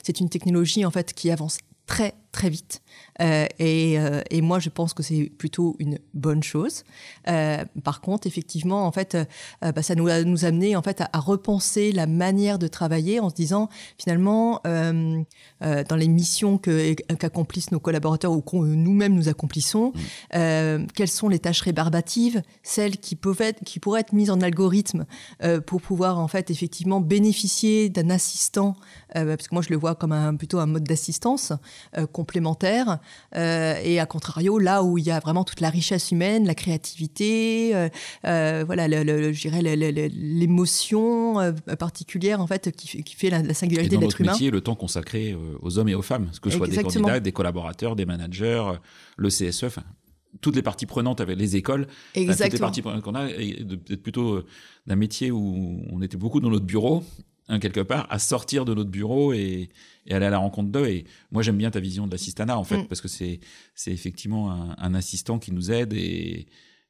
c'est 0.02 0.20
une 0.20 0.28
technologie, 0.28 0.84
en 0.84 0.90
fait, 0.90 1.12
qui 1.12 1.30
avance 1.30 1.58
très, 1.86 2.14
très 2.32 2.48
vite. 2.48 2.80
Euh, 3.20 3.46
et, 3.58 3.98
euh, 3.98 4.22
et, 4.30 4.40
moi, 4.40 4.58
je 4.58 4.70
pense 4.70 4.94
que 4.94 5.02
c'est 5.02 5.30
plutôt 5.36 5.76
une 5.78 5.98
bonne 6.14 6.42
chose. 6.42 6.84
Euh, 7.28 7.64
par 7.84 8.00
contre, 8.00 8.26
effectivement, 8.26 8.86
en 8.86 8.92
fait, 8.92 9.16
bah, 9.60 9.82
ça 9.82 9.94
nous 9.94 10.08
a 10.08 10.22
nous 10.22 10.44
amené 10.44 10.76
en 10.76 10.82
fait 10.82 11.00
à, 11.00 11.10
à, 11.12 11.20
repenser 11.20 11.92
la 11.92 12.06
manière 12.06 12.58
de 12.58 12.66
travailler 12.68 13.20
en 13.20 13.28
se 13.28 13.34
disant 13.34 13.68
finalement 13.98 14.60
dans 14.64 15.96
les 15.96 16.08
missions 16.08 16.58
qu'accomplissent 16.58 17.70
nos 17.70 17.80
collaborateurs 17.80 18.32
ou 18.32 18.40
que 18.40 18.56
nous-mêmes 18.56 19.14
nous 19.14 19.28
accomplissons, 19.28 19.92
mmh. 20.32 20.86
quelles 20.94 21.08
sont 21.08 21.28
les 21.28 21.38
tâches 21.38 21.62
rébarbatives, 21.62 22.42
celles 22.62 22.98
qui 22.98 23.16
peuvent 23.16 23.40
être 23.40 23.62
qui 23.64 23.80
pourraient 23.80 24.00
être 24.00 24.12
mises 24.12 24.30
en 24.30 24.40
algorithme 24.40 25.04
pour 25.66 25.80
pouvoir 25.80 26.18
en 26.18 26.28
fait 26.28 26.50
effectivement 26.50 27.00
bénéficier 27.00 27.88
d'un 27.88 28.10
assistant, 28.10 28.76
parce 29.12 29.48
que 29.48 29.54
moi 29.54 29.62
je 29.62 29.70
le 29.70 29.76
vois 29.76 29.94
comme 29.94 30.12
un 30.12 30.34
plutôt 30.36 30.58
un 30.58 30.66
mode 30.66 30.84
d'assistance 30.84 31.52
complémentaire 32.12 33.00
euh, 33.36 33.74
et 33.82 34.00
à 34.00 34.06
contrario, 34.06 34.58
là 34.58 34.82
où 34.82 34.98
il 34.98 35.04
y 35.04 35.10
a 35.10 35.20
vraiment 35.20 35.44
toute 35.44 35.60
la 35.60 35.70
richesse 35.70 36.10
humaine, 36.10 36.46
la 36.46 36.54
créativité, 36.54 37.74
euh, 37.74 37.88
euh, 38.26 38.62
voilà, 38.66 38.88
le, 38.88 39.32
je 39.32 39.48
dirais 39.48 39.62
l'émotion 39.62 41.54
particulière 41.78 42.40
en 42.40 42.46
fait 42.46 42.70
qui, 42.72 43.02
qui 43.02 43.14
fait 43.14 43.30
la, 43.30 43.54
singularité 43.54 43.96
de 43.96 44.00
l'être 44.00 44.20
humain. 44.20 44.32
Métier, 44.32 44.50
le 44.50 44.60
temps 44.60 44.74
consacré 44.74 45.36
aux 45.60 45.78
hommes 45.78 45.88
et 45.88 45.94
aux 45.94 46.02
femmes, 46.02 46.30
que 46.40 46.50
ce 46.50 46.56
soit 46.56 46.68
des 46.68 46.82
candidats, 46.82 47.20
des 47.20 47.32
collaborateurs, 47.32 47.96
des 47.96 48.06
managers, 48.06 48.64
le 49.16 49.28
CSE, 49.28 49.64
enfin, 49.64 49.84
toutes 50.40 50.56
les 50.56 50.62
parties 50.62 50.86
prenantes 50.86 51.20
avec 51.20 51.38
les 51.38 51.56
écoles, 51.56 51.86
toutes 52.14 52.38
les 52.38 52.58
parties 52.58 52.82
prenantes 52.82 53.02
qu'on 53.02 53.14
a, 53.14 53.28
et 53.30 53.64
plutôt 54.02 54.42
d'un 54.86 54.96
métier 54.96 55.30
où 55.30 55.82
on 55.90 56.02
était 56.02 56.16
beaucoup 56.16 56.40
dans 56.40 56.50
notre 56.50 56.66
bureau 56.66 57.02
Hein, 57.48 57.58
quelque 57.58 57.80
part, 57.80 58.06
à 58.08 58.20
sortir 58.20 58.64
de 58.64 58.72
notre 58.72 58.90
bureau 58.90 59.32
et, 59.32 59.68
et 60.06 60.14
aller 60.14 60.26
à 60.26 60.30
la 60.30 60.38
rencontre 60.38 60.70
d'eux. 60.70 60.86
Et 60.86 61.04
moi, 61.32 61.42
j'aime 61.42 61.58
bien 61.58 61.72
ta 61.72 61.80
vision 61.80 62.06
de 62.06 62.12
l'assistanat, 62.12 62.56
en 62.56 62.62
fait, 62.62 62.78
mm. 62.78 62.86
parce 62.86 63.00
que 63.00 63.08
c'est 63.08 63.40
effectivement 63.86 64.52
un, 64.52 64.76
un, 64.78 64.94
assistant 64.94 65.40
qui 65.40 65.50
nous 65.50 65.72
aide 65.72 65.92
et, 65.92 66.46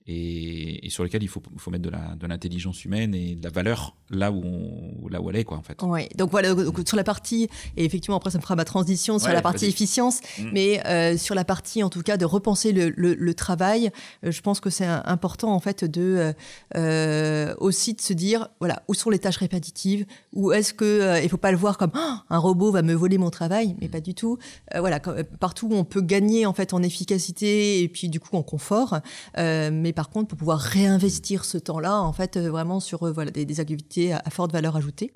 et, 0.07 0.87
et, 0.87 0.91
sur 0.91 1.05
lequel 1.05 1.23
il 1.23 1.29
faut, 1.29 1.43
faut 1.57 1.71
mettre 1.71 1.89
de 1.91 2.27
l'intelligence 2.27 2.85
humaine 2.85 3.15
et 3.15 3.35
de 3.37 3.43
la 3.43 3.51
valeur 3.51 3.97
là 4.11 4.33
où, 4.33 4.43
on, 4.45 5.09
là 5.09 5.21
où 5.21 5.31
elle 5.31 5.37
est, 5.37 5.45
quoi, 5.45 5.57
en 5.57 5.63
fait. 5.63 5.79
Oui, 5.83 6.09
donc 6.17 6.31
voilà, 6.31 6.55
donc, 6.55 6.81
sur 6.87 6.97
la 6.97 7.05
partie, 7.05 7.49
et 7.77 7.85
effectivement, 7.85 8.17
après, 8.17 8.31
ça 8.31 8.39
me 8.39 8.43
fera 8.43 8.57
ma 8.57 8.65
transition 8.65 9.19
sur 9.19 9.33
la 9.33 9.43
partie 9.43 9.67
efficience, 9.67 10.21
mmh. 10.39 10.51
mais 10.53 10.87
euh, 10.87 11.17
sur 11.17 11.35
la 11.35 11.45
partie, 11.45 11.83
en 11.83 11.91
tout 11.91 12.03
cas, 12.03 12.17
de 12.17 12.25
repenser 12.25 12.73
le, 12.73 12.93
le, 12.97 13.15
le 13.15 13.35
travail, 13.35 13.91
euh, 14.25 14.31
je 14.31 14.41
pense 14.41 14.61
que 14.61 14.71
c'est 14.71 14.87
important, 14.87 15.53
en 15.53 15.61
fait, 15.61 15.85
de 15.85 16.35
euh, 16.77 17.55
aussi 17.59 17.95
de 17.95 18.01
se 18.01 18.13
dire, 18.13 18.49
voilà, 18.61 18.83
où 18.89 18.95
sont 18.95 19.11
les 19.11 19.19
tâches 19.19 19.37
répétitives, 19.37 20.05
ou 20.33 20.53
est-ce 20.53 20.75
que 20.75 20.85
euh, 20.85 21.21
il 21.21 21.29
faut 21.29 21.37
pas 21.37 21.53
le 21.53 21.57
voir 21.57 21.79
comme 21.79 21.93
oh, 21.95 22.15
un 22.29 22.39
robot 22.39 22.73
va 22.73 22.83
me 22.83 22.95
voler 22.95 23.19
mon 23.19 23.31
travail, 23.31 23.77
mais 23.81 23.89
pas 23.89 24.01
du 24.01 24.15
tout. 24.15 24.39
voilà, 24.77 25.01
partout 25.41 25.69
où 25.71 25.75
on 25.75 25.85
peut 25.85 26.03
gagner, 26.03 26.47
en 26.47 26.53
fait, 26.53 26.75
en 26.75 26.83
efficacité 26.83 27.83
et 27.83 27.89
puis, 27.89 28.09
du 28.09 28.21
coup, 28.21 28.37
en 28.37 28.43
confort, 28.43 29.01
mais 29.37 29.92
par 29.93 30.11
contre, 30.11 30.29
pour 30.29 30.39
pouvoir 30.39 30.59
réinvestir 30.59 31.45
ce 31.45 31.59
temps-là, 31.59 32.01
en 32.01 32.13
fait, 32.13 32.37
euh, 32.37 32.51
vraiment 32.51 32.81
sur 32.81 33.05
euh, 33.05 33.13
voilà, 33.13 33.31
des, 33.31 33.45
des 33.45 33.61
activités 33.61 34.13
à, 34.13 34.31
forte 34.31 34.53
valeur 34.53 34.77
ajoutée. 34.77 35.13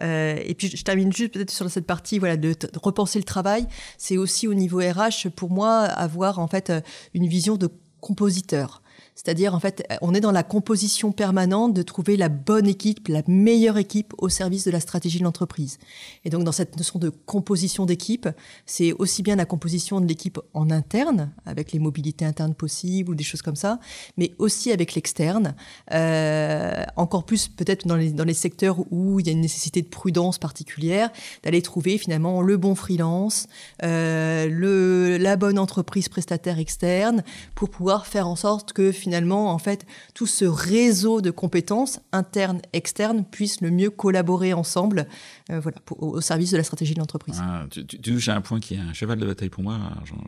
Euh, 0.00 0.38
et 0.42 0.54
puis 0.54 0.68
je 0.74 0.82
termine 0.82 1.12
juste 1.12 1.34
peut-être 1.34 1.50
sur 1.50 1.70
cette 1.70 1.86
partie 1.86 2.18
voilà 2.18 2.38
de, 2.38 2.54
de 2.54 2.78
repenser 2.82 3.18
le 3.18 3.24
travail. 3.24 3.66
C'est 3.98 4.16
aussi 4.16 4.48
au 4.48 4.54
niveau 4.54 4.78
RH 4.78 5.28
pour 5.36 5.50
moi 5.50 5.80
avoir 5.80 6.38
en 6.38 6.48
fait 6.48 6.72
une 7.12 7.26
vision 7.26 7.56
de 7.56 7.68
compositeur. 8.00 8.82
C'est-à-dire, 9.14 9.54
en 9.54 9.60
fait, 9.60 9.86
on 10.00 10.14
est 10.14 10.20
dans 10.20 10.32
la 10.32 10.42
composition 10.42 11.12
permanente 11.12 11.74
de 11.74 11.82
trouver 11.82 12.16
la 12.16 12.28
bonne 12.28 12.66
équipe, 12.66 13.08
la 13.08 13.22
meilleure 13.26 13.76
équipe 13.76 14.14
au 14.18 14.28
service 14.28 14.64
de 14.64 14.70
la 14.70 14.80
stratégie 14.80 15.18
de 15.18 15.24
l'entreprise. 15.24 15.78
Et 16.24 16.30
donc, 16.30 16.44
dans 16.44 16.52
cette 16.52 16.76
notion 16.76 16.98
de 16.98 17.10
composition 17.10 17.86
d'équipe, 17.86 18.28
c'est 18.66 18.92
aussi 18.92 19.22
bien 19.22 19.36
la 19.36 19.44
composition 19.44 20.00
de 20.00 20.06
l'équipe 20.06 20.38
en 20.54 20.70
interne, 20.70 21.32
avec 21.44 21.72
les 21.72 21.78
mobilités 21.78 22.24
internes 22.24 22.54
possibles 22.54 23.10
ou 23.10 23.14
des 23.14 23.24
choses 23.24 23.42
comme 23.42 23.56
ça, 23.56 23.78
mais 24.16 24.32
aussi 24.38 24.72
avec 24.72 24.94
l'externe. 24.94 25.54
Euh, 25.92 26.84
encore 26.96 27.24
plus 27.24 27.48
peut-être 27.48 27.86
dans 27.86 27.96
les, 27.96 28.34
secteurs 28.34 28.78
où 28.90 29.20
il 29.20 29.26
y 29.26 29.28
a 29.28 29.32
une 29.32 29.40
nécessité 29.40 29.82
de 29.82 29.88
prudence 29.88 30.38
particulière, 30.38 31.10
d'aller 31.42 31.62
trouver 31.62 31.98
finalement 31.98 32.42
le 32.42 32.56
bon 32.56 32.74
freelance, 32.74 33.48
euh, 33.82 35.18
la 35.18 35.36
bonne 35.36 35.58
entreprise 35.58 36.08
prestataire 36.08 36.58
externe, 36.58 37.22
pour 37.54 37.70
pouvoir 37.70 38.06
faire 38.06 38.28
en 38.28 38.36
sorte 38.36 38.72
que 38.72 38.92
finalement, 39.00 39.52
en 39.52 39.58
fait, 39.58 39.86
tout 40.14 40.26
ce 40.26 40.44
réseau 40.44 41.20
de 41.20 41.30
compétences 41.30 42.00
internes, 42.12 42.60
externes 42.72 43.24
puisse 43.24 43.60
le 43.60 43.70
mieux 43.70 43.90
collaborer 43.90 44.52
ensemble, 44.52 45.08
euh, 45.50 45.60
voilà, 45.60 45.78
au 45.98 46.20
service 46.20 46.52
de 46.52 46.56
la 46.56 46.64
stratégie 46.64 46.94
de 46.94 47.00
l'entreprise. 47.00 47.40
Ah, 47.40 47.66
tu, 47.70 47.84
touches 47.84 48.28
à 48.28 48.36
un 48.36 48.40
point 48.40 48.60
qui 48.60 48.74
est 48.74 48.78
un 48.78 48.92
cheval 48.92 49.18
de 49.18 49.26
bataille 49.26 49.48
pour 49.48 49.62
moi. 49.62 49.78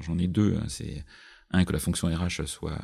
J'en 0.00 0.18
ai 0.18 0.26
deux. 0.26 0.56
Hein. 0.56 0.64
C'est 0.68 1.04
un 1.52 1.64
que 1.64 1.72
la 1.72 1.78
fonction 1.78 2.08
RH 2.08 2.46
soit 2.46 2.78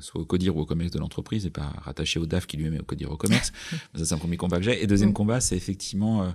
soit 0.00 0.20
au 0.20 0.24
codir 0.24 0.56
ou 0.56 0.60
au 0.60 0.66
commerce 0.66 0.90
de 0.90 0.98
l'entreprise 0.98 1.44
et 1.46 1.50
pas 1.50 1.72
rattaché 1.82 2.18
au 2.18 2.26
DAF 2.26 2.46
qui 2.46 2.56
lui-même 2.56 2.74
est 2.74 2.80
au 2.80 2.84
codir 2.84 3.10
au 3.10 3.16
commerce. 3.16 3.52
ça, 3.94 4.04
c'est 4.04 4.14
un 4.14 4.18
premier 4.18 4.36
combat 4.36 4.56
que 4.56 4.64
j'ai. 4.64 4.82
Et 4.82 4.86
deuxième 4.86 5.10
mm. 5.10 5.14
combat, 5.14 5.40
c'est 5.40 5.56
effectivement 5.56 6.22
euh, 6.22 6.30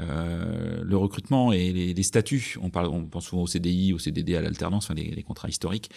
euh, 0.00 0.82
le 0.82 0.96
recrutement 0.96 1.52
et 1.52 1.72
les, 1.72 1.94
les, 1.94 2.02
statuts. 2.02 2.56
On 2.60 2.70
parle, 2.70 2.88
on 2.88 3.06
pense 3.06 3.26
souvent 3.26 3.42
au 3.42 3.46
CDI, 3.46 3.92
au 3.92 3.98
CDD, 3.98 4.34
à 4.34 4.42
l'alternance, 4.42 4.86
enfin 4.86 4.94
les, 4.94 5.10
les, 5.10 5.22
contrats 5.22 5.48
historiques. 5.48 5.90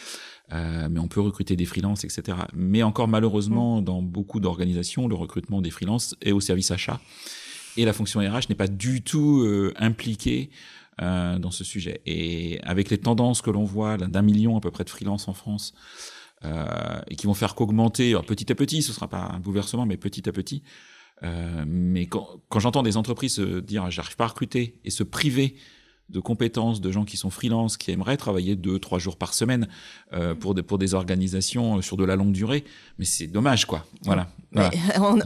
Euh, 0.53 0.88
mais 0.89 0.99
on 0.99 1.07
peut 1.07 1.21
recruter 1.21 1.55
des 1.55 1.65
freelances, 1.65 2.03
etc. 2.03 2.38
Mais 2.53 2.83
encore 2.83 3.07
malheureusement, 3.07 3.81
mmh. 3.81 3.86
dans 3.86 4.01
beaucoup 4.01 4.39
d'organisations, 4.39 5.07
le 5.07 5.15
recrutement 5.15 5.62
des 5.62 5.71
freelances 5.71 6.15
est 6.21 6.31
au 6.31 6.39
service 6.39 6.71
achat 6.71 6.99
et 7.77 7.86
la 7.86 7.93
fonction 7.93 8.19
RH 8.19 8.49
n'est 8.49 8.55
pas 8.55 8.67
du 8.67 9.01
tout 9.01 9.41
euh, 9.41 9.73
impliquée 9.77 10.49
euh, 11.01 11.38
dans 11.38 11.51
ce 11.51 11.63
sujet. 11.63 12.01
Et 12.05 12.60
avec 12.63 12.89
les 12.89 12.97
tendances 12.97 13.41
que 13.41 13.51
l'on 13.51 13.63
voit 13.63 13.97
d'un 13.97 14.21
million 14.21 14.57
à 14.57 14.60
peu 14.60 14.71
près 14.71 14.83
de 14.83 14.89
freelances 14.89 15.27
en 15.27 15.33
France. 15.33 15.73
Euh, 16.45 17.01
et 17.07 17.15
qui 17.15 17.25
vont 17.25 17.33
faire 17.33 17.55
qu'augmenter 17.55 18.15
petit 18.27 18.51
à 18.51 18.55
petit, 18.55 18.83
ce 18.83 18.93
sera 18.93 19.07
pas 19.07 19.31
un 19.33 19.39
bouleversement, 19.39 19.88
mais 19.88 19.97
petit 19.97 20.29
à 20.29 20.31
petit, 20.31 20.62
mais 21.21 22.06
quand, 22.06 22.41
quand 22.49 22.60
j'entends 22.60 22.84
des 22.84 22.97
entreprises 22.97 23.36
se 23.36 23.60
dire 23.60 23.89
j'arrive 23.89 24.15
pas 24.15 24.25
à 24.25 24.27
recruter 24.27 24.75
et 24.86 24.89
se 24.89 25.03
priver 25.03 25.56
de 26.09 26.21
compétences 26.21 26.79
de 26.79 26.89
gens 26.89 27.03
qui 27.03 27.17
sont 27.17 27.29
freelance, 27.29 27.75
qui 27.75 27.91
aimeraient 27.91 28.15
travailler 28.15 28.55
deux, 28.55 28.79
trois 28.79 28.97
jours 28.97 29.17
par 29.17 29.33
semaine 29.33 29.67
euh, 30.13 30.35
pour, 30.35 30.55
des, 30.55 30.63
pour 30.63 30.77
des 30.77 30.93
organisations 30.93 31.77
euh, 31.77 31.81
sur 31.81 31.97
de 31.97 32.05
la 32.05 32.15
longue 32.15 32.31
durée. 32.31 32.63
Mais 32.97 33.03
c'est 33.03 33.27
dommage, 33.27 33.65
quoi. 33.65 33.85
Voilà. 34.03 34.29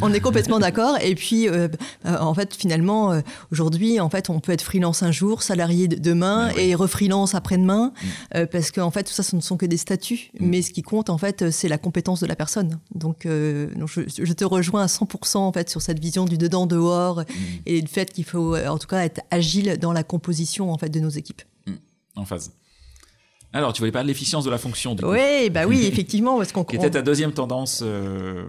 On, 0.02 0.12
est 0.12 0.20
complètement 0.20 0.58
d'accord. 0.60 0.98
Et 1.04 1.14
puis, 1.14 1.48
euh, 1.48 1.68
en 2.04 2.34
fait, 2.34 2.56
finalement, 2.56 3.22
aujourd'hui, 3.52 4.00
en 4.00 4.10
fait, 4.10 4.30
on 4.30 4.40
peut 4.40 4.52
être 4.52 4.64
freelance 4.64 5.04
un 5.04 5.12
jour, 5.12 5.44
salarié 5.44 5.88
demain 5.88 6.48
ben 6.48 6.58
et 6.58 6.76
refreelance 6.76 7.36
après-demain, 7.36 7.94
mm. 8.34 8.48
parce 8.48 8.72
qu'en 8.72 8.90
fait, 8.90 9.04
tout 9.04 9.14
ça, 9.14 9.22
ce 9.22 9.36
ne 9.36 9.42
sont 9.42 9.58
que 9.58 9.68
des 9.68 9.78
statuts. 9.78 10.32
Mm. 10.40 10.46
Mais 10.48 10.62
ce 10.64 10.72
qui 10.72 10.82
compte, 10.82 11.10
en 11.10 11.20
fait, 11.20 11.52
c'est 11.52 11.68
la 11.70 11.78
compétence 11.78 12.20
de 12.20 12.26
la 12.26 12.36
personne. 12.36 12.80
Donc, 12.96 13.22
je, 13.26 14.34
te 14.34 14.44
rejoins 14.44 14.82
à 14.82 14.88
100% 14.88 15.38
en 15.38 15.54
fait 15.54 15.70
sur 15.70 15.82
cette 15.82 16.00
vision 16.00 16.26
du 16.26 16.38
dedans-dehors 16.38 17.20
mm. 17.20 17.26
et 17.68 17.82
du 17.82 17.88
fait 17.88 18.12
qu'il 18.12 18.26
faut, 18.26 18.58
en 18.58 18.80
tout 18.80 18.88
cas, 18.88 19.06
être 19.06 19.22
agile 19.30 19.78
dans 19.80 19.94
la 19.94 20.04
composition 20.04 20.71
en 20.72 20.78
fait 20.78 20.90
de 20.90 21.00
nos 21.00 21.10
équipes. 21.10 21.42
Hmm, 21.68 21.76
en 22.16 22.26
phase. 22.26 22.52
Alors, 23.54 23.74
tu 23.74 23.80
voulais 23.80 23.92
parler 23.92 24.06
de 24.06 24.12
l'efficience 24.12 24.46
de 24.46 24.50
la 24.50 24.58
fonction. 24.58 24.96
oui, 25.04 25.50
bah 25.50 25.66
oui, 25.66 25.86
effectivement, 25.92 26.38
parce 26.38 26.52
qu'on. 26.52 26.64
Qui 26.64 26.78
était 26.78 26.92
ta 26.92 27.02
deuxième 27.02 27.34
tendance 27.34 27.82
euh, 27.84 28.46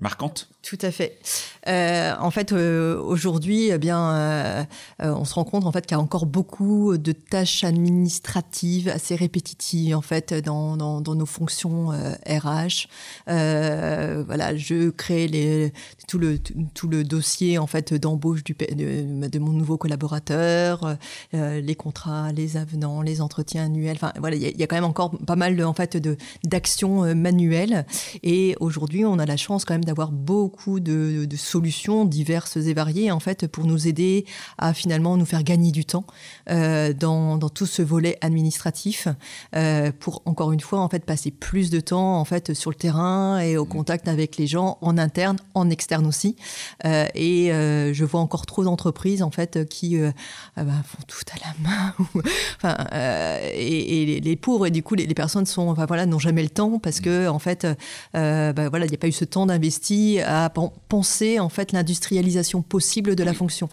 marquante. 0.00 0.48
Tout 0.62 0.78
à 0.82 0.92
fait. 0.92 1.18
Euh, 1.66 2.14
en 2.20 2.30
fait, 2.30 2.52
euh, 2.52 3.00
aujourd'hui, 3.02 3.70
eh 3.70 3.78
bien, 3.78 4.14
euh, 4.14 4.64
on 5.00 5.24
se 5.24 5.34
rend 5.34 5.42
compte 5.42 5.66
en 5.66 5.72
fait 5.72 5.84
qu'il 5.84 5.96
y 5.96 5.98
a 5.98 6.00
encore 6.00 6.24
beaucoup 6.24 6.96
de 6.96 7.10
tâches 7.10 7.64
administratives 7.64 8.88
assez 8.88 9.16
répétitives 9.16 9.96
en 9.96 10.02
fait 10.02 10.32
dans, 10.32 10.76
dans, 10.76 11.00
dans 11.00 11.16
nos 11.16 11.26
fonctions 11.26 11.88
RH. 12.28 12.86
voilà, 13.26 14.56
je 14.56 14.90
crée 14.90 15.26
les, 15.26 15.72
tout 16.06 16.18
le 16.18 16.38
tout 16.74 16.86
le 16.86 17.02
dossier 17.02 17.58
en 17.58 17.66
fait 17.66 17.94
d'embauche 17.94 18.44
du 18.44 18.54
de, 18.54 19.28
de, 19.28 19.38
mon 19.40 19.50
nouveau 19.50 19.76
collaborateur, 19.78 20.96
les 21.32 21.74
contrats, 21.74 22.30
les 22.30 22.56
avenants, 22.56 23.02
les 23.02 23.20
entretiens 23.20 23.64
annuels. 23.64 23.96
Enfin, 23.96 24.12
voilà, 24.18 24.36
il 24.36 24.42
y, 24.42 24.58
y, 24.58 24.62
a 24.62 24.66
quand 24.68 24.76
même 24.76 24.84
encore 24.84 25.10
pas 25.26 25.36
mal 25.36 25.62
en 25.64 25.74
fait 25.74 25.96
de 25.96 26.16
d'actions 26.44 27.14
manuelles. 27.16 27.84
Et 28.22 28.54
aujourd'hui, 28.60 29.04
on 29.04 29.18
a 29.18 29.26
la 29.26 29.36
chance 29.36 29.64
quand 29.64 29.74
même 29.74 29.84
d'avoir 29.84 30.12
beaucoup 30.12 30.51
beaucoup 30.52 30.80
de, 30.80 31.26
solutions 31.36 32.04
diverses 32.04 32.56
et 32.56 32.74
variées 32.74 33.10
en 33.10 33.20
fait 33.20 33.46
pour 33.46 33.64
nous 33.64 33.88
aider 33.88 34.26
à 34.58 34.74
finalement 34.74 35.16
nous 35.16 35.24
faire 35.24 35.44
gagner 35.44 35.72
du 35.72 35.86
temps 35.86 36.04
euh, 36.50 36.92
dans, 36.92 37.38
tout 37.48 37.64
ce 37.64 37.80
volet 37.80 38.18
administratif 38.20 39.08
euh, 39.56 39.92
pour 39.98 40.20
encore 40.26 40.52
une 40.52 40.60
fois 40.60 40.80
en 40.80 40.88
fait 40.90 41.04
passer 41.06 41.30
plus 41.30 41.70
de 41.70 41.80
temps 41.80 42.18
en 42.20 42.24
fait 42.26 42.52
sur 42.52 42.70
le 42.70 42.76
terrain 42.76 43.38
et 43.40 43.56
au 43.56 43.64
contact 43.64 44.08
avec 44.08 44.36
les 44.36 44.46
gens 44.46 44.76
en 44.82 44.98
interne, 44.98 45.38
en 45.54 45.70
externe 45.70 46.06
aussi. 46.06 46.36
Euh, 46.84 47.06
et 47.14 47.48
je 47.48 48.04
vois 48.04 48.20
encore 48.20 48.44
trop 48.44 48.62
d'entreprises 48.62 49.22
en 49.22 49.30
fait 49.30 49.66
qui 49.68 49.98
bah, 50.56 50.64
font 50.84 51.02
tout 51.06 51.24
à 51.34 51.38
la 51.46 51.70
main. 51.70 51.94
enfin, 52.56 52.76
et, 53.54 54.20
les 54.20 54.36
pauvres 54.36 54.66
et 54.66 54.70
du 54.70 54.82
coup 54.82 54.94
les, 54.94 55.06
personnes 55.14 55.46
sont 55.46 55.68
enfin 55.68 55.86
voilà 55.86 56.04
n'ont 56.04 56.18
jamais 56.18 56.42
le 56.42 56.50
temps 56.50 56.78
parce 56.78 57.00
que 57.00 57.28
en 57.28 57.38
fait 57.38 57.66
bah, 58.12 58.68
voilà 58.68 58.84
il 58.84 58.90
n'y 58.90 58.96
a 58.96 58.98
pas 58.98 59.08
eu 59.08 59.12
ce 59.12 59.24
temps 59.24 59.46
d'investi 59.46 60.20
à 60.20 60.41
penser 60.50 61.38
en 61.38 61.48
fait 61.48 61.72
l'industrialisation 61.72 62.62
possible 62.62 63.14
de 63.16 63.24
la 63.24 63.34
fonction. 63.34 63.68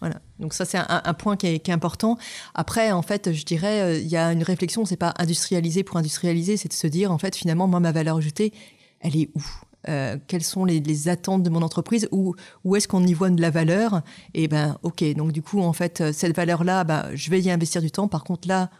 Voilà. 0.00 0.20
Donc 0.38 0.54
ça 0.54 0.64
c'est 0.64 0.78
un, 0.78 1.14
point 1.14 1.36
qui 1.36 1.46
est, 1.46 1.68
important. 1.70 2.18
Après 2.54 2.92
en 2.92 3.02
fait 3.02 3.32
je 3.32 3.44
dirais 3.44 3.80
euh, 3.80 3.98
il 3.98 4.08
y 4.08 4.16
a 4.16 4.32
une 4.32 4.42
réflexion 4.42 4.84
c'est 4.84 4.96
pas 4.96 5.14
industrialiser 5.18 5.84
pour 5.84 5.96
industrialiser 5.96 6.56
c'est 6.56 6.68
de 6.68 6.74
se 6.74 6.86
dire 6.86 7.12
en 7.12 7.18
fait 7.18 7.36
finalement 7.36 7.66
moi 7.66 7.80
ma 7.80 7.92
valeur 7.92 8.16
ajoutée 8.16 8.52
elle 9.00 9.16
est 9.16 9.30
où? 9.34 9.42
Euh, 9.88 10.18
quelles 10.26 10.44
sont 10.44 10.66
les, 10.66 11.08
attentes 11.08 11.42
de 11.42 11.48
mon 11.48 11.62
entreprise? 11.62 12.06
Où, 12.12 12.34
où 12.64 12.76
est-ce 12.76 12.86
qu'on 12.86 13.02
y 13.06 13.14
voit 13.14 13.30
de 13.30 13.40
la 13.40 13.48
valeur? 13.48 14.02
Et 14.34 14.48
ben 14.48 14.76
ok 14.82 15.04
donc 15.14 15.32
du 15.32 15.42
coup 15.42 15.60
en 15.60 15.72
fait 15.72 16.00
euh, 16.00 16.12
cette 16.12 16.36
valeur 16.36 16.64
là 16.64 16.84
ben, 16.84 17.06
je 17.14 17.30
vais 17.30 17.40
y 17.40 17.50
investir 17.50 17.80
du 17.80 17.90
temps 17.90 18.08
par 18.08 18.24
contre 18.24 18.48
là 18.48 18.70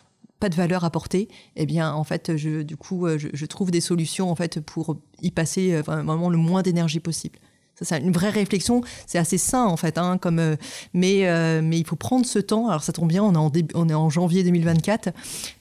pas 0.41 0.49
de 0.49 0.55
valeur 0.55 0.85
apportée, 0.85 1.29
eh 1.57 1.67
bien, 1.67 1.93
en 1.93 2.05
fait, 2.05 2.37
je, 2.37 2.63
du 2.63 2.77
coup, 2.77 3.07
je, 3.19 3.29
je 3.33 3.47
trouve 3.47 3.71
des 3.71 3.81
solutions 3.81 4.31
en 4.31 4.35
fait 4.35 4.61
pour 4.61 4.97
y 5.23 5.31
passer 5.31 5.75
euh, 5.75 5.83
le 5.87 6.37
moins 6.37 6.63
d'énergie 6.63 7.01
possible 7.01 7.39
c'est 7.81 7.99
une 7.99 8.13
vraie 8.13 8.31
réflexion. 8.31 8.83
C'est 9.07 9.19
assez 9.19 9.39
sain 9.39 9.65
en 9.65 9.77
fait, 9.77 9.99
hein, 9.99 10.19
comme, 10.19 10.39
euh, 10.39 10.57
mais, 10.95 11.29
euh, 11.29 11.61
mais 11.63 11.79
il 11.79 11.87
faut 11.87 11.97
prendre 11.97 12.27
ce 12.27 12.39
temps. 12.39 12.69
Alors 12.69 12.83
ça 12.83 12.93
tombe 12.93 13.09
bien, 13.09 13.23
on 13.23 13.35
est 13.35 13.37
en, 13.37 13.53
on 13.75 13.89
est 13.89 13.95
en 13.95 14.11
janvier 14.11 14.43
2024, 14.45 15.11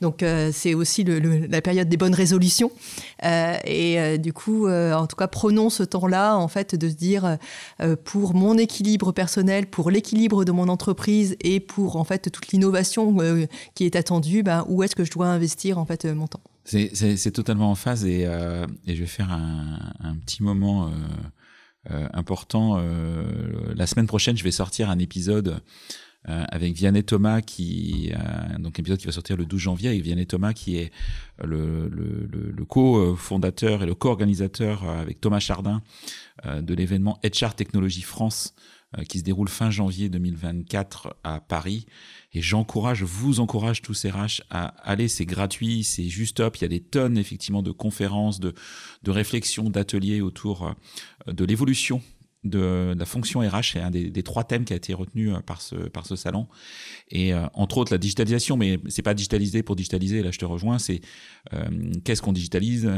donc 0.01 0.23
euh, 0.23 0.51
c'est 0.53 0.73
aussi 0.73 1.03
la 1.03 1.61
période 1.61 1.89
des 1.89 1.97
bonnes 1.97 2.13
résolutions. 2.13 2.71
et 3.23 4.17
du 4.17 4.33
coup, 4.33 4.69
en 4.69 5.07
tout 5.07 5.15
cas, 5.15 5.27
prenons 5.27 5.69
ce 5.69 5.83
temps-là 5.83 6.35
en 6.35 6.47
fait 6.47 6.75
de 6.75 6.89
se 6.89 6.95
dire 6.95 7.37
pour 8.03 8.33
mon 8.33 8.57
équilibre 8.57 9.11
personnel, 9.11 9.67
pour 9.67 9.91
l'équilibre 9.91 10.45
de 10.45 10.51
mon 10.51 10.67
entreprise 10.67 11.35
et 11.41 11.59
pour 11.59 11.95
en 11.95 12.03
fait 12.03 12.29
toute 12.31 12.49
l'innovation 12.49 13.15
qui 13.75 13.85
est 13.85 13.95
attendue, 13.95 14.43
ben, 14.43 14.65
où 14.67 14.83
est-ce 14.83 14.95
que 14.95 15.03
je 15.03 15.11
dois 15.11 15.27
investir 15.27 15.77
en 15.77 15.85
fait 15.85 16.05
mon 16.05 16.27
temps? 16.27 16.41
C'est 16.65 17.31
totalement 17.31 17.71
en 17.71 17.75
phase 17.75 18.05
et, 18.05 18.25
je 18.87 18.93
vais 18.93 19.05
faire 19.05 19.31
un, 19.31 19.79
un 19.99 20.15
petit 20.15 20.43
moment 20.43 20.91
important. 22.13 22.77
Euh, 22.79 23.23
la 23.75 23.87
semaine 23.87 24.07
prochaine, 24.07 24.37
je 24.37 24.43
vais 24.43 24.51
sortir 24.51 24.89
un 24.89 24.99
épisode 24.99 25.61
euh, 26.27 26.43
avec 26.49 26.73
Vianney 26.73 27.03
Thomas, 27.03 27.41
qui 27.41 28.11
donc 28.59 28.79
épisode 28.79 28.99
qui 28.99 29.05
va 29.05 29.11
sortir 29.11 29.37
le 29.37 29.45
12 29.45 29.59
janvier 29.59 29.89
avec 29.89 30.01
Vianney 30.01 30.25
Thomas, 30.25 30.53
qui 30.53 30.77
est 30.77 30.91
le, 31.43 31.87
le, 31.89 32.27
le, 32.31 32.65
co-fondateur 32.65 33.83
et 33.83 33.85
le 33.85 33.95
co-organisateur 33.95 34.83
avec 34.83 35.21
Thomas 35.21 35.39
Chardin 35.39 35.81
de 36.45 36.73
l'événement 36.73 37.19
HR 37.23 37.53
Technologie 37.55 38.01
France, 38.01 38.53
qui 39.07 39.19
se 39.19 39.23
déroule 39.23 39.47
fin 39.47 39.69
janvier 39.69 40.09
2024 40.09 41.15
à 41.23 41.39
Paris. 41.39 41.85
Et 42.33 42.41
j'encourage, 42.41 43.03
vous 43.03 43.39
encourage 43.39 43.81
tous 43.81 43.93
ces 43.93 44.11
RH 44.11 44.41
à 44.51 44.67
aller, 44.83 45.07
c'est 45.07 45.25
gratuit, 45.25 45.83
c'est 45.83 46.09
juste 46.09 46.37
top. 46.37 46.57
Il 46.57 46.61
y 46.61 46.65
a 46.65 46.69
des 46.69 46.79
tonnes 46.79 47.17
effectivement 47.17 47.63
de 47.63 47.71
conférences, 47.71 48.39
de, 48.39 48.53
de 49.03 49.11
réflexions, 49.11 49.69
d'ateliers 49.69 50.21
autour 50.21 50.67
euh, 50.67 51.33
de 51.33 51.45
l'évolution 51.45 52.01
de, 52.43 52.95
la 52.97 53.05
fonction 53.05 53.41
RH, 53.41 53.73
c'est 53.73 53.79
un 53.79 53.91
des, 53.91 54.23
trois 54.23 54.43
thèmes 54.43 54.65
qui 54.65 54.73
a 54.73 54.75
été 54.75 54.93
retenu 54.93 55.33
euh, 55.33 55.39
par 55.39 55.61
ce, 55.61 55.75
par 55.75 56.05
ce 56.05 56.15
salon. 56.15 56.47
Et 57.09 57.33
euh, 57.33 57.45
entre 57.53 57.77
autres 57.77 57.91
la 57.91 57.97
digitalisation, 57.97 58.57
mais 58.57 58.79
c'est 58.87 59.01
pas 59.01 59.13
digitaliser 59.13 59.63
pour 59.63 59.75
digitaliser, 59.75 60.21
là 60.23 60.31
je 60.31 60.39
te 60.39 60.45
rejoins, 60.45 60.79
c'est 60.79 61.01
qu'est-ce 62.03 62.21
qu'on 62.21 62.33
digitalise, 62.33 62.89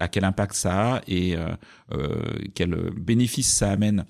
à 0.00 0.08
quel 0.08 0.24
impact 0.24 0.54
ça 0.54 0.96
a 0.96 1.00
et 1.06 1.36
euh, 1.36 2.42
quel 2.54 2.90
bénéfice 2.96 3.52
ça 3.52 3.70
amène 3.70 4.04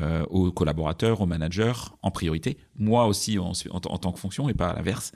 euh, 0.00 0.24
aux 0.30 0.50
collaborateurs, 0.52 1.20
aux 1.20 1.26
managers 1.26 1.74
en 2.00 2.10
priorité, 2.10 2.56
moi 2.76 3.04
aussi 3.04 3.38
en, 3.38 3.52
en, 3.70 3.80
tant 3.80 4.10
que 4.10 4.18
fonction 4.18 4.48
et 4.48 4.54
pas 4.54 4.70
à 4.70 4.74
l'inverse, 4.74 5.12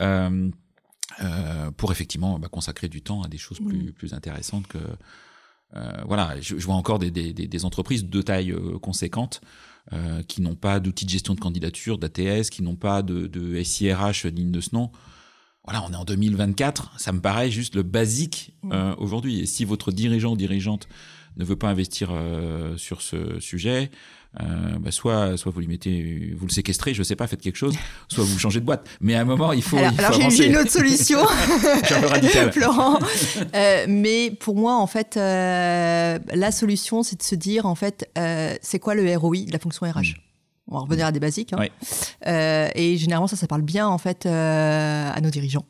euh, 0.00 0.50
euh, 1.22 1.70
pour 1.70 1.92
effectivement 1.92 2.36
bah, 2.40 2.48
consacrer 2.48 2.88
du 2.88 3.00
temps 3.00 3.22
à 3.22 3.28
des 3.28 3.38
choses 3.38 3.60
plus, 3.60 3.92
plus 3.92 4.14
intéressantes 4.14 4.66
que... 4.66 4.78
Euh, 5.76 5.92
voilà, 6.06 6.40
je, 6.40 6.56
je, 6.58 6.64
vois 6.64 6.76
encore 6.76 6.98
des, 6.98 7.10
des, 7.10 7.32
des, 7.32 7.64
entreprises 7.64 8.04
de 8.04 8.22
taille 8.22 8.52
euh, 8.52 8.78
conséquente 8.78 9.40
qui 10.26 10.42
n'ont 10.42 10.54
pas 10.54 10.80
d'outils 10.80 11.06
de 11.06 11.10
gestion 11.10 11.34
de 11.34 11.40
candidature, 11.40 11.96
d'ATS, 11.96 12.50
qui 12.50 12.62
n'ont 12.62 12.76
pas 12.76 13.00
de, 13.00 13.26
de 13.26 13.62
SIRH 13.62 14.26
digne 14.26 14.50
de 14.50 14.60
ce 14.60 14.74
nom 14.74 14.90
voilà, 15.64 15.82
on 15.86 15.92
est 15.92 15.96
en 15.96 16.04
2024, 16.04 16.98
ça 16.98 17.12
me 17.12 17.20
paraît 17.20 17.50
juste 17.50 17.74
le 17.74 17.82
basique 17.82 18.54
mm. 18.62 18.94
aujourd'hui. 18.96 19.40
Et 19.40 19.46
si 19.46 19.66
votre 19.66 19.92
dirigeant 19.92 20.32
ou 20.32 20.36
dirigeante 20.36 20.88
ne 21.38 21.44
veut 21.44 21.56
pas 21.56 21.68
investir 21.68 22.10
euh, 22.12 22.76
sur 22.76 23.00
ce 23.00 23.38
sujet, 23.40 23.90
euh, 24.40 24.44
bah 24.78 24.90
soit, 24.90 25.36
soit 25.36 25.50
vous 25.50 25.60
lui 25.60 25.66
mettez, 25.66 26.34
vous 26.36 26.46
le 26.46 26.52
séquestrez, 26.52 26.94
je 26.94 27.02
sais 27.02 27.16
pas, 27.16 27.26
faites 27.26 27.40
quelque 27.40 27.56
chose, 27.56 27.74
soit 28.08 28.24
vous 28.24 28.38
changez 28.38 28.60
de 28.60 28.64
boîte. 28.66 28.88
Mais 29.00 29.14
à 29.14 29.20
un 29.20 29.24
moment, 29.24 29.52
il 29.52 29.62
faut. 29.62 29.78
Alors, 29.78 29.92
alors 29.98 30.30
j'ai 30.30 30.46
une 30.46 30.56
autre 30.56 30.70
solution, 30.70 31.20
un. 31.26 32.50
Florent. 32.52 32.98
Euh, 33.54 33.86
mais 33.88 34.30
pour 34.30 34.56
moi, 34.56 34.76
en 34.76 34.86
fait, 34.86 35.16
euh, 35.16 36.18
la 36.32 36.52
solution, 36.52 37.02
c'est 37.02 37.16
de 37.16 37.22
se 37.22 37.34
dire, 37.34 37.66
en 37.66 37.74
fait, 37.74 38.10
euh, 38.18 38.54
c'est 38.62 38.78
quoi 38.78 38.94
le 38.94 39.16
ROI 39.16 39.46
de 39.46 39.52
la 39.52 39.58
fonction 39.58 39.86
RH 39.86 40.14
mm. 40.14 40.28
On 40.70 40.74
va 40.74 40.80
revenir 40.80 41.06
à 41.06 41.12
des 41.12 41.20
basiques. 41.20 41.54
Hein. 41.54 41.66
Euh, 42.26 42.68
et 42.74 42.98
généralement, 42.98 43.26
ça, 43.26 43.36
ça 43.36 43.46
parle 43.46 43.62
bien 43.62 43.88
en 43.88 43.98
fait 43.98 44.26
euh, 44.26 45.10
à 45.10 45.20
nos 45.20 45.30
dirigeants 45.30 45.64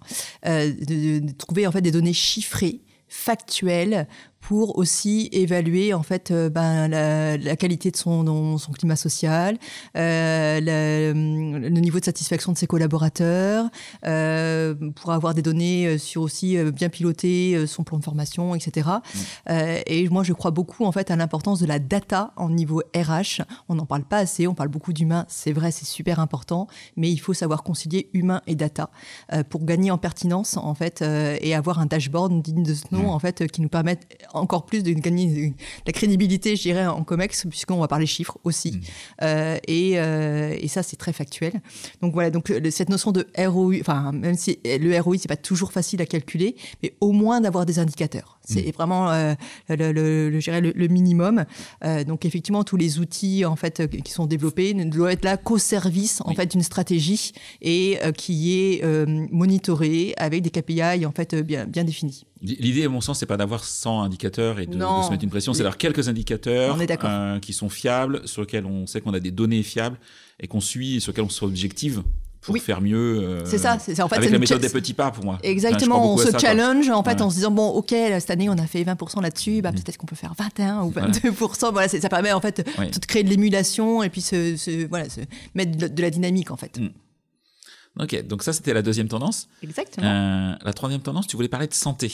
euh, 0.46 0.72
de, 0.72 1.20
de, 1.20 1.32
trouver 1.32 1.66
en 1.66 1.72
fait 1.72 1.80
des 1.80 1.92
données 1.92 2.12
chiffrées, 2.12 2.80
factuelles, 3.06 4.08
pour 4.40 4.78
aussi 4.78 5.28
évaluer 5.32 5.92
en 5.94 6.02
fait 6.02 6.30
euh, 6.30 6.48
ben, 6.48 6.88
la, 6.88 7.56
qualité 7.56 7.90
de 7.90 7.96
son, 7.96 8.58
son 8.58 8.72
climat 8.72 8.96
social, 8.96 9.58
euh, 9.96 10.60
le, 10.60 11.68
niveau 11.68 11.98
de 12.00 12.04
satisfaction 12.04 12.52
de 12.52 12.58
ses 12.58 12.66
collaborateurs, 12.66 13.66
euh, 14.06 14.74
pour 14.94 15.12
avoir 15.12 15.34
des 15.34 15.42
données 15.42 15.98
sur 15.98 16.22
aussi 16.22 16.56
bien 16.72 16.88
piloter 16.88 17.66
son 17.66 17.84
plan 17.84 17.98
de 17.98 18.04
formation, 18.04 18.54
etc. 18.54 18.88
Mmh. 18.88 19.52
et 19.86 20.08
moi, 20.08 20.22
je 20.22 20.32
crois 20.32 20.50
beaucoup 20.50 20.84
en 20.84 20.92
fait 20.92 21.10
à 21.10 21.16
l'importance 21.16 21.60
de 21.60 21.66
la 21.66 21.78
data 21.78 22.32
en 22.36 22.50
niveau 22.50 22.82
RH. 22.94 23.42
On 23.68 23.74
n'en 23.74 23.86
parle 23.86 24.04
pas 24.04 24.18
assez, 24.18 24.46
on 24.46 24.54
parle 24.54 24.68
beaucoup 24.68 24.92
d'humain, 24.92 25.24
c'est 25.28 25.52
vrai, 25.52 25.70
c'est 25.70 25.86
super 25.86 26.20
important, 26.20 26.66
mais 26.96 27.10
il 27.10 27.18
faut 27.18 27.34
savoir 27.34 27.62
concilier 27.62 28.10
humain 28.12 28.42
et 28.46 28.54
data 28.54 28.90
pour 29.50 29.64
gagner 29.64 29.90
en 29.90 29.98
pertinence 29.98 30.56
en 30.56 30.74
fait 30.74 31.02
et 31.02 31.54
avoir 31.54 31.78
un 31.78 31.86
dashboard 31.86 32.42
digne 32.42 32.62
de 32.62 32.74
ce 32.74 32.84
nom 32.92 33.04
mmh. 33.04 33.10
en 33.10 33.18
fait 33.18 33.46
qui 33.48 33.60
nous 33.60 33.68
permette 33.68 34.06
encore 34.34 34.66
plus 34.66 34.82
de 34.82 34.92
gagner 34.92 35.48
de 35.48 35.54
la 35.86 35.92
crédibilité, 35.92 36.56
je 36.56 36.62
dirais, 36.62 36.86
en 36.86 37.04
COMEX, 37.04 37.46
puisqu'on 37.48 37.78
va 37.78 37.88
parler 37.88 38.06
chiffres 38.06 38.38
aussi. 38.44 38.72
Mmh. 38.72 38.80
Euh, 39.22 39.58
et, 39.66 39.98
euh, 39.98 40.56
et, 40.58 40.68
ça, 40.68 40.82
c'est 40.82 40.96
très 40.96 41.12
factuel. 41.12 41.60
Donc 42.02 42.12
voilà, 42.12 42.30
donc 42.30 42.52
cette 42.70 42.88
notion 42.88 43.12
de 43.12 43.26
ROI, 43.36 43.76
enfin, 43.80 44.12
même 44.12 44.36
si 44.36 44.58
le 44.64 45.00
ROI, 45.00 45.16
c'est 45.18 45.28
pas 45.28 45.36
toujours 45.36 45.72
facile 45.72 46.02
à 46.02 46.06
calculer, 46.06 46.56
mais 46.82 46.94
au 47.00 47.12
moins 47.12 47.40
d'avoir 47.40 47.66
des 47.66 47.78
indicateurs. 47.78 48.38
C'est 48.44 48.68
mmh. 48.68 48.72
vraiment 48.72 49.10
euh, 49.10 49.34
le, 49.68 49.92
le, 49.92 50.30
le, 50.30 50.72
le, 50.74 50.88
minimum. 50.88 51.44
Euh, 51.84 52.04
donc 52.04 52.24
effectivement, 52.24 52.64
tous 52.64 52.76
les 52.76 52.98
outils 52.98 53.44
en 53.44 53.56
fait 53.56 53.86
qui 54.02 54.10
sont 54.10 54.26
développés 54.26 54.72
ne 54.72 54.84
doivent 54.84 55.12
être 55.12 55.24
là 55.24 55.36
qu'au 55.36 55.58
service 55.58 56.22
en 56.24 56.34
fait 56.34 56.50
d'une 56.50 56.62
stratégie 56.62 57.32
et 57.60 57.98
qui 58.16 58.58
est 58.58 58.84
monitorée 59.30 60.14
avec 60.16 60.42
des 60.42 60.50
KPI 60.50 61.04
en 61.04 61.12
fait 61.12 61.34
bien 61.34 61.66
bien 61.66 61.84
définis. 61.84 62.24
L'idée, 62.40 62.84
à 62.84 62.88
mon 62.88 63.00
sens, 63.00 63.18
c'est 63.18 63.26
pas 63.26 63.36
d'avoir 63.36 63.64
100 63.64 64.02
indicateurs 64.02 64.60
et 64.60 64.66
de, 64.66 64.72
se 64.72 65.10
mettre 65.10 65.24
une 65.24 65.30
pression, 65.30 65.52
c'est 65.52 65.62
d'avoir 65.62 65.78
quelques 65.78 66.08
indicateurs 66.08 66.78
euh, 67.04 67.40
qui 67.40 67.52
sont 67.52 67.68
fiables, 67.68 68.26
sur 68.26 68.42
lesquels 68.42 68.64
on 68.64 68.86
sait 68.86 69.00
qu'on 69.00 69.14
a 69.14 69.20
des 69.20 69.30
données 69.30 69.62
fiables 69.62 69.98
et 70.38 70.46
qu'on 70.46 70.60
suit, 70.60 70.96
et 70.96 71.00
sur 71.00 71.12
lesquels 71.12 71.24
on 71.24 71.30
se 71.30 71.44
objective 71.44 72.02
pour 72.40 72.56
faire 72.58 72.80
mieux. 72.80 73.20
Euh, 73.20 73.44
c'est 73.44 73.58
ça, 73.58 73.78
c'est 73.78 74.00
en 74.00 74.08
fait 74.08 74.16
avec 74.16 74.30
la 74.30 74.38
méthode 74.38 74.60
des 74.60 74.68
petits 74.68 74.94
pas 74.94 75.10
pour 75.10 75.24
moi. 75.24 75.38
Exactement, 75.42 76.14
on 76.14 76.16
se 76.16 76.36
challenge 76.38 76.88
en 76.90 77.02
fait 77.02 77.20
en 77.20 77.30
se 77.30 77.36
disant 77.36 77.50
bon 77.50 77.68
ok 77.68 77.90
cette 77.90 78.30
année 78.30 78.48
on 78.48 78.58
a 78.58 78.66
fait 78.66 78.82
20% 78.84 79.22
là-dessus, 79.22 79.60
bah, 79.60 79.72
mm. 79.72 79.74
peut-être 79.74 79.96
qu'on 79.96 80.06
peut 80.06 80.16
faire 80.16 80.34
21 80.38 80.82
ou 80.84 80.90
22%. 80.90 81.72
Voilà, 81.72 81.88
ça 81.88 82.08
permet 82.08 82.32
en 82.32 82.40
fait 82.40 82.64
de 82.64 83.06
créer 83.06 83.22
de 83.22 83.28
l'émulation 83.28 84.02
et 84.02 84.08
puis 84.08 84.20
se, 84.20 84.86
voilà 84.86 85.08
se 85.08 85.20
mettre 85.54 85.76
de, 85.76 86.02
la 86.02 86.10
dynamique 86.10 86.50
en 86.50 86.56
fait. 86.56 86.78
Mm. 86.78 86.88
Ok, 87.98 88.26
donc 88.26 88.42
ça 88.42 88.52
c'était 88.52 88.72
la 88.72 88.82
deuxième 88.82 89.08
tendance. 89.08 89.48
Exactement. 89.62 90.06
Euh, 90.06 90.54
la 90.62 90.72
troisième 90.72 91.00
tendance, 91.00 91.26
tu 91.26 91.36
voulais 91.36 91.48
parler 91.48 91.66
de 91.66 91.74
santé. 91.74 92.12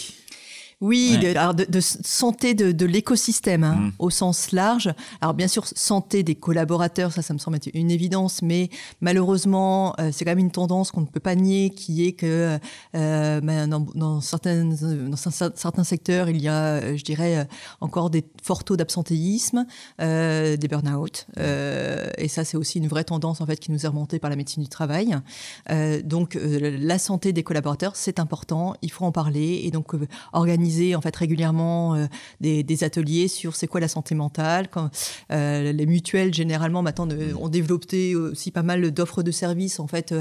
Oui, 0.81 1.19
de, 1.19 1.29
alors 1.37 1.55
de, 1.55 1.81
santé 1.81 2.55
de, 2.55 2.87
l'écosystème 2.87 3.65
hein, 3.65 3.75
mm. 3.75 3.93
au 3.99 4.11
sens 4.11 4.53
large. 4.53 4.93
Alors 5.21 5.35
bien 5.35 5.49
sûr, 5.49 5.67
santé 5.67 6.23
des 6.23 6.35
collaborateurs, 6.35 7.13
ça, 7.13 7.23
ça 7.23 7.33
me 7.35 7.39
semble 7.39 7.57
être 7.57 7.71
une 7.75 7.91
évidence, 7.91 8.43
mais 8.43 8.71
malheureusement, 9.01 9.95
euh, 9.99 10.11
c'est 10.13 10.25
quand 10.25 10.33
même 10.33 10.39
une 10.39 10.51
tendance 10.51 10.91
qu'on 10.91 11.03
ne 11.03 11.07
peut 11.07 11.21
pas 11.21 11.35
nier, 11.35 11.71
qui 11.71 12.07
est 12.07 12.13
que 12.13 12.59
euh, 12.97 13.41
ben, 13.41 13.69
dans, 13.69 13.81
dans, 13.95 14.21
certaines, 14.21 14.75
dans 14.75 15.17
certains 15.17 15.85
secteurs, 15.85 16.29
il 16.29 16.41
y 16.41 16.49
a, 16.49 16.77
euh, 16.77 16.97
je 16.97 17.05
dirais, 17.05 17.47
encore 17.81 18.11
des 18.11 18.25
forts 18.43 18.65
taux 18.65 18.77
d'absentéisme, 18.77 19.67
des 19.99 20.69
burn-out, 20.69 21.27
et 21.37 22.29
ça, 22.29 22.45
c'est 22.45 22.57
aussi 22.57 22.79
une 22.79 22.89
vraie 22.89 23.05
tendance 23.05 23.41
en 23.41 23.47
fait 23.47 23.57
qui 23.57 23.71
nous 23.73 23.85
est 23.85 23.89
remontée 23.89 24.19
par 24.19 24.31
la 24.31 24.37
médecine 24.37 24.63
du 24.63 24.69
travail. 24.69 25.17
donc, 26.05 26.39
la 26.41 26.99
santé 26.99 27.33
des 27.33 27.43
collaborateurs, 27.43 27.97
c'est 27.97 28.19
important, 28.19 28.75
il 28.83 28.91
faut 28.91 29.05
en 29.05 29.13
parler, 29.13 29.63
et 29.65 29.71
donc 29.71 29.93
organiser 30.33 30.64
en 30.95 31.01
fait 31.01 31.15
régulièrement 31.15 31.95
euh, 31.95 32.07
des, 32.41 32.85
ateliers 32.85 33.29
sur 33.29 33.55
c'est 33.55 33.67
quoi 33.67 33.81
la 33.81 33.89
santé 33.89 34.15
mentale. 34.15 34.69
Quand, 34.69 34.91
euh, 35.31 35.73
les 35.73 35.87
mutuelles 35.87 36.35
généralement 36.35 36.83
maintenant 36.83 37.09
ont 37.39 37.49
développé 37.49 38.17
aussi 38.17 38.51
pas 38.51 38.63
mal 38.63 38.91
d'offres 38.91 39.23
de 39.23 39.31
services 39.31 39.79
en 39.79 39.87
fait, 39.87 40.15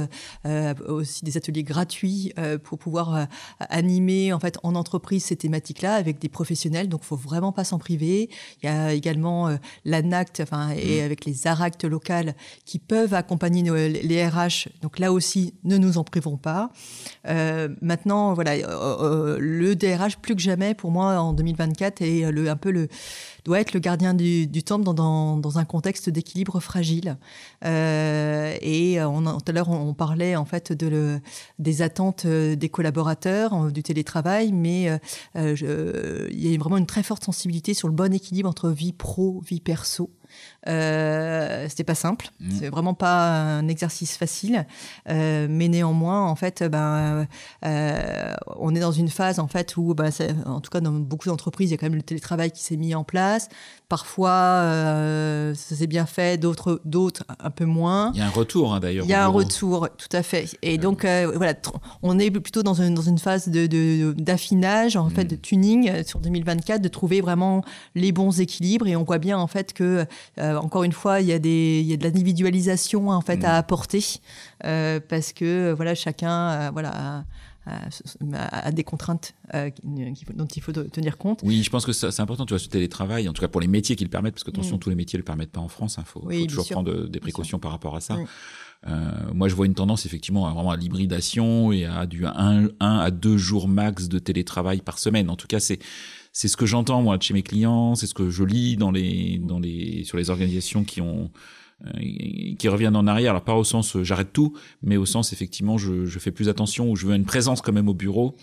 euh, 0.45 0.73
aussi 0.87 1.25
des 1.25 1.35
ateliers 1.37 1.63
gratuits 1.63 2.33
pour 2.63 2.77
pouvoir 2.77 3.27
animer 3.59 4.33
en 4.33 4.39
fait 4.39 4.59
en 4.63 4.75
entreprise 4.75 5.25
ces 5.25 5.35
thématiques-là 5.35 5.95
avec 5.95 6.19
des 6.19 6.29
professionnels. 6.29 6.89
Donc 6.89 7.03
faut 7.03 7.15
vraiment 7.15 7.51
pas 7.51 7.63
s'en 7.63 7.79
priver. 7.79 8.29
Il 8.61 8.65
y 8.67 8.69
a 8.69 8.93
également 8.93 9.57
l'ANACT, 9.85 10.41
enfin 10.41 10.69
et 10.71 11.01
avec 11.01 11.25
les 11.25 11.47
ARACT 11.47 11.85
locales 11.85 12.35
qui 12.65 12.79
peuvent 12.79 13.13
accompagner 13.13 13.63
les 13.89 14.27
RH. 14.27 14.69
Donc 14.81 14.99
là 14.99 15.11
aussi, 15.11 15.55
ne 15.63 15.77
nous 15.77 15.97
en 15.97 16.03
privons 16.03 16.37
pas. 16.37 16.71
maintenant, 17.81 18.33
voilà, 18.33 18.55
le 18.57 19.75
DRH 19.75 20.17
plus 20.17 20.32
que 20.35 20.41
jamais 20.41 20.73
pour 20.73 20.91
moi 20.91 21.19
en 21.19 21.33
2024 21.33 22.01
et 22.01 22.31
le, 22.31 22.49
un 22.49 22.55
peu 22.55 22.71
le, 22.71 22.87
doit 23.45 23.59
être 23.59 23.73
le 23.73 23.79
gardien 23.79 24.13
du, 24.13 24.47
du 24.47 24.63
temple 24.63 24.83
dans, 24.83 25.37
dans, 25.37 25.59
un 25.59 25.65
contexte 25.65 26.09
d'équilibre 26.09 26.59
fragile. 26.59 27.17
Euh, 27.65 28.55
et 28.61 29.01
on, 29.03 29.23
tout 29.23 29.43
à 29.47 29.51
l'heure, 29.51 29.69
on, 29.69 29.93
parlait 29.93 30.35
en 30.35 30.45
fait 30.45 30.71
de 30.73 31.19
des 31.59 31.81
attentes 31.81 32.25
euh, 32.25 32.55
des 32.55 32.69
collaborateurs, 32.69 33.71
du 33.71 33.83
télétravail, 33.83 34.51
mais 34.51 34.89
euh, 35.35 36.27
il 36.31 36.47
y 36.47 36.53
a 36.53 36.57
vraiment 36.57 36.77
une 36.77 36.85
très 36.85 37.03
forte 37.03 37.23
sensibilité 37.23 37.73
sur 37.73 37.87
le 37.87 37.93
bon 37.93 38.13
équilibre 38.13 38.49
entre 38.49 38.69
vie 38.69 38.93
pro, 38.93 39.41
vie 39.45 39.61
perso. 39.61 40.09
Euh, 40.67 41.65
c'était 41.67 41.83
pas 41.83 41.95
simple, 41.95 42.29
mmh. 42.39 42.51
c'est 42.57 42.69
vraiment 42.69 42.93
pas 42.93 43.57
un 43.57 43.67
exercice 43.67 44.15
facile, 44.15 44.65
euh, 45.09 45.47
mais 45.49 45.67
néanmoins, 45.67 46.25
en 46.25 46.35
fait, 46.35 46.63
ben, 46.63 47.27
euh, 47.65 48.33
on 48.55 48.73
est 48.73 48.79
dans 48.79 48.93
une 48.93 49.09
phase 49.09 49.39
en 49.39 49.47
fait 49.47 49.75
où, 49.75 49.93
ben, 49.93 50.09
en 50.45 50.61
tout 50.61 50.71
cas 50.71 50.79
dans 50.79 50.91
beaucoup 50.91 51.27
d'entreprises, 51.27 51.69
il 51.69 51.71
y 51.71 51.73
a 51.73 51.77
quand 51.77 51.87
même 51.87 51.95
le 51.95 52.01
télétravail 52.01 52.51
qui 52.51 52.63
s'est 52.63 52.77
mis 52.77 52.95
en 52.95 53.03
place. 53.03 53.49
Parfois, 53.89 54.63
ça 55.53 55.75
s'est 55.75 55.85
bien 55.85 56.05
fait, 56.07 56.39
d'autres, 56.39 56.81
d'autres 56.85 57.25
un 57.39 57.51
peu 57.51 57.65
moins. 57.65 58.11
Il 58.15 58.19
y 58.19 58.21
a 58.21 58.27
un 58.27 58.31
retour 58.31 58.73
hein, 58.73 58.79
d'ailleurs. 58.79 59.05
Il 59.05 59.09
y 59.09 59.13
a 59.13 59.23
un 59.23 59.27
retour, 59.27 59.87
tout 59.97 60.15
à 60.15 60.23
fait. 60.23 60.57
Et 60.63 60.79
donc, 60.79 61.01
voilà, 61.01 61.53
on 62.01 62.17
est 62.17 62.31
plutôt 62.31 62.63
dans 62.63 62.81
une, 62.81 62.95
dans 62.95 63.03
une 63.03 63.19
phase 63.19 63.49
de, 63.49 64.13
d'affinage, 64.13 64.95
en 64.95 65.09
fait, 65.09 65.25
de 65.25 65.35
mmh. 65.35 65.39
tuning 65.39 66.03
sur 66.05 66.19
2024, 66.21 66.81
de 66.81 66.87
trouver 66.87 67.21
vraiment 67.21 67.63
les 67.93 68.11
bons 68.11 68.39
équilibres. 68.39 68.87
Et 68.87 68.95
on 68.95 69.03
voit 69.03 69.19
bien 69.19 69.37
en 69.37 69.47
fait 69.47 69.73
que 69.73 70.07
euh, 70.39 70.55
encore 70.55 70.83
une 70.83 70.91
fois, 70.91 71.21
il 71.21 71.27
y 71.27 71.33
a, 71.33 71.39
des, 71.39 71.81
il 71.81 71.87
y 71.87 71.93
a 71.93 71.97
de 71.97 72.03
l'individualisation 72.03 73.09
en 73.09 73.21
fait 73.21 73.43
à 73.43 73.53
mm. 73.53 73.59
apporter 73.59 74.03
euh, 74.65 74.99
parce 75.07 75.33
que 75.33 75.71
voilà, 75.73 75.95
chacun 75.95 76.49
euh, 76.49 76.69
voilà, 76.71 77.25
a, 77.65 78.71
des 78.71 78.83
contraintes 78.83 79.35
dont 79.83 80.45
il 80.45 80.61
faut 80.61 80.71
tenir 80.71 81.17
compte. 81.17 81.41
Oui, 81.43 81.61
je 81.63 81.69
pense 81.69 81.85
que 81.85 81.93
c'est 81.93 82.19
important, 82.19 82.45
tu 82.45 82.53
vois, 82.53 82.59
ce 82.59 82.67
télétravail, 82.67 83.29
en 83.29 83.33
tout 83.33 83.41
cas 83.41 83.47
pour 83.47 83.61
les 83.61 83.67
métiers 83.67 83.95
qui 83.95 84.03
le 84.03 84.09
permettent, 84.09 84.33
parce 84.33 84.43
que 84.43 84.51
attention, 84.51 84.77
mm. 84.77 84.79
tous 84.79 84.89
les 84.89 84.95
métiers 84.95 85.17
ne 85.17 85.21
le 85.21 85.25
permettent 85.25 85.51
pas 85.51 85.61
en 85.61 85.69
France, 85.69 85.95
il 85.97 86.01
hein, 86.01 86.05
faut, 86.05 86.27
toujours 86.47 86.67
prendre 86.67 87.07
des 87.07 87.19
précautions 87.19 87.59
par 87.59 87.71
rapport 87.71 87.95
à 87.95 88.01
ça. 88.01 88.17
moi, 89.33 89.47
je 89.47 89.55
vois 89.55 89.65
une 89.65 89.75
tendance 89.75 90.05
effectivement 90.05 90.47
à 90.47 90.53
vraiment 90.53 90.71
à 90.71 90.77
l'hybridation 90.77 91.71
et 91.71 91.85
à 91.85 92.05
du 92.05 92.25
1 92.25 92.69
à 92.79 93.11
2 93.11 93.37
jours 93.37 93.67
max 93.67 94.09
de 94.09 94.19
télétravail 94.19 94.81
par 94.81 94.97
semaine. 94.97 95.29
En 95.29 95.35
tout 95.35 95.47
cas, 95.47 95.59
c'est 95.59 95.79
c'est 96.33 96.47
ce 96.47 96.57
que 96.57 96.65
j'entends 96.65 97.01
moi 97.01 97.17
de 97.17 97.23
chez 97.23 97.33
mes 97.33 97.43
clients, 97.43 97.93
c'est 97.95 98.07
ce 98.07 98.15
que 98.15 98.29
je 98.29 98.43
lis 98.43 98.75
dans 98.75 98.91
les 98.91 99.37
dans 99.37 99.59
les 99.59 100.03
sur 100.03 100.17
les 100.17 100.31
organisations 100.31 100.83
qui 100.83 100.99
ont 100.99 101.29
euh, 101.85 101.91
qui 102.57 102.67
reviennent 102.67 102.95
en 102.95 103.05
arrière. 103.05 103.31
Alors 103.31 103.43
pas 103.43 103.53
au 103.53 103.63
sens 103.63 103.95
euh, 103.95 104.03
j'arrête 104.03 104.33
tout, 104.33 104.53
mais 104.81 104.97
au 104.97 105.05
sens 105.05 105.31
effectivement 105.31 105.77
je, 105.77 106.05
je 106.05 106.19
fais 106.19 106.31
plus 106.31 106.49
attention 106.49 106.89
ou 106.89 106.95
je 106.95 107.05
veux 107.05 107.15
une 107.15 107.25
présence 107.25 107.61
quand 107.61 107.71
même 107.71 107.87
au 107.87 107.93
bureau. 107.93 108.35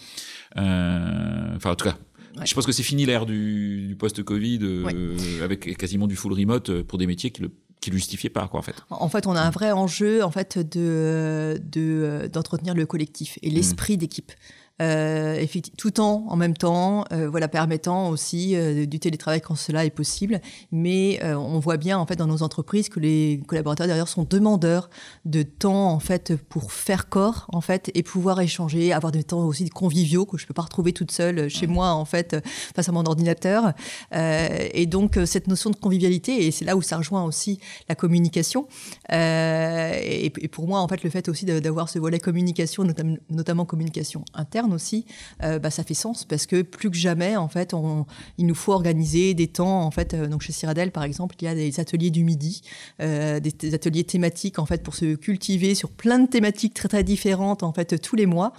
Euh, 0.57 1.57
enfin 1.57 1.73
en 1.73 1.75
tout 1.75 1.85
cas. 1.85 1.99
Je 2.45 2.55
pense 2.55 2.65
que 2.65 2.71
c'est 2.71 2.85
fini 2.85 3.07
l'ère 3.07 3.27
du, 3.27 3.89
du 3.89 3.97
post-Covid 3.97 4.61
euh, 4.63 5.43
avec 5.43 5.77
quasiment 5.77 6.07
du 6.07 6.15
full 6.15 6.33
remote 6.33 6.83
pour 6.83 6.97
des 6.97 7.09
métiers 7.09 7.33
qui 7.33 7.43
le 7.43 7.51
qui 7.81 7.91
ne 7.91 7.97
justifiait 7.97 8.31
pas 8.31 8.47
quoi 8.47 8.61
en 8.61 8.63
fait. 8.63 8.75
En 8.91 9.09
fait, 9.09 9.27
on 9.27 9.35
a 9.35 9.41
un 9.41 9.51
vrai 9.51 9.73
enjeu 9.73 10.23
en 10.23 10.31
fait 10.31 10.59
de 10.59 11.61
d'entretenir 12.33 12.75
le 12.75 12.87
collectif 12.87 13.39
et 13.43 13.51
mmh. 13.51 13.55
l'esprit 13.55 13.97
d'équipe 13.97 14.33
euh, 14.81 15.45
tout 15.77 16.01
en 16.01 16.11
en 16.29 16.37
même 16.37 16.57
temps, 16.57 17.05
euh, 17.13 17.29
voilà, 17.29 17.49
permettant 17.49 18.09
aussi 18.09 18.55
euh, 18.55 18.87
du 18.87 18.99
télétravail 18.99 19.41
quand 19.41 19.57
cela 19.57 19.85
est 19.85 19.91
possible. 19.91 20.41
Mais 20.73 21.21
euh, 21.23 21.35
on 21.35 21.59
voit 21.59 21.77
bien 21.77 21.99
en 21.99 22.07
fait 22.07 22.17
dans 22.17 22.27
nos 22.27 22.43
entreprises 22.43 22.89
que 22.89 23.01
les 23.01 23.43
collaborateurs 23.47 23.87
derrière 23.87 24.09
sont 24.09 24.25
demandeurs 24.25 24.91
de 25.25 25.43
temps 25.43 25.91
en 25.91 26.01
fait 26.01 26.37
pour 26.37 26.73
faire 26.73 27.09
corps 27.09 27.47
en 27.53 27.61
fait 27.61 27.91
et 27.95 28.03
pouvoir 28.03 28.41
échanger, 28.41 28.93
avoir 28.93 29.13
des 29.13 29.25
temps 29.25 29.45
aussi 29.45 29.69
conviviaux 29.69 30.25
que 30.25 30.39
je 30.39 30.47
peux 30.47 30.55
pas 30.55 30.63
retrouver 30.63 30.93
toute 30.93 31.11
seule 31.11 31.49
chez 31.49 31.67
moi 31.67 31.93
en 31.93 32.05
fait 32.05 32.37
face 32.75 32.89
à 32.89 32.93
mon 32.93 33.05
ordinateur. 33.05 33.73
et 34.13 34.87
donc 34.87 35.19
cette 35.27 35.49
notion 35.49 35.71
de 35.71 35.77
convivialité 35.77 36.47
et 36.47 36.51
c'est 36.51 36.65
là 36.65 36.77
où 36.77 36.83
ça 36.83 36.97
rejoint 36.97 37.25
aussi 37.25 37.61
la 37.89 37.95
communication. 37.95 38.67
Et, 39.11 40.27
et, 40.27 40.49
pour 40.49 40.67
moi 40.67 40.81
en 40.81 40.89
fait 40.89 41.03
le 41.03 41.11
fait 41.11 41.29
aussi 41.29 41.45
d'avoir 41.45 41.89
ce 41.89 41.99
volet 41.99 42.19
communication, 42.19 42.85
notamment 43.29 43.65
communication 43.65 44.25
interne 44.35 44.70
aussi, 44.73 45.07
euh, 45.43 45.59
bah, 45.59 45.71
ça 45.71 45.85
fait 45.85 45.95
sens 45.95 46.25
parce 46.25 46.47
que 46.47 46.63
plus 46.63 46.91
que 46.91 46.97
jamais, 46.97 47.37
en 47.37 47.49
fait, 47.49 47.75
on, 47.75 48.07
il 48.39 48.47
nous 48.47 48.55
faut 48.55 48.73
organiser 48.73 49.35
des 49.35 49.49
temps. 49.49 49.83
En 49.83 49.91
fait, 49.91 50.15
euh, 50.15 50.27
donc 50.27 50.43
chez 50.43 50.53
Ciradel, 50.53 50.91
par 50.93 51.05
exemple, 51.05 51.35
il 51.41 51.45
y 51.45 51.49
a 51.49 51.55
des 51.55 51.81
ateliers 51.81 52.11
du 52.11 52.25
midi, 52.25 52.63
euh, 53.01 53.41
des, 53.41 53.75
ateliers 53.75 54.05
thématiques 54.05 54.59
en 54.59 54.67
fait 54.67 54.83
pour 54.83 54.95
se 54.95 55.15
cultiver 55.15 55.75
sur 55.75 55.91
plein 55.91 56.19
de 56.19 56.27
thématiques 56.27 56.75
très 56.75 56.89
très 56.89 57.05
différentes 57.05 57.63
en 57.63 57.73
fait 57.73 58.01
tous 58.01 58.17
les 58.17 58.27
mois. 58.27 58.53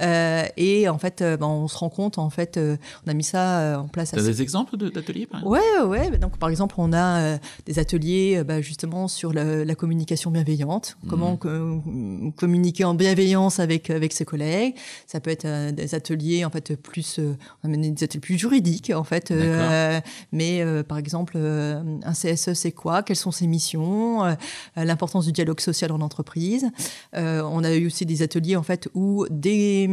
et 0.00 0.88
en 0.88 0.98
fait, 0.98 1.22
bah, 1.22 1.46
on 1.46 1.68
se 1.68 1.76
rend 1.78 1.90
compte 1.90 2.18
en 2.18 2.30
fait, 2.30 2.58
on 2.58 3.10
a 3.10 3.14
mis 3.14 3.24
ça 3.24 3.80
en 3.80 3.88
place. 3.88 4.10
Tu 4.10 4.18
as 4.18 4.22
des 4.22 4.42
exemples 4.42 4.76
d'ateliers 4.76 5.26
par 5.26 5.40
exemple? 5.40 5.58
Ouais, 5.58 5.82
ouais. 5.86 6.18
Donc 6.18 6.38
par 6.38 6.50
exemple, 6.50 6.74
on 6.78 6.92
a 6.92 7.38
des 7.66 7.78
ateliers 7.78 8.42
bah, 8.44 8.60
justement 8.60 9.08
sur 9.08 9.32
la, 9.32 9.74
communication 9.74 10.30
bienveillante, 10.30 10.96
comment 11.08 11.38
mmh. 11.42 12.32
communiquer 12.36 12.84
en 12.84 12.94
bienveillance 12.94 13.58
avec 13.58 13.90
avec 13.90 14.12
ses 14.12 14.24
collègues. 14.24 14.74
Ça 15.06 15.20
peut 15.20 15.30
être 15.30 15.46
euh, 15.54 15.72
des 15.72 15.94
ateliers 15.94 16.44
en 16.44 16.50
fait 16.50 16.74
plus 16.76 17.18
euh, 17.18 17.36
on 17.62 17.72
a 17.72 17.76
des 17.76 18.04
ateliers 18.04 18.20
plus 18.20 18.38
juridiques 18.38 18.92
en 18.94 19.04
fait 19.04 19.30
euh, 19.30 20.00
mais 20.32 20.64
par 20.84 20.98
exemple 20.98 21.36
un 21.36 22.12
CSE 22.12 22.52
c'est 22.54 22.72
quoi? 22.72 23.02
Quelles 23.02 23.16
sont 23.16 23.30
ses 23.30 23.46
missions? 23.46 24.36
L'importance 24.76 25.26
du 25.26 25.32
dialogue 25.32 25.60
social 25.60 25.92
en 25.92 26.00
entreprise. 26.00 26.66
On 27.12 27.64
a 27.64 27.74
eu 27.74 27.86
aussi 27.86 28.06
des 28.06 28.22
ateliers 28.22 28.56
en 28.56 28.62
fait 28.62 28.88
où 28.94 29.26
des 29.30 29.88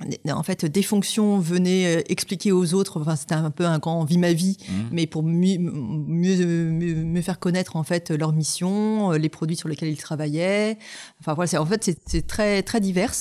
en 0.00 0.42
fait, 0.42 0.64
des 0.64 0.82
fonctions 0.82 1.38
venaient 1.38 1.98
euh, 1.98 2.02
expliquer 2.08 2.50
aux 2.50 2.74
autres. 2.74 3.00
Enfin, 3.00 3.14
c'était 3.14 3.34
un 3.34 3.50
peu 3.50 3.66
un 3.66 3.78
grand 3.78 4.04
vie 4.04 4.18
ma 4.18 4.32
vie, 4.32 4.56
mmh. 4.60 4.72
mais 4.90 5.06
pour 5.06 5.22
mieux, 5.22 5.58
mieux, 5.58 7.22
faire 7.22 7.38
connaître 7.38 7.76
en 7.76 7.84
fait 7.84 8.10
leur 8.10 8.32
mission, 8.32 9.12
euh, 9.12 9.18
les 9.18 9.28
produits 9.28 9.56
sur 9.56 9.68
lesquels 9.68 9.90
ils 9.90 9.98
travaillaient. 9.98 10.78
Enfin 11.20 11.34
voilà, 11.34 11.60
en 11.60 11.66
fait 11.66 11.98
c'est 12.06 12.26
très 12.26 12.62
très 12.62 12.80
divers 12.80 13.12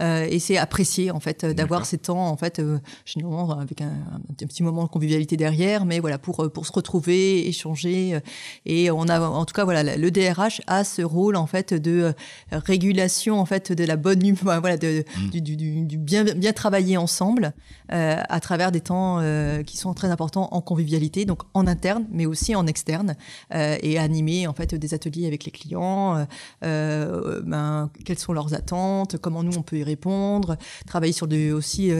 euh, 0.00 0.26
et 0.28 0.38
c'est 0.38 0.56
apprécié 0.56 1.10
en 1.10 1.20
fait 1.20 1.44
d'avoir 1.44 1.84
ces 1.84 1.98
temps 1.98 2.28
en 2.28 2.36
fait 2.36 2.62
généralement 3.04 3.58
avec 3.58 3.80
un, 3.80 3.92
petit 4.38 4.62
moment 4.62 4.84
de 4.84 4.88
convivialité 4.88 5.36
derrière, 5.36 5.84
mais 5.84 5.98
voilà 6.00 6.18
pour 6.18 6.50
pour 6.52 6.66
se 6.66 6.72
retrouver, 6.72 7.48
échanger 7.48 8.20
et 8.66 8.90
on 8.90 9.08
a 9.08 9.20
en 9.20 9.44
tout 9.44 9.54
cas 9.54 9.64
voilà 9.64 9.96
le 9.96 10.10
DRH 10.10 10.60
a 10.66 10.84
ce 10.84 11.02
rôle 11.02 11.34
en 11.36 11.46
fait 11.46 11.74
de 11.74 12.12
régulation 12.52 13.40
en 13.40 13.46
fait 13.46 13.72
de 13.72 13.84
la 13.84 13.96
bonne 13.96 14.24
humeur, 14.24 14.60
voilà 14.60 14.76
de, 14.76 15.04
mmh. 15.16 15.30
du, 15.30 15.56
du, 15.56 15.86
du 15.86 15.98
bien 16.10 16.52
travailler 16.52 16.96
ensemble 16.96 17.52
euh, 17.92 18.16
à 18.28 18.40
travers 18.40 18.72
des 18.72 18.80
temps 18.80 19.18
euh, 19.20 19.62
qui 19.62 19.76
sont 19.76 19.94
très 19.94 20.08
importants 20.08 20.48
en 20.52 20.60
convivialité, 20.60 21.24
donc 21.24 21.42
en 21.54 21.66
interne, 21.66 22.06
mais 22.10 22.26
aussi 22.26 22.54
en 22.54 22.66
externe, 22.66 23.16
euh, 23.54 23.76
et 23.82 23.98
animer 23.98 24.46
en 24.46 24.52
fait 24.52 24.74
des 24.74 24.94
ateliers 24.94 25.26
avec 25.26 25.44
les 25.44 25.50
clients, 25.50 26.26
ben, 26.62 27.90
quelles 28.04 28.18
sont 28.18 28.32
leurs 28.32 28.54
attentes, 28.54 29.16
comment 29.18 29.42
nous 29.42 29.56
on 29.58 29.62
peut 29.62 29.78
y 29.78 29.84
répondre, 29.84 30.56
travailler 30.86 31.12
sur 31.12 31.28
aussi 31.52 31.92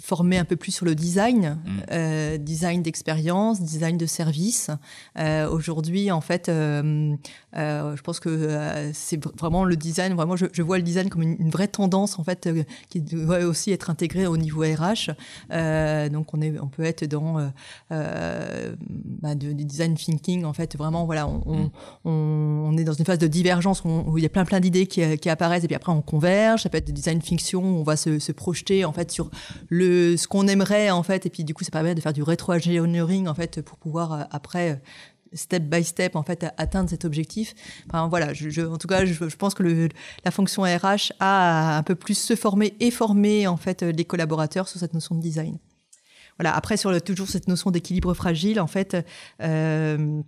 former 0.00 0.38
un 0.38 0.44
peu 0.44 0.56
plus 0.56 0.72
sur 0.72 0.84
le 0.84 0.94
design, 0.94 1.58
mm. 1.64 1.70
euh, 1.92 2.38
design 2.38 2.82
d'expérience, 2.82 3.60
design 3.60 3.96
de 3.96 4.06
service. 4.06 4.70
Euh, 5.18 5.48
Aujourd'hui, 5.48 6.10
en 6.10 6.20
fait, 6.20 6.48
euh, 6.48 7.16
je 7.54 8.02
pense 8.02 8.20
que 8.20 8.90
c'est 8.92 9.22
vraiment 9.38 9.64
le 9.64 9.76
design. 9.76 10.14
Vraiment, 10.14 10.36
je, 10.36 10.46
je, 10.52 10.62
vois 10.62 10.76
le 10.76 10.82
design 10.82 11.08
comme 11.08 11.22
une, 11.22 11.50
vraie 11.50 11.68
tendance 11.68 12.18
en 12.18 12.24
fait 12.24 12.48
qui 12.88 13.00
doit 13.00 13.40
aussi 13.40 13.70
être 13.72 13.90
intégrée 13.90 14.26
au 14.26 14.36
niveau 14.36 14.62
RH. 14.62 15.12
donc, 16.10 16.34
on 16.34 16.40
est, 16.40 16.58
on 16.60 16.68
peut 16.68 16.84
être 16.84 17.04
dans 17.04 17.50
bah, 17.90 19.34
du 19.34 19.54
design 19.54 19.94
thinking. 19.94 20.44
En 20.44 20.52
fait, 20.52 20.76
vraiment, 20.76 21.06
voilà, 21.06 21.28
on, 21.28 21.64
mm. 21.64 21.70
on, 22.04 22.10
on, 22.70 22.76
est 22.76 22.84
dans 22.84 22.92
une 22.92 23.04
phase 23.04 23.18
de 23.18 23.26
divergence 23.26 23.82
où, 23.84 23.88
où 24.06 24.18
il 24.18 24.22
y 24.22 24.26
a 24.26 24.30
plein 24.30 24.44
plein 24.44 24.60
d'idées 24.60 24.86
qui, 24.86 25.18
qui, 25.18 25.30
apparaissent 25.30 25.64
et 25.64 25.68
puis 25.68 25.76
après 25.76 25.92
on 25.92 26.02
converge. 26.02 26.62
Ça 26.62 26.68
peut 26.68 26.78
être 26.78 26.86
du 26.86 26.92
design 26.92 27.22
fiction. 27.22 27.62
On 27.62 27.82
va 27.82 27.96
se, 27.96 28.18
se 28.18 28.32
projeter 28.32 28.84
en 28.84 28.92
fait 28.92 29.10
sur 29.10 29.30
le 29.68 29.85
ce 30.16 30.26
qu'on 30.26 30.46
aimerait 30.48 30.90
en 30.90 31.02
fait 31.02 31.26
et 31.26 31.30
puis 31.30 31.44
du 31.44 31.54
coup 31.54 31.64
ça 31.64 31.70
permet 31.70 31.94
de 31.94 32.00
faire 32.00 32.12
du 32.12 32.22
rétro-engineering 32.22 33.28
en 33.28 33.34
fait 33.34 33.62
pour 33.62 33.78
pouvoir 33.78 34.12
euh, 34.12 34.22
après 34.30 34.72
euh, 34.72 34.76
step 35.32 35.64
by 35.64 35.84
step 35.84 36.16
en 36.16 36.22
fait 36.22 36.46
atteindre 36.56 36.88
cet 36.90 37.04
objectif. 37.04 37.54
Enfin 37.88 38.08
voilà, 38.08 38.28
en 38.28 38.78
tout 38.78 38.88
cas, 38.88 39.04
je, 39.04 39.36
pense 39.36 39.54
que 39.54 39.88
la 40.24 40.30
fonction 40.30 40.62
RH 40.62 41.12
a 41.20 41.78
un 41.78 41.82
peu 41.82 41.94
plus 41.94 42.16
se 42.16 42.36
former 42.36 42.74
et 42.80 42.90
former 42.90 43.46
en 43.46 43.56
fait 43.56 43.82
les 43.82 44.04
collaborateurs 44.04 44.68
sur 44.68 44.80
cette 44.80 44.94
notion 44.94 45.14
de 45.14 45.20
design. 45.20 45.58
Voilà. 46.38 46.54
Après 46.54 46.76
sur 46.76 47.00
toujours 47.02 47.28
cette 47.28 47.48
notion 47.48 47.70
d'équilibre 47.70 48.14
fragile, 48.14 48.60
en 48.60 48.66
fait. 48.66 48.96
Euh, 49.42 50.22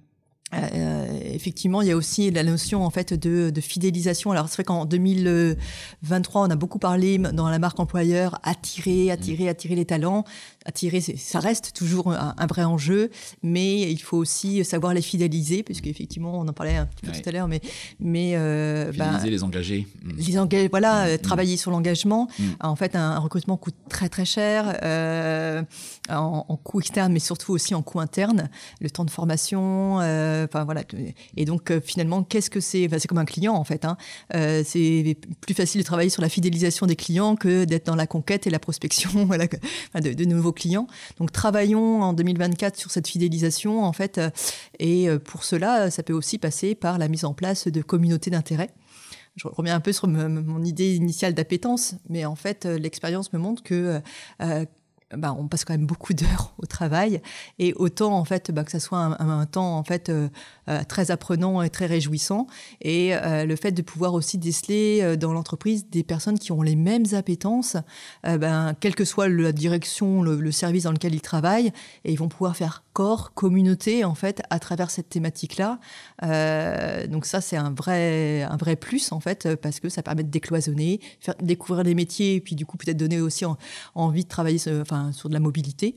euh, 0.54 1.06
effectivement, 1.24 1.82
il 1.82 1.88
y 1.88 1.90
a 1.90 1.96
aussi 1.96 2.30
la 2.30 2.42
notion 2.42 2.84
en 2.84 2.90
fait 2.90 3.12
de, 3.14 3.50
de 3.50 3.60
fidélisation. 3.60 4.30
Alors 4.32 4.48
c'est 4.48 4.56
vrai 4.56 4.64
qu'en 4.64 4.86
2023, 4.86 6.42
on 6.42 6.50
a 6.50 6.56
beaucoup 6.56 6.78
parlé 6.78 7.18
dans 7.18 7.48
la 7.48 7.58
marque 7.58 7.78
employeur 7.80 8.38
attirer, 8.42 9.10
attirer, 9.10 9.48
attirer 9.48 9.74
les 9.74 9.84
talents 9.84 10.24
attirer, 10.68 11.00
ça 11.00 11.40
reste 11.40 11.72
toujours 11.74 12.12
un, 12.12 12.46
vrai 12.46 12.64
enjeu, 12.64 13.10
mais 13.42 13.90
il 13.90 14.00
faut 14.00 14.18
aussi 14.18 14.64
savoir 14.64 14.94
les 14.94 15.02
fidéliser, 15.02 15.62
puisque 15.62 15.86
effectivement, 15.86 16.38
on 16.38 16.46
en 16.46 16.52
parlait 16.52 16.76
un 16.76 16.86
petit 16.86 17.06
peu 17.06 17.12
tout 17.12 17.28
à 17.28 17.32
l'heure, 17.32 17.48
mais 17.48 17.60
mais 17.98 18.36
euh, 18.36 18.92
fidéliser, 18.92 19.18
bah, 19.18 19.30
les 19.30 19.42
engager, 19.42 19.86
mm. 20.04 20.48
les 20.50 20.68
voilà, 20.68 21.14
mm. 21.14 21.18
travailler 21.18 21.56
sur 21.56 21.70
l'engagement. 21.70 22.28
Mm. 22.38 22.44
En 22.60 22.76
fait, 22.76 22.94
un, 22.94 23.18
recrutement 23.18 23.56
coûte 23.56 23.74
très 23.88 24.08
très 24.08 24.24
cher 24.24 24.78
euh, 24.82 25.62
en, 26.08 26.44
en, 26.48 26.56
coût 26.56 26.80
externe, 26.80 27.12
mais 27.12 27.18
surtout 27.18 27.52
aussi 27.52 27.74
en 27.74 27.82
coût 27.82 28.00
interne, 28.00 28.48
le 28.80 28.90
temps 28.90 29.04
de 29.04 29.10
formation, 29.10 30.00
euh, 30.00 30.44
enfin 30.44 30.64
voilà. 30.64 30.82
Et 31.36 31.44
donc 31.44 31.70
euh, 31.70 31.80
finalement, 31.80 32.22
qu'est-ce 32.22 32.50
que 32.50 32.60
c'est 32.60 32.88
C'est 32.98 33.08
comme 33.08 33.18
un 33.18 33.24
client 33.24 33.54
en 33.54 33.64
fait. 33.64 33.84
Hein. 33.84 33.96
C'est 34.32 35.16
plus 35.40 35.54
facile 35.54 35.80
de 35.80 35.86
travailler 35.86 36.10
sur 36.10 36.22
la 36.22 36.28
fidélisation 36.28 36.86
des 36.86 36.96
clients 36.96 37.36
que 37.36 37.64
d'être 37.64 37.86
dans 37.86 37.96
la 37.96 38.06
conquête 38.06 38.46
et 38.46 38.50
la 38.50 38.58
prospection, 38.58 39.10
voilà, 39.26 39.46
de, 39.46 40.12
de 40.12 40.24
nouveaux 40.24 40.52
clients. 40.58 40.86
Donc 41.18 41.32
travaillons 41.32 42.02
en 42.02 42.12
2024 42.12 42.76
sur 42.76 42.90
cette 42.90 43.08
fidélisation 43.08 43.84
en 43.84 43.92
fait 43.92 44.18
euh, 44.18 44.30
et 44.78 45.08
euh, 45.08 45.18
pour 45.18 45.44
cela 45.44 45.90
ça 45.90 46.02
peut 46.02 46.12
aussi 46.12 46.38
passer 46.38 46.74
par 46.74 46.98
la 46.98 47.08
mise 47.08 47.24
en 47.24 47.34
place 47.34 47.68
de 47.68 47.82
communautés 47.82 48.30
d'intérêt. 48.30 48.70
Je 49.36 49.46
reviens 49.46 49.76
un 49.76 49.80
peu 49.80 49.92
sur 49.92 50.08
mon 50.08 50.64
idée 50.64 50.96
initiale 50.96 51.32
d'appétence, 51.32 51.94
mais 52.08 52.24
en 52.24 52.34
fait 52.34 52.66
euh, 52.66 52.76
l'expérience 52.76 53.32
me 53.32 53.38
montre 53.38 53.62
que 53.62 54.02
bah, 55.16 55.34
on 55.38 55.48
passe 55.48 55.64
quand 55.64 55.72
même 55.72 55.86
beaucoup 55.86 56.12
d'heures 56.12 56.52
au 56.58 56.66
travail 56.66 57.22
et 57.58 57.72
autant 57.74 58.12
en 58.12 58.24
fait 58.24 58.50
bah, 58.50 58.64
que 58.64 58.70
ça 58.70 58.80
soit 58.80 58.98
un, 58.98 59.46
temps 59.46 59.78
en 59.78 59.84
fait 59.84 60.10
euh, 60.10 60.24
euh, 60.24 60.28
très 60.88 61.10
apprenant 61.10 61.62
et 61.62 61.70
très 61.70 61.86
réjouissant 61.86 62.46
et 62.80 63.14
euh, 63.14 63.44
le 63.44 63.56
fait 63.56 63.72
de 63.72 63.82
pouvoir 63.82 64.14
aussi 64.14 64.38
déceler 64.38 65.16
dans 65.16 65.32
l'entreprise 65.32 65.88
des 65.90 66.02
personnes 66.02 66.38
qui 66.38 66.52
ont 66.52 66.62
les 66.62 66.76
mêmes 66.76 67.06
appétences 67.12 67.76
ben, 68.24 68.74
quelle 68.80 68.94
que 68.94 69.04
soit 69.04 69.28
la 69.28 69.52
direction 69.52 70.22
le, 70.22 70.50
service 70.50 70.84
dans 70.84 70.92
lequel 70.92 71.14
ils 71.14 71.20
travaillent 71.20 71.72
et 72.04 72.12
ils 72.12 72.18
vont 72.18 72.28
pouvoir 72.28 72.56
faire 72.56 72.84
corps 72.92 73.32
communauté 73.34 74.04
en 74.04 74.14
fait 74.14 74.42
à 74.50 74.58
travers 74.58 74.90
cette 74.90 75.08
thématique 75.08 75.56
là 75.56 75.78
donc 77.06 77.26
ça 77.26 77.40
c'est 77.40 77.56
un 77.56 77.70
vrai 77.70 78.42
un 78.42 78.56
vrai 78.56 78.76
plus 78.76 79.12
en 79.12 79.20
fait 79.20 79.54
parce 79.56 79.80
que 79.80 79.88
ça 79.88 80.02
permet 80.02 80.22
de 80.22 80.30
décloisonner 80.30 81.00
faire 81.20 81.34
découvrir 81.40 81.84
les 81.84 81.94
métiers 81.94 82.36
et 82.36 82.40
puis 82.40 82.54
du 82.54 82.66
coup 82.66 82.76
peut-être 82.76 82.96
donner 82.96 83.20
aussi 83.20 83.44
envie 83.94 84.24
de 84.24 84.28
travailler 84.28 84.58
enfin 84.80 85.12
sur 85.12 85.28
de 85.28 85.34
la 85.34 85.40
mobilité. 85.40 85.94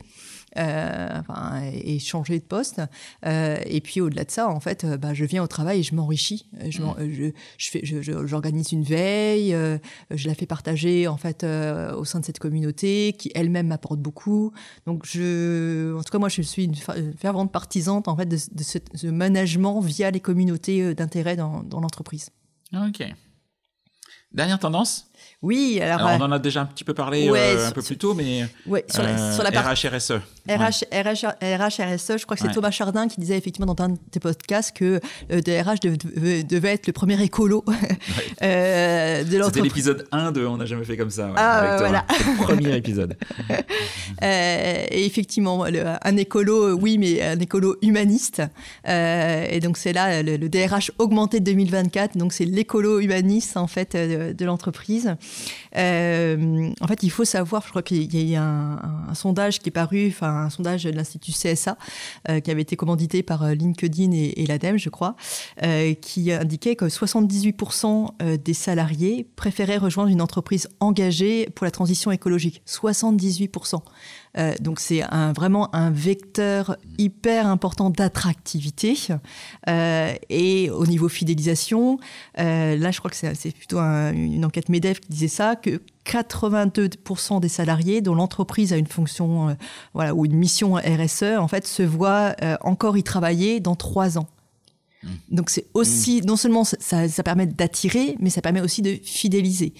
Euh, 0.57 1.21
et 1.83 1.99
changer 1.99 2.39
de 2.39 2.43
poste. 2.43 2.81
Euh, 3.25 3.57
et 3.65 3.81
puis 3.81 4.01
au-delà 4.01 4.23
de 4.23 4.31
ça, 4.31 4.49
en 4.49 4.59
fait, 4.59 4.83
euh, 4.83 4.97
bah, 4.97 5.13
je 5.13 5.25
viens 5.25 5.43
au 5.43 5.47
travail 5.47 5.79
et 5.79 5.83
je 5.83 5.95
m'enrichis. 5.95 6.49
Je, 6.69 6.81
mmh. 6.81 7.31
je, 7.57 8.25
j'organise 8.25 8.71
une 8.71 8.83
veille, 8.83 9.55
je 10.11 10.27
la 10.27 10.35
fais 10.35 10.45
partager 10.45 11.07
en 11.07 11.17
fait 11.17 11.43
au 11.43 12.05
sein 12.05 12.19
de 12.19 12.25
cette 12.25 12.39
communauté 12.39 13.13
qui 13.17 13.31
elle-même 13.35 13.67
m'apporte 13.67 13.99
beaucoup. 13.99 14.51
Donc 14.85 15.05
je, 15.05 15.95
en 15.97 16.03
tout 16.03 16.11
cas, 16.11 16.19
moi, 16.19 16.29
je 16.29 16.41
suis 16.41 16.65
une 16.65 16.75
fervente 17.17 17.51
partisante 17.51 18.07
en 18.07 18.15
fait 18.15 18.27
de, 18.27 18.37
ce, 18.37 19.07
management 19.07 19.81
via 19.81 20.11
les 20.11 20.19
communautés 20.19 20.93
d'intérêt 20.95 21.35
dans, 21.35 21.63
dans 21.63 21.79
l'entreprise. 21.79 22.29
Ok. 22.73 23.03
Dernière 24.33 24.59
tendance? 24.59 25.10
Oui, 25.43 25.79
alors, 25.81 26.07
on 26.19 26.21
en 26.23 26.31
a 26.31 26.37
déjà 26.37 26.61
un 26.61 26.67
petit 26.67 26.83
peu 26.83 26.93
parlé 26.93 27.27
euh, 27.27 27.67
un 27.67 27.71
peu 27.71 27.81
plus 27.81 27.97
tôt, 27.97 28.13
mais 28.13 28.45
ouais, 28.67 28.85
sur, 28.87 29.01
la, 29.01 29.33
sur 29.33 29.43
la 29.43 29.49
RH 29.49 29.87
RSE. 29.87 30.13
RH, 30.47 30.85
RH, 30.93 31.81
RSE, 31.81 32.17
je 32.17 32.25
crois 32.25 32.37
que 32.37 32.43
c'est 32.43 32.53
Thomas 32.53 32.69
Chardin 32.69 33.07
qui 33.07 33.19
disait 33.19 33.37
effectivement 33.39 33.73
dans 33.73 33.83
un 33.83 33.89
de 33.89 33.97
tes 34.11 34.19
podcasts 34.19 34.75
que 34.75 34.99
le 35.29 35.37
euh, 35.37 35.41
DRH 35.41 35.79
devait, 35.79 36.73
être 36.73 36.85
le 36.85 36.93
premier 36.93 37.19
écolo 37.23 37.65
euh, 38.43 39.23
de 39.23 39.37
l'entreprise. 39.37 39.45
C'était 39.45 39.61
l'épisode 39.61 40.07
1 40.11 40.31
de 40.31 40.45
On 40.45 40.57
n'a 40.57 40.65
jamais 40.65 40.85
fait 40.85 40.95
comme 40.95 41.09
ça. 41.09 41.31
ah, 41.35 41.77
voilà. 41.79 42.05
Le 42.09 42.43
premier 42.43 42.75
épisode. 42.75 43.17
et 44.21 45.05
effectivement, 45.05 45.65
un 45.65 46.17
écolo, 46.17 46.75
oui, 46.75 46.99
mais 46.99 47.19
un 47.19 47.39
écolo 47.39 47.77
humaniste. 47.81 48.43
et 48.85 49.59
donc 49.59 49.77
c'est 49.77 49.93
là 49.93 50.21
le, 50.21 50.37
DRH 50.37 50.91
augmenté 50.99 51.39
de 51.39 51.45
2024. 51.45 52.15
Donc 52.15 52.31
c'est 52.31 52.45
l'écolo 52.45 52.99
humaniste 52.99 53.57
en 53.57 53.67
fait 53.67 53.95
de, 53.95 54.33
de 54.33 54.45
l'entreprise. 54.45 55.15
Euh, 55.77 56.71
en 56.81 56.87
fait, 56.87 57.03
il 57.03 57.09
faut 57.09 57.25
savoir, 57.25 57.63
je 57.63 57.69
crois 57.69 57.81
qu'il 57.81 58.29
y 58.29 58.35
a 58.35 58.43
un, 58.43 59.09
un, 59.09 59.13
sondage 59.13 59.59
qui 59.59 59.69
est 59.69 59.71
paru, 59.71 60.07
enfin 60.09 60.45
un 60.45 60.49
sondage 60.49 60.83
de 60.83 60.91
l'Institut 60.91 61.31
CSA, 61.31 61.77
euh, 62.29 62.39
qui 62.39 62.51
avait 62.51 62.61
été 62.61 62.75
commandité 62.75 63.23
par 63.23 63.43
euh, 63.43 63.53
LinkedIn 63.53 64.11
et, 64.11 64.41
et 64.41 64.45
l'ADEME, 64.45 64.77
je 64.77 64.89
crois, 64.89 65.15
qui 66.01 66.31
indiquait 66.31 66.75
que 66.75 66.85
78% 66.85 68.37
des 68.37 68.53
salariés 68.53 69.27
préféraient 69.35 69.77
rejoindre 69.77 70.09
une 70.09 70.21
entreprise 70.21 70.67
engagée 70.79 71.49
pour 71.55 71.65
la 71.65 71.71
transition 71.71 72.11
écologique. 72.11 72.61
78%. 72.67 73.81
Euh, 74.37 74.53
donc 74.59 74.79
c'est 74.79 75.03
vraiment 75.35 75.73
un 75.75 75.89
vecteur 75.89 76.77
hyper 76.97 77.47
important 77.47 77.89
d'attractivité. 77.89 78.97
Euh, 79.69 80.13
et 80.29 80.69
au 80.69 80.85
niveau 80.85 81.09
fidélisation, 81.09 81.99
euh, 82.39 82.77
là 82.77 82.91
je 82.91 82.99
crois 82.99 83.11
que 83.11 83.17
c'est 83.17 83.51
plutôt 83.51 83.79
une 83.79 84.45
enquête 84.45 84.69
MEDEF 84.69 84.99
qui 84.99 85.09
disait 85.09 85.27
ça, 85.27 85.55
que 85.55 85.81
82% 86.05 87.39
des 87.39 87.49
salariés 87.49 88.01
dont 88.01 88.15
l'entreprise 88.15 88.73
a 88.73 88.77
une 88.77 88.87
fonction 88.87 89.55
voilà, 89.93 90.15
ou 90.15 90.25
une 90.25 90.35
mission 90.35 90.73
RSE, 90.73 91.37
en 91.37 91.47
fait, 91.47 91.67
se 91.67 91.83
voient 91.83 92.35
encore 92.61 92.97
y 92.97 93.03
travailler 93.03 93.59
dans 93.59 93.75
trois 93.75 94.17
ans. 94.17 94.27
Mmh. 95.03 95.07
Donc 95.31 95.49
c'est 95.49 95.65
aussi, 95.73 96.21
mmh. 96.21 96.25
non 96.25 96.35
seulement 96.35 96.63
ça, 96.63 97.07
ça 97.07 97.23
permet 97.23 97.45
d'attirer, 97.45 98.15
mais 98.19 98.29
ça 98.29 98.41
permet 98.41 98.61
aussi 98.61 98.81
de 98.81 98.97
fidéliser. 99.03 99.73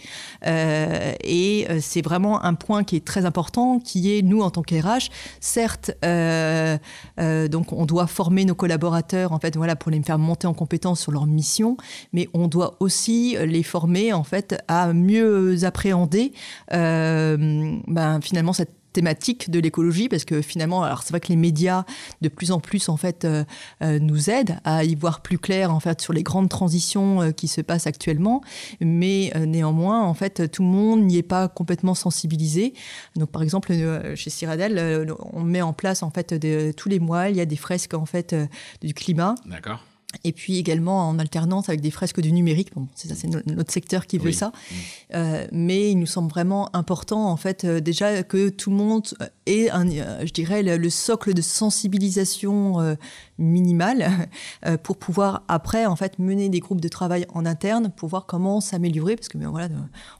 Euh, 0.45 1.13
et 1.24 1.67
euh, 1.69 1.80
c'est 1.82 2.01
vraiment 2.01 2.43
un 2.43 2.53
point 2.53 2.84
qui 2.84 2.95
est 2.95 3.05
très 3.05 3.26
important, 3.26 3.80
qui 3.80 4.17
est 4.17 4.22
nous 4.22 4.41
en 4.41 4.49
tant 4.49 4.63
qu'RH, 4.63 5.09
certes, 5.39 5.91
euh, 6.03 6.78
euh, 7.19 7.47
donc 7.47 7.74
on 7.74 7.86
doit 7.86 8.07
former 8.07 8.45
nos 8.45 8.55
collaborateurs 8.55 9.32
en 9.32 9.39
fait, 9.39 9.55
voilà, 9.55 9.76
pour 9.76 9.91
les 9.91 10.01
faire 10.01 10.17
monter 10.17 10.47
en 10.47 10.53
compétence 10.53 11.01
sur 11.01 11.11
leur 11.11 11.28
mission, 11.28 11.78
mais 12.13 12.28
on 12.34 12.47
doit 12.47 12.78
aussi 12.80 13.36
les 13.39 13.63
former 13.63 14.13
en 14.13 14.24
fait 14.24 14.61
à 14.67 14.93
mieux 14.93 15.63
appréhender 15.63 16.34
ben, 16.72 18.19
finalement 18.22 18.53
cette 18.53 18.80
thématique 18.93 19.49
de 19.49 19.59
l'écologie 19.59 20.09
parce 20.09 20.25
que 20.25 20.41
finalement 20.41 20.83
alors 20.83 21.03
c'est 21.03 21.11
vrai 21.11 21.19
que 21.19 21.29
les 21.29 21.35
médias 21.35 21.85
de 22.21 22.29
plus 22.29 22.51
en 22.51 22.59
plus 22.59 22.89
en 22.89 22.97
fait 22.97 23.25
euh, 23.25 23.43
euh, 23.81 23.99
nous 23.99 24.29
aident 24.29 24.59
à 24.63 24.83
y 24.83 24.95
voir 24.95 25.21
plus 25.21 25.37
clair 25.37 25.73
en 25.73 25.79
fait 25.79 26.01
sur 26.01 26.13
les 26.13 26.23
grandes 26.23 26.49
transitions 26.49 27.21
euh, 27.21 27.31
qui 27.31 27.47
se 27.47 27.61
passent 27.61 27.87
actuellement. 27.87 28.41
Mais 28.79 29.31
néanmoins 29.45 30.01
en 30.01 30.13
fait 30.13 30.49
tout 30.51 30.63
le 30.63 30.69
monde 30.69 31.01
n'y 31.01 31.17
est 31.17 31.23
pas 31.23 31.47
complètement 31.47 31.93
sensibilisé. 31.93 32.73
Donc 33.15 33.31
par 33.31 33.41
exemple 33.41 33.73
chez 34.15 34.29
Ciradel 34.29 35.13
on 35.33 35.41
met 35.41 35.61
en 35.61 35.73
place 35.73 36.03
en 36.03 36.11
fait 36.11 36.39
tous 36.75 36.89
les 36.89 36.99
mois 36.99 37.29
il 37.29 37.35
y 37.35 37.41
a 37.41 37.45
des 37.45 37.55
fresques 37.55 37.93
en 37.93 38.05
fait 38.05 38.35
du 38.81 38.93
climat. 38.93 39.35
D'accord 39.45 39.83
et 40.24 40.32
puis 40.32 40.57
également 40.57 41.07
en 41.07 41.20
alternance 41.20 41.70
avec 41.70 41.82
des 41.82 41.91
fresques 41.91 42.22
du 42.22 42.32
numérique. 42.32 42.74
Bon, 42.76 42.88
c'est 42.95 43.07
ça, 43.07 43.16
c'est 43.16 43.28
notre 43.28 43.72
secteur 43.72 44.05
qui 44.05 44.18
veut 44.18 44.32
ça. 44.32 44.47
Mmh. 44.47 44.76
Euh, 45.16 45.47
mais 45.51 45.91
il 45.91 45.99
nous 45.99 46.05
semble 46.05 46.30
vraiment 46.30 46.70
important, 46.76 47.30
en 47.30 47.38
fait, 47.38 47.64
euh, 47.64 47.80
déjà 47.80 48.24
que 48.24 48.49
tout 48.49 48.70
le 48.70 48.76
monde 48.76 49.07
ait, 49.45 49.70
un, 49.70 49.89
euh, 49.89 50.26
je 50.26 50.32
dirais, 50.32 50.64
le, 50.64 50.89
socle 50.89 51.34
de 51.34 51.41
sensibilisation 51.41 52.97
minimale 53.38 54.30
pour 54.84 54.97
pouvoir 54.97 55.43
après, 55.47 55.86
en 55.86 55.95
fait, 55.95 56.20
mener 56.20 56.49
des 56.49 56.59
groupes 56.59 56.82
de 56.82 56.89
travail 56.89 57.26
en 57.34 57.45
interne 57.45 57.91
pour 57.95 58.09
voir 58.09 58.26
comment 58.26 58.59
s'améliorer, 58.59 59.16
parce 59.16 59.30
que 59.30 59.38
ben, 59.38 59.49
voilà, 59.49 59.70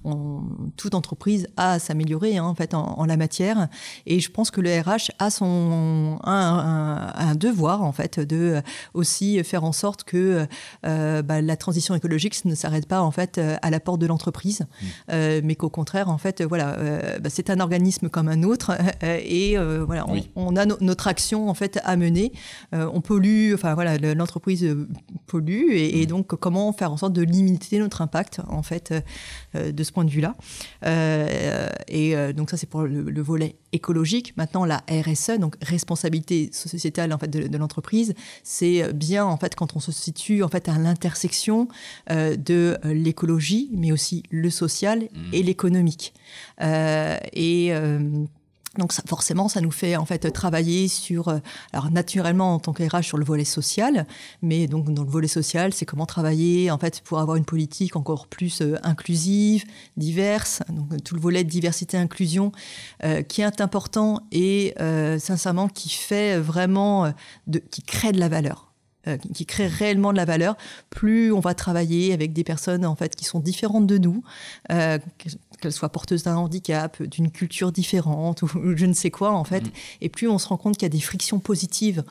on, 0.06 0.44
toute 0.78 0.96
entreprise 0.96 1.48
a 1.58 1.74
à 1.74 1.80
s'améliorer 1.80 2.38
hein, 2.38 2.46
en 2.46 2.56
fait 2.56 2.74
en, 2.74 2.98
en, 2.98 3.06
la 3.06 3.18
matière. 3.18 3.68
Et 4.06 4.22
je 4.22 4.32
pense 4.32 4.50
que 4.50 4.62
le 4.62 4.72
RH 4.80 5.12
a 5.20 5.30
son 5.30 6.20
un, 6.24 6.32
un, 6.32 7.14
un 7.14 7.36
devoir 7.36 7.84
en 7.84 7.92
fait 7.92 8.20
de 8.20 8.62
aussi 8.94 9.44
faire 9.44 9.64
en 9.66 9.74
sorte 9.74 9.81
que 10.06 10.48
euh, 10.86 11.22
bah, 11.22 11.42
la 11.42 11.58
transition 11.58 11.96
écologique 11.96 12.46
ne 12.46 12.56
s'arrête 12.56 12.88
pas 12.88 13.02
en 13.02 13.12
fait 13.12 13.38
euh, 13.38 13.56
à 13.62 13.70
la 13.70 13.80
porte 13.80 14.00
de 14.00 14.08
l'entreprise, 14.08 14.62
mmh. 14.62 14.86
euh, 15.12 15.42
mais 15.44 15.56
qu'au 15.56 15.70
contraire 15.70 16.10
en 16.10 16.18
fait 16.18 16.42
voilà 16.42 16.78
euh, 16.78 17.20
bah, 17.20 17.30
c'est 17.30 17.50
un 17.50 17.60
organisme 17.60 18.10
comme 18.10 18.28
un 18.28 18.44
autre 18.44 18.72
et 19.04 19.58
voilà 19.86 20.08
on, 20.08 20.14
oui. 20.14 20.30
on, 20.36 20.56
a 20.56 20.66
no 20.66 20.78
notre 20.82 21.08
action 21.08 21.50
en 21.50 21.54
fait 21.54 21.80
à 21.84 21.96
mener. 21.98 22.32
on 22.72 23.02
pollue, 23.02 23.54
enfin 23.54 23.74
voilà 23.74 23.98
l'entreprise 23.98 24.76
pollue 25.28 25.72
et, 25.72 25.92
mmh. 25.92 26.02
et, 26.02 26.06
donc 26.06 26.28
comment 26.28 26.72
faire 26.74 26.92
en 26.92 26.98
sorte 26.98 27.14
de 27.14 27.22
limiter 27.22 27.80
notre 27.80 28.02
impact 28.02 28.42
en 28.48 28.64
fait 28.64 28.94
de 29.54 29.84
ce 29.84 29.92
point 29.92 30.06
de 30.06 30.10
vue 30.10 30.22
là. 30.22 30.36
et 31.88 32.34
donc 32.34 32.50
ça 32.50 32.58
c'est 32.58 32.68
pour 32.68 32.84
le, 32.84 33.04
le, 33.04 33.22
volet 33.22 33.56
écologique. 33.72 34.36
Maintenant 34.38 34.66
la 34.66 34.84
RSE 34.90 35.38
donc 35.40 35.56
responsabilité 35.62 36.50
sociétale 36.52 37.14
en 37.14 37.18
fait 37.18 37.28
de, 37.28 37.48
de 37.48 37.58
l'entreprise, 37.58 38.14
c'est 38.44 38.94
bien 38.94 39.26
en 39.26 39.38
fait 39.38 39.56
quand 39.56 39.70
on 39.76 39.80
se 39.80 39.91
situe 39.91 40.43
en 40.43 40.47
fait 40.47 40.69
à 40.69 40.78
l'intersection 40.78 41.67
euh, 42.09 42.36
de 42.36 42.78
euh, 42.86 42.93
l'écologie, 42.93 43.69
mais 43.74 43.91
aussi 43.91 44.24
le 44.30 44.49
social 44.49 45.01
mmh. 45.01 45.34
et 45.34 45.43
l'économique. 45.43 46.13
Euh, 46.61 47.17
et 47.34 47.74
donc 48.78 48.93
ça, 48.93 49.03
forcément, 49.05 49.49
ça 49.49 49.59
nous 49.59 49.72
fait 49.72 49.97
en 49.97 50.05
fait 50.05 50.32
travailler 50.32 50.88
sur, 50.88 51.28
alors 51.74 51.91
naturellement 51.91 52.55
en 52.55 52.59
tant 52.59 52.72
qu'RH 52.72 53.05
sur 53.05 53.17
le 53.17 53.26
volet 53.26 53.43
social, 53.43 54.07
mais 54.41 54.67
donc 54.67 54.93
dans 54.93 55.03
le 55.03 55.09
volet 55.09 55.28
social, 55.28 55.74
c'est 55.74 55.86
comment 55.86 56.05
travailler 56.05 56.72
en 56.72 56.78
fait 56.78 57.01
pour 57.01 57.19
avoir 57.19 57.36
une 57.36 57.43
politique 57.43 57.97
encore 57.97 58.28
plus 58.28 58.63
inclusive, 58.84 59.65
diverse, 59.97 60.61
donc 60.69 61.03
tout 61.03 61.15
le 61.15 61.22
volet 61.22 61.43
de 61.43 61.49
diversité 61.49 61.97
inclusion 61.97 62.53
euh, 63.03 63.24
qui 63.24 63.41
est 63.41 63.59
important 63.61 64.22
et 64.32 64.74
euh, 64.80 65.19
sincèrement 65.19 65.67
qui 65.67 65.89
fait 65.89 66.39
vraiment, 66.39 67.13
de, 67.47 67.59
qui 67.59 67.82
crée 67.82 68.13
de 68.13 68.19
la 68.19 68.30
valeur 68.30 68.70
euh, 69.08 69.18
qui 69.34 69.45
crée 69.45 69.68
réellement 69.68 70.12
de 70.12 70.18
la 70.18 70.26
valeur, 70.26 70.56
plus 70.89 71.32
on 71.32 71.39
va 71.39 71.54
travailler 71.54 72.14
avec 72.14 72.34
des 72.34 72.43
personnes 72.43 72.86
en 72.86 72.95
fait 72.95 73.16
qui 73.16 73.26
sont 73.26 73.39
différentes 73.39 73.88
de 73.88 73.97
nous, 73.97 74.24
euh, 74.72 74.99
qu'elles 75.60 75.72
soient 75.72 75.89
porteuses 75.89 76.24
d'un 76.24 76.36
handicap, 76.36 77.02
d'une 77.04 77.32
culture 77.32 77.72
différente 77.72 78.41
ou 78.43 78.49
je 78.76 78.86
ne 78.86 78.93
sais 78.93 79.12
quoi 79.12 79.32
en 79.32 79.43
fait, 79.43 79.66
mmh. 79.66 79.72
et 80.02 80.10
plus 80.10 80.28
on 80.28 80.38
se 80.38 80.47
rend 80.47 80.58
compte 80.58 80.76
qu'il 80.78 80.86
y 80.86 80.86
a 80.86 80.89
des 80.89 81.02
frictions 81.02 81.39
positives 81.39 82.04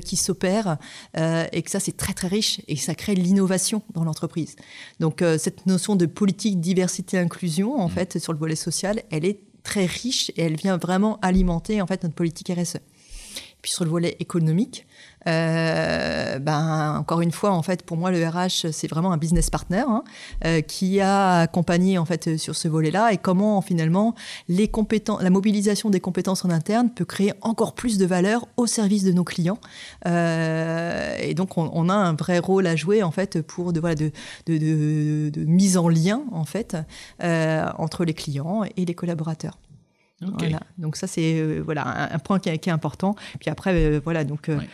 qui 0.00 0.16
s'opèrent 0.16 0.78
euh, 1.16 1.46
et 1.52 1.62
que 1.62 1.70
ça 1.70 1.80
c'est 1.80 1.96
très 1.96 2.12
très 2.12 2.28
riche 2.28 2.60
et 2.68 2.76
ça 2.76 2.94
crée 2.94 3.14
l'innovation 3.14 3.82
dans 3.94 4.04
l'entreprise. 4.04 4.56
Donc 5.00 5.22
euh, 5.22 5.38
cette 5.38 5.66
notion 5.66 5.96
de 5.96 6.06
politique 6.06 6.60
diversité 6.60 7.18
inclusion 7.18 7.78
en 7.78 7.88
mmh. 7.88 7.92
fait 7.92 8.18
sur 8.18 8.32
le 8.32 8.38
volet 8.38 8.56
social, 8.56 9.02
elle 9.10 9.24
est 9.24 9.40
très 9.62 9.86
riche 9.86 10.30
et 10.36 10.42
elle 10.42 10.56
vient 10.56 10.76
vraiment 10.76 11.18
alimenter 11.22 11.80
en 11.82 11.86
fait 11.86 12.02
notre 12.02 12.14
politique 12.14 12.50
RSE. 12.50 12.78
Puis 13.62 13.72
sur 13.72 13.84
le 13.84 13.90
volet 13.90 14.16
économique, 14.20 14.86
euh, 15.26 16.38
ben, 16.38 16.96
encore 16.98 17.20
une 17.20 17.32
fois, 17.32 17.52
en 17.52 17.62
fait, 17.62 17.82
pour 17.82 17.96
moi, 17.96 18.10
le 18.10 18.26
RH, 18.26 18.70
c'est 18.72 18.88
vraiment 18.88 19.12
un 19.12 19.16
business 19.16 19.50
partner 19.50 19.84
hein, 19.86 20.04
euh, 20.44 20.60
qui 20.60 21.00
a 21.00 21.40
accompagné 21.40 21.98
en 21.98 22.04
fait 22.04 22.36
sur 22.36 22.54
ce 22.54 22.68
volet-là 22.68 23.12
et 23.12 23.18
comment 23.18 23.60
finalement 23.60 24.14
les 24.48 24.68
compétences, 24.68 25.22
la 25.22 25.30
mobilisation 25.30 25.90
des 25.90 26.00
compétences 26.00 26.44
en 26.44 26.50
interne 26.50 26.90
peut 26.90 27.04
créer 27.04 27.32
encore 27.42 27.74
plus 27.74 27.98
de 27.98 28.06
valeur 28.06 28.46
au 28.56 28.66
service 28.66 29.04
de 29.04 29.12
nos 29.12 29.24
clients. 29.24 29.58
Euh, 30.06 31.16
et 31.20 31.34
donc, 31.34 31.58
on, 31.58 31.70
on, 31.72 31.88
a 31.88 31.94
un 31.94 32.14
vrai 32.14 32.38
rôle 32.38 32.66
à 32.66 32.76
jouer 32.76 33.02
en 33.02 33.10
fait 33.10 33.42
pour 33.42 33.72
de 33.72 33.80
voilà 33.80 33.94
de, 33.94 34.10
de, 34.46 34.58
de, 34.58 35.30
de 35.30 35.44
mise 35.44 35.76
en 35.76 35.88
lien 35.88 36.22
en 36.32 36.44
fait 36.44 36.76
euh, 37.22 37.64
entre 37.78 38.04
les 38.04 38.14
clients 38.14 38.62
et 38.76 38.84
les 38.84 38.94
collaborateurs. 38.94 39.58
Okay. 40.22 40.46
Voilà. 40.46 40.60
Donc 40.78 40.96
ça 40.96 41.06
c'est 41.06 41.38
euh, 41.38 41.60
voilà 41.62 41.86
un, 41.86 42.14
un, 42.14 42.18
point 42.18 42.38
qui 42.38 42.48
est, 42.48 42.58
qui 42.58 42.70
est, 42.70 42.72
important. 42.72 43.14
Puis 43.38 43.50
après 43.50 43.74
euh, 43.74 44.00
voilà 44.02 44.24
donc 44.24 44.48
euh, 44.48 44.58
ouais. 44.58 44.68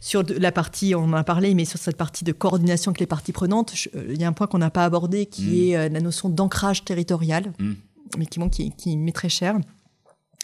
Sur 0.00 0.22
la 0.28 0.52
partie 0.52 0.94
on 0.94 1.04
en 1.04 1.14
a 1.14 1.24
parlé 1.24 1.54
mais 1.54 1.64
sur 1.64 1.78
cette 1.78 1.96
partie 1.96 2.24
de 2.24 2.32
coordination 2.32 2.90
avec 2.90 3.00
les 3.00 3.06
parties 3.06 3.32
prenantes, 3.32 3.72
je, 3.74 3.88
euh, 3.96 4.06
il 4.10 4.20
y 4.20 4.24
a 4.24 4.28
un 4.28 4.32
point 4.32 4.46
qu'on 4.46 4.58
n'a 4.58 4.70
pas 4.70 4.84
abordé 4.84 5.26
qui 5.26 5.42
mmh. 5.42 5.54
est 5.54 5.76
euh, 5.76 5.88
la 5.88 6.00
notion 6.00 6.28
d'ancrage 6.28 6.84
territorial, 6.84 7.52
mmh. 7.58 7.72
mais 8.18 8.26
qui, 8.26 8.50
qui, 8.50 8.70
qui 8.72 8.96
m'est 8.96 9.12
très 9.12 9.28
cher. 9.28 9.56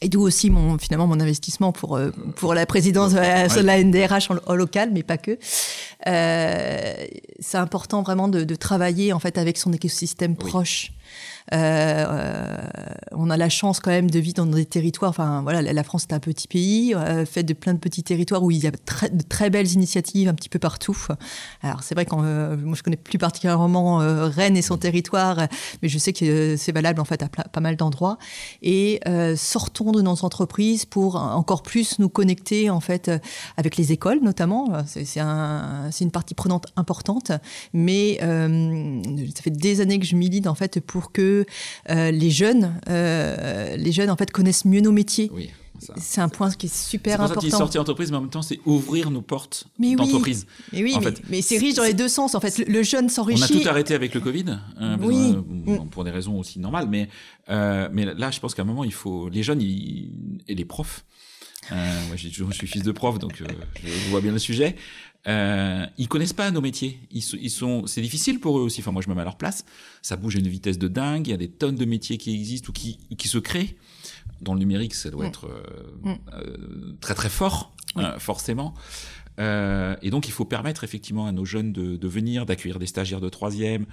Et 0.02 0.08
d'où 0.08 0.20
aussi 0.20 0.50
mon 0.50 0.76
finalement 0.76 1.06
mon 1.06 1.20
investissement 1.20 1.72
pour 1.72 1.96
euh, 1.96 2.10
pour 2.36 2.52
la 2.52 2.66
présidence 2.66 3.12
de 3.12 3.18
la, 3.18 3.46
ouais. 3.46 3.62
la 3.62 3.82
NDRH 3.82 4.30
en, 4.30 4.36
en, 4.46 4.54
local, 4.54 4.90
mais 4.92 5.02
pas 5.02 5.18
que. 5.18 5.38
Euh, 6.06 6.94
c'est 7.38 7.58
important 7.58 8.02
vraiment 8.02 8.28
de, 8.28 8.44
de, 8.44 8.54
travailler 8.56 9.12
en 9.12 9.18
fait 9.20 9.38
avec 9.38 9.56
son 9.56 9.72
écosystème 9.72 10.32
oui. 10.32 10.50
proche. 10.50 10.92
Euh, 11.52 11.56
euh, 11.56 12.56
on 13.12 13.28
a 13.28 13.36
la 13.36 13.48
chance 13.48 13.80
quand 13.80 13.90
même 13.90 14.10
de 14.10 14.18
vivre 14.18 14.36
dans 14.36 14.46
des 14.46 14.64
territoires. 14.64 15.10
Enfin, 15.10 15.42
voilà, 15.42 15.60
la 15.60 15.84
France 15.84 16.06
est 16.08 16.14
un 16.14 16.20
petit 16.20 16.48
pays 16.48 16.94
euh, 16.94 17.26
fait 17.26 17.42
de 17.42 17.52
plein 17.52 17.74
de 17.74 17.78
petits 17.78 18.02
territoires 18.02 18.42
où 18.42 18.50
il 18.50 18.58
y 18.58 18.66
a 18.66 18.70
de 18.70 19.22
très 19.28 19.50
belles 19.50 19.70
initiatives 19.72 20.28
un 20.28 20.34
petit 20.34 20.48
peu 20.48 20.58
partout. 20.58 20.96
Alors 21.62 21.82
c'est 21.82 21.94
vrai 21.94 22.06
que 22.06 22.14
moi 22.14 22.76
je 22.76 22.82
connais 22.82 22.96
plus 22.96 23.18
particulièrement 23.18 23.98
Rennes 23.98 24.56
et 24.56 24.62
son 24.62 24.78
territoire, 24.78 25.48
mais 25.82 25.88
je 25.88 25.98
sais 25.98 26.12
que 26.12 26.56
c'est 26.56 26.72
valable 26.72 27.00
en 27.00 27.04
fait 27.04 27.22
à 27.22 27.28
pas 27.28 27.60
mal 27.60 27.76
d'endroits. 27.76 28.18
Et 28.62 29.00
sortons 29.36 29.92
de 29.92 30.02
nos 30.02 30.24
entreprises 30.24 30.84
pour 30.84 31.16
encore 31.16 31.62
plus 31.62 31.98
nous 31.98 32.08
connecter 32.08 32.70
en 32.70 32.80
fait 32.80 33.10
avec 33.56 33.76
les 33.76 33.92
écoles 33.92 34.20
notamment. 34.22 34.68
C'est 34.86 35.20
un, 35.20 35.90
une 36.00 36.10
partie 36.10 36.34
prenante 36.34 36.66
importante, 36.76 37.32
mais 37.72 38.18
ça 38.20 39.42
fait 39.42 39.50
des 39.50 39.80
années 39.80 39.98
que 39.98 40.06
je 40.06 40.16
milite 40.16 40.46
en 40.46 40.54
fait 40.54 40.80
pour 40.80 41.12
que 41.12 41.33
euh, 41.90 42.10
les 42.10 42.30
jeunes, 42.30 42.80
euh, 42.88 43.76
les 43.76 43.92
jeunes 43.92 44.10
en 44.10 44.16
fait 44.16 44.30
connaissent 44.30 44.64
mieux 44.64 44.80
nos 44.80 44.92
métiers. 44.92 45.30
Oui. 45.32 45.50
C'est 45.98 46.20
un 46.20 46.28
point 46.28 46.50
qui 46.52 46.66
est 46.66 46.74
super 46.74 47.20
important. 47.20 47.40
C'est 47.42 47.50
sortir 47.50 47.80
d'entreprise, 47.80 48.10
mais 48.10 48.16
en 48.16 48.22
même 48.22 48.30
temps, 48.30 48.42
c'est 48.42 48.60
ouvrir 48.64 49.10
nos 49.10 49.20
portes 49.22 49.66
d'entreprise. 49.78 50.46
Mais 50.72 50.82
oui, 50.82 50.96
mais, 51.02 51.14
mais 51.28 51.42
c'est 51.42 51.58
riche 51.58 51.74
dans 51.74 51.82
les 51.82 51.94
deux 51.94 52.08
sens. 52.08 52.34
En 52.34 52.40
fait, 52.40 52.56
le, 52.58 52.64
le 52.66 52.82
jeune 52.82 53.08
s'enrichit. 53.08 53.52
On 53.52 53.58
a 53.58 53.60
tout 53.60 53.68
arrêté 53.68 53.92
avec 53.94 54.14
le 54.14 54.20
Covid, 54.20 54.44
euh, 54.80 54.96
oui. 55.02 55.34
bon, 55.46 55.86
pour 55.86 56.04
des 56.04 56.10
raisons 56.10 56.38
aussi 56.38 56.58
normales, 56.58 56.86
mais 56.88 57.08
euh, 57.50 57.88
mais 57.92 58.06
là, 58.06 58.30
je 58.30 58.40
pense 58.40 58.54
qu'à 58.54 58.62
un 58.62 58.66
moment, 58.66 58.84
il 58.84 58.92
faut 58.92 59.28
les 59.28 59.42
jeunes 59.42 59.60
ils, 59.60 60.40
et 60.48 60.54
les 60.54 60.64
profs. 60.64 61.04
Euh, 61.72 62.06
moi, 62.08 62.16
je 62.16 62.28
suis 62.28 62.66
fils 62.66 62.82
de 62.82 62.92
prof, 62.92 63.18
donc 63.18 63.40
euh, 63.40 63.46
je 63.82 64.10
vois 64.10 64.20
bien 64.20 64.32
le 64.32 64.38
sujet. 64.38 64.76
Euh, 65.26 65.86
ils 65.96 66.08
connaissent 66.08 66.34
pas 66.34 66.50
nos 66.50 66.60
métiers. 66.60 67.00
Ils, 67.10 67.24
ils 67.40 67.50
sont, 67.50 67.86
c'est 67.86 68.02
difficile 68.02 68.40
pour 68.40 68.58
eux 68.58 68.62
aussi. 68.62 68.80
Enfin, 68.80 68.92
moi, 68.92 69.02
je 69.02 69.08
me 69.08 69.14
mets 69.14 69.22
à 69.22 69.24
leur 69.24 69.36
place. 69.36 69.64
Ça 70.02 70.16
bouge 70.16 70.36
à 70.36 70.38
une 70.38 70.48
vitesse 70.48 70.78
de 70.78 70.88
dingue. 70.88 71.26
Il 71.26 71.30
y 71.30 71.34
a 71.34 71.38
des 71.38 71.48
tonnes 71.48 71.76
de 71.76 71.84
métiers 71.84 72.18
qui 72.18 72.34
existent 72.34 72.68
ou 72.68 72.72
qui, 72.72 72.98
qui 73.16 73.28
se 73.28 73.38
créent. 73.38 73.76
Dans 74.42 74.52
le 74.52 74.60
numérique, 74.60 74.94
ça 74.94 75.10
doit 75.10 75.24
mmh. 75.24 75.28
être 75.28 75.46
euh, 75.46 75.62
mmh. 76.02 76.14
euh, 76.34 76.56
très 77.00 77.14
très 77.14 77.30
fort, 77.30 77.74
mmh. 77.96 78.18
forcément. 78.18 78.74
Euh, 79.38 79.96
et 80.02 80.10
donc, 80.10 80.28
il 80.28 80.32
faut 80.32 80.44
permettre 80.44 80.84
effectivement 80.84 81.26
à 81.26 81.32
nos 81.32 81.44
jeunes 81.44 81.72
de, 81.72 81.96
de 81.96 82.08
venir, 82.08 82.46
d'accueillir 82.46 82.78
des 82.78 82.86
stagiaires 82.86 83.20
de 83.20 83.28
troisième, 83.28 83.86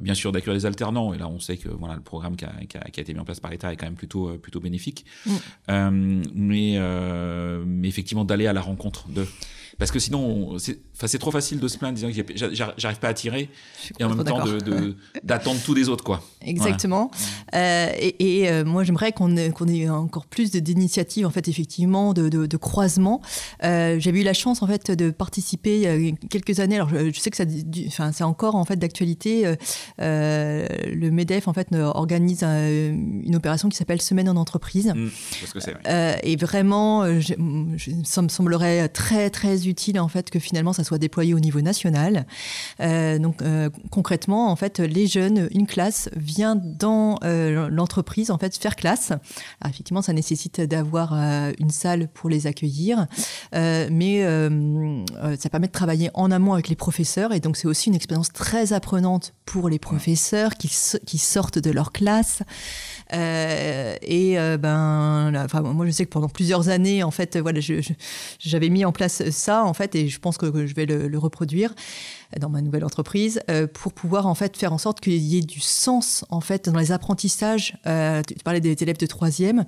bien 0.00 0.14
sûr 0.14 0.32
d'accueillir 0.32 0.54
les 0.54 0.66
alternants. 0.66 1.14
Et 1.14 1.18
là, 1.18 1.28
on 1.28 1.40
sait 1.40 1.56
que 1.56 1.68
voilà, 1.68 1.94
le 1.94 2.02
programme 2.02 2.36
qui 2.36 2.44
a, 2.44 2.52
qui 2.68 2.78
a, 2.78 2.80
qui 2.82 3.00
a 3.00 3.02
été 3.02 3.14
mis 3.14 3.20
en 3.20 3.24
place 3.24 3.40
par 3.40 3.50
l'État 3.50 3.72
est 3.72 3.76
quand 3.76 3.86
même 3.86 3.94
plutôt, 3.94 4.36
plutôt 4.38 4.60
bénéfique. 4.60 5.04
Mm. 5.26 6.22
mais, 6.34 6.78
mais 7.66 7.88
effectivement, 7.88 8.24
d'aller 8.24 8.46
à 8.46 8.52
la 8.52 8.60
rencontre 8.60 9.08
de. 9.08 9.26
Parce 9.78 9.92
que 9.92 10.00
sinon, 10.00 10.56
c'est 10.58 11.18
trop 11.18 11.30
facile 11.30 11.60
de 11.60 11.68
se 11.68 11.78
plaindre 11.78 11.94
disant 11.94 12.10
que 12.10 12.34
j'arrive 12.34 12.98
pas 12.98 13.08
à 13.08 13.14
tirer 13.14 13.48
et 13.98 14.04
en 14.04 14.08
même 14.08 14.24
temps 14.24 14.38
d'attendre 15.22 15.58
de, 15.60 15.64
tous 15.64 15.74
les 15.74 15.88
autres. 15.88 16.02
quoi. 16.02 16.20
Exactement. 16.42 17.12
Euh, 17.54 17.92
et, 18.00 18.50
euh, 18.50 18.64
moi, 18.64 18.82
j'aimerais 18.82 19.12
qu'on 19.12 19.36
ait, 19.36 19.52
ait, 19.68 19.88
encore 19.88 20.26
plus 20.26 20.50
d'initiatives, 20.50 21.26
en 21.26 21.30
fait, 21.30 21.46
effectivement, 21.46 22.12
de, 22.12 22.28
de, 22.28 22.56
croisements. 22.56 23.20
Euh, 23.62 24.00
J'avais 24.00 24.20
eu 24.20 24.24
la 24.24 24.32
chance, 24.32 24.62
en 24.62 24.66
fait, 24.66 24.90
de 24.90 25.10
participer 25.10 25.76
il 25.76 26.08
y 26.08 26.10
a 26.10 26.12
quelques 26.28 26.58
années. 26.58 26.74
Alors, 26.74 26.88
je, 26.88 27.18
sais 27.18 27.30
que 27.30 27.36
c'est 27.36 28.24
encore, 28.24 28.56
en 28.56 28.64
fait, 28.64 28.76
d'actualité. 28.76 29.54
Euh, 30.00 30.66
le 30.86 31.10
MEDEF, 31.12 31.46
en 31.46 31.52
fait, 31.52 31.68
organise 31.72 32.42
une 32.42 33.36
opération 33.36 33.68
qui 33.68 33.76
s'appelle 33.76 34.02
Semaine 34.02 34.28
en 34.28 34.36
entreprise. 34.36 34.92
Mmh, 34.92 35.08
et 36.24 36.36
vraiment, 36.36 37.04
ça 38.04 38.22
me 38.22 38.28
semblerait 38.28 38.88
très, 38.88 39.30
très 39.30 39.67
utile 39.68 40.00
en 40.00 40.08
fait 40.08 40.30
que 40.30 40.38
finalement 40.38 40.72
ça 40.72 40.84
soit 40.84 40.98
déployé 40.98 41.34
au 41.34 41.40
niveau 41.40 41.60
national. 41.60 42.26
Euh, 42.80 43.18
donc 43.18 43.42
euh, 43.42 43.70
concrètement, 43.90 44.50
en 44.50 44.56
fait, 44.56 44.80
les 44.80 45.06
jeunes, 45.06 45.48
une 45.52 45.66
classe 45.66 46.08
vient 46.16 46.56
dans 46.56 47.18
euh, 47.24 47.68
l'entreprise 47.70 48.30
en 48.30 48.38
fait 48.38 48.56
faire 48.56 48.76
classe. 48.76 49.10
Alors, 49.10 49.70
effectivement, 49.70 50.02
ça 50.02 50.12
nécessite 50.12 50.60
d'avoir 50.60 51.12
une 51.12 51.70
salle 51.70 52.08
pour 52.08 52.30
les 52.30 52.46
accueillir, 52.46 53.06
mais 53.52 54.22
ça 55.38 55.48
permet 55.50 55.66
de 55.66 55.72
travailler 55.72 56.10
en 56.14 56.30
amont 56.30 56.54
avec 56.54 56.68
les 56.68 56.76
professeurs 56.76 57.32
et 57.32 57.40
donc 57.40 57.56
c'est 57.56 57.68
aussi 57.68 57.88
une 57.88 57.94
expérience 57.94 58.32
très 58.32 58.72
apprenante 58.72 59.34
pour 59.44 59.68
les 59.68 59.78
professeurs 59.78 60.54
qui, 60.56 60.70
qui 61.06 61.18
sortent 61.18 61.58
de 61.58 61.70
leur 61.70 61.92
classe. 61.92 62.42
Euh, 63.14 63.96
et 64.02 64.38
euh, 64.38 64.56
ben, 64.58 65.32
enfin, 65.44 65.62
moi, 65.62 65.86
je 65.86 65.90
sais 65.90 66.04
que 66.04 66.10
pendant 66.10 66.28
plusieurs 66.28 66.68
années, 66.68 67.02
en 67.02 67.10
fait, 67.10 67.36
voilà, 67.38 67.60
j'avais 68.38 68.68
mis 68.68 68.84
en 68.84 68.92
place 68.92 69.28
ça, 69.30 69.64
en 69.64 69.74
fait, 69.74 69.94
et 69.94 70.08
je 70.08 70.18
pense 70.18 70.38
que, 70.38 70.66
je 70.66 70.74
vais 70.74 70.86
le, 70.86 71.18
reproduire 71.18 71.74
dans 72.38 72.48
ma 72.48 72.60
nouvelle 72.60 72.84
entreprise 72.84 73.40
euh, 73.50 73.66
pour 73.66 73.92
pouvoir 73.92 74.26
en 74.26 74.34
fait 74.34 74.56
faire 74.56 74.72
en 74.72 74.78
sorte 74.78 75.00
qu'il 75.00 75.14
y 75.14 75.38
ait 75.38 75.42
du 75.42 75.60
sens 75.60 76.24
en 76.30 76.40
fait 76.40 76.68
dans 76.68 76.78
les 76.78 76.92
apprentissages. 76.92 77.76
tu 77.84 78.34
parlais 78.44 78.60
des 78.60 78.76
élèves 78.82 78.98
de 78.98 79.06
troisième, 79.06 79.64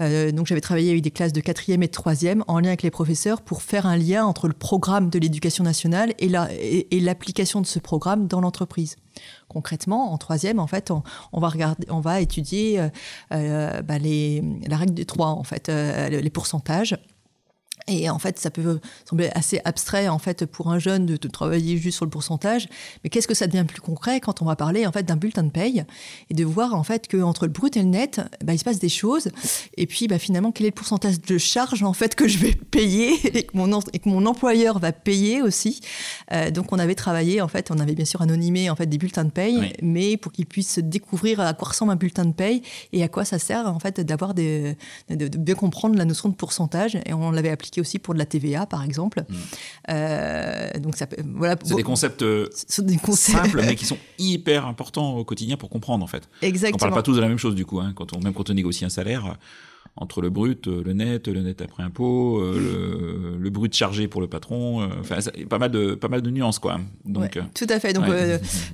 donc 0.00 0.46
j'avais 0.46 0.60
travaillé 0.60 0.90
avec 0.90 1.02
des 1.02 1.10
classes 1.10 1.32
de 1.32 1.40
quatrième 1.40 1.82
et 1.82 1.86
de 1.86 1.92
troisième 1.92 2.44
en 2.48 2.60
lien 2.60 2.68
avec 2.68 2.82
les 2.82 2.90
professeurs 2.90 3.42
pour 3.42 3.62
faire 3.62 3.86
un 3.86 3.96
lien 3.96 4.24
entre 4.24 4.48
le 4.48 4.54
programme 4.54 5.10
de 5.10 5.18
l'éducation 5.18 5.64
nationale 5.64 6.12
et 6.18 7.00
l'application 7.00 7.60
de 7.60 7.66
ce 7.66 7.78
programme 7.78 8.26
dans 8.26 8.40
l'entreprise 8.40 8.96
concrètement, 9.48 10.12
en 10.12 10.18
troisième, 10.18 10.58
en 10.58 10.66
fait, 10.66 10.90
on, 10.90 11.40
va 11.40 11.48
regarder, 11.48 11.86
on 11.90 12.00
va 12.00 12.20
étudier 12.20 12.80
euh, 12.80 12.88
euh, 13.32 13.82
bah, 13.82 13.98
les, 13.98 14.42
la 14.66 14.76
règle 14.76 14.94
des 14.94 15.04
trois, 15.04 15.28
en 15.28 15.44
fait, 15.44 15.68
euh, 15.68 16.08
les 16.08 16.30
pourcentages. 16.30 16.96
Et 17.88 18.08
en 18.08 18.18
fait, 18.18 18.38
ça 18.38 18.50
peut 18.50 18.80
sembler 19.08 19.30
assez 19.34 19.60
abstrait 19.64 20.08
en 20.08 20.18
fait 20.18 20.46
pour 20.46 20.70
un 20.70 20.78
jeune 20.78 21.06
de, 21.06 21.16
travailler 21.28 21.78
juste 21.78 21.96
sur 21.96 22.04
le 22.04 22.10
pourcentage, 22.10 22.68
mais 23.02 23.10
qu'est-ce 23.10 23.26
que 23.26 23.34
ça 23.34 23.46
devient 23.46 23.64
plus 23.64 23.80
concret 23.80 24.20
quand 24.20 24.42
on 24.42 24.44
va 24.44 24.54
parler 24.54 24.86
en 24.86 24.92
fait 24.92 25.02
d'un 25.02 25.16
bulletin 25.16 25.42
de 25.42 25.50
paye 25.50 25.84
et 26.28 26.34
de 26.34 26.44
voir 26.44 26.74
en 26.74 26.82
fait 26.82 27.08
que 27.08 27.16
entre 27.16 27.46
le 27.46 27.52
brut 27.52 27.76
et 27.76 27.80
le 27.80 27.88
net, 27.88 28.20
bah, 28.44 28.52
il 28.52 28.58
se 28.58 28.64
passe 28.64 28.78
des 28.78 28.90
choses. 28.90 29.30
Et 29.76 29.86
puis 29.86 30.08
bah, 30.08 30.18
finalement, 30.18 30.52
quel 30.52 30.66
est 30.66 30.70
le 30.70 30.74
pourcentage 30.74 31.20
de 31.20 31.38
charge 31.38 31.82
en 31.82 31.94
fait 31.94 32.14
que 32.14 32.28
je 32.28 32.38
vais 32.38 32.52
payer 32.52 33.14
et 33.36 33.44
que 33.44 33.56
mon, 33.56 33.80
et 33.92 33.98
que 33.98 34.08
mon 34.08 34.26
employeur 34.26 34.78
va 34.78 34.92
payer 34.92 35.42
aussi? 35.42 35.80
Euh, 36.32 36.50
donc 36.50 36.72
on 36.72 36.78
avait 36.78 36.94
travaillé 36.94 37.40
en 37.40 37.48
fait, 37.48 37.70
on 37.70 37.78
avait 37.78 37.94
bien 37.94 38.04
sûr 38.04 38.20
anonymé 38.20 38.68
en 38.68 38.76
fait 38.76 38.86
des 38.86 38.98
bulletins 38.98 39.24
de 39.24 39.30
paye, 39.30 39.72
mais 39.80 40.16
pour 40.16 40.32
qu'ils 40.32 40.46
puissent 40.46 40.78
découvrir 40.78 41.40
à 41.40 41.54
quoi 41.54 41.68
ressemble 41.68 41.92
un 41.92 41.96
bulletin 41.96 42.26
de 42.26 42.32
paye 42.32 42.62
et 42.92 43.02
à 43.02 43.08
quoi 43.08 43.24
ça 43.24 43.38
sert 43.38 43.66
en 43.66 43.78
fait 43.78 44.00
d'avoir 44.00 44.34
des 44.34 44.76
de, 45.08 45.28
de 45.28 45.38
bien 45.38 45.54
comprendre 45.54 45.96
la 45.96 46.04
notion 46.04 46.28
de 46.28 46.34
pourcentage. 46.34 46.98
Et 47.06 47.14
on 47.14 47.30
l'avait 47.30 47.50
appliqué 47.50 47.71
aussi 47.80 47.98
pour 47.98 48.14
de 48.14 48.18
la 48.18 48.26
TVA, 48.26 48.66
par 48.66 48.82
exemple. 48.82 49.24
Mm. 49.28 49.34
Euh, 49.90 50.70
donc 50.78 50.96
ça 50.96 51.06
voilà. 51.34 51.56
C'est 51.62 51.74
des 51.74 51.82
concepts, 51.82 52.22
euh, 52.22 52.48
des 52.78 52.96
concepts 52.96 53.38
simples, 53.38 53.62
mais 53.64 53.74
qui 53.74 53.86
sont 53.86 53.98
hyper 54.18 54.66
importants 54.66 55.16
au 55.16 55.24
quotidien 55.24 55.56
pour 55.56 55.70
comprendre, 55.70 56.04
en 56.04 56.08
fait. 56.08 56.28
Exactement. 56.42 56.76
On 56.76 56.78
parle 56.78 56.94
pas 56.94 57.02
tous 57.02 57.16
de 57.16 57.20
la 57.20 57.28
même 57.28 57.38
chose, 57.38 57.54
du 57.54 57.66
coup. 57.66 57.80
Hein, 57.80 57.92
quand 57.94 58.14
on, 58.14 58.20
même 58.20 58.34
quand 58.34 58.50
on 58.50 58.54
négocie 58.54 58.84
un 58.84 58.90
salaire, 58.90 59.36
entre 59.96 60.22
le 60.22 60.30
brut, 60.30 60.68
euh, 60.68 60.82
le 60.84 60.94
net, 60.94 61.28
le 61.28 61.42
net 61.42 61.60
après 61.60 61.82
impôt, 61.82 62.40
euh, 62.40 63.36
le, 63.38 63.50
brut 63.50 63.74
chargé 63.74 64.08
pour 64.08 64.22
le 64.22 64.26
patron. 64.26 64.80
Euh, 64.80 64.86
enfin, 65.00 65.16
pas 65.50 65.58
mal 65.58 65.70
de 65.70 65.94
pas 65.94 66.08
mal 66.08 66.22
de 66.22 66.30
nuances 66.30 66.58
quoi. 66.58 66.80
Donc 67.04 67.38
tout 67.54 67.66
à 67.68 67.78
fait. 67.78 67.92
Donc 67.92 68.06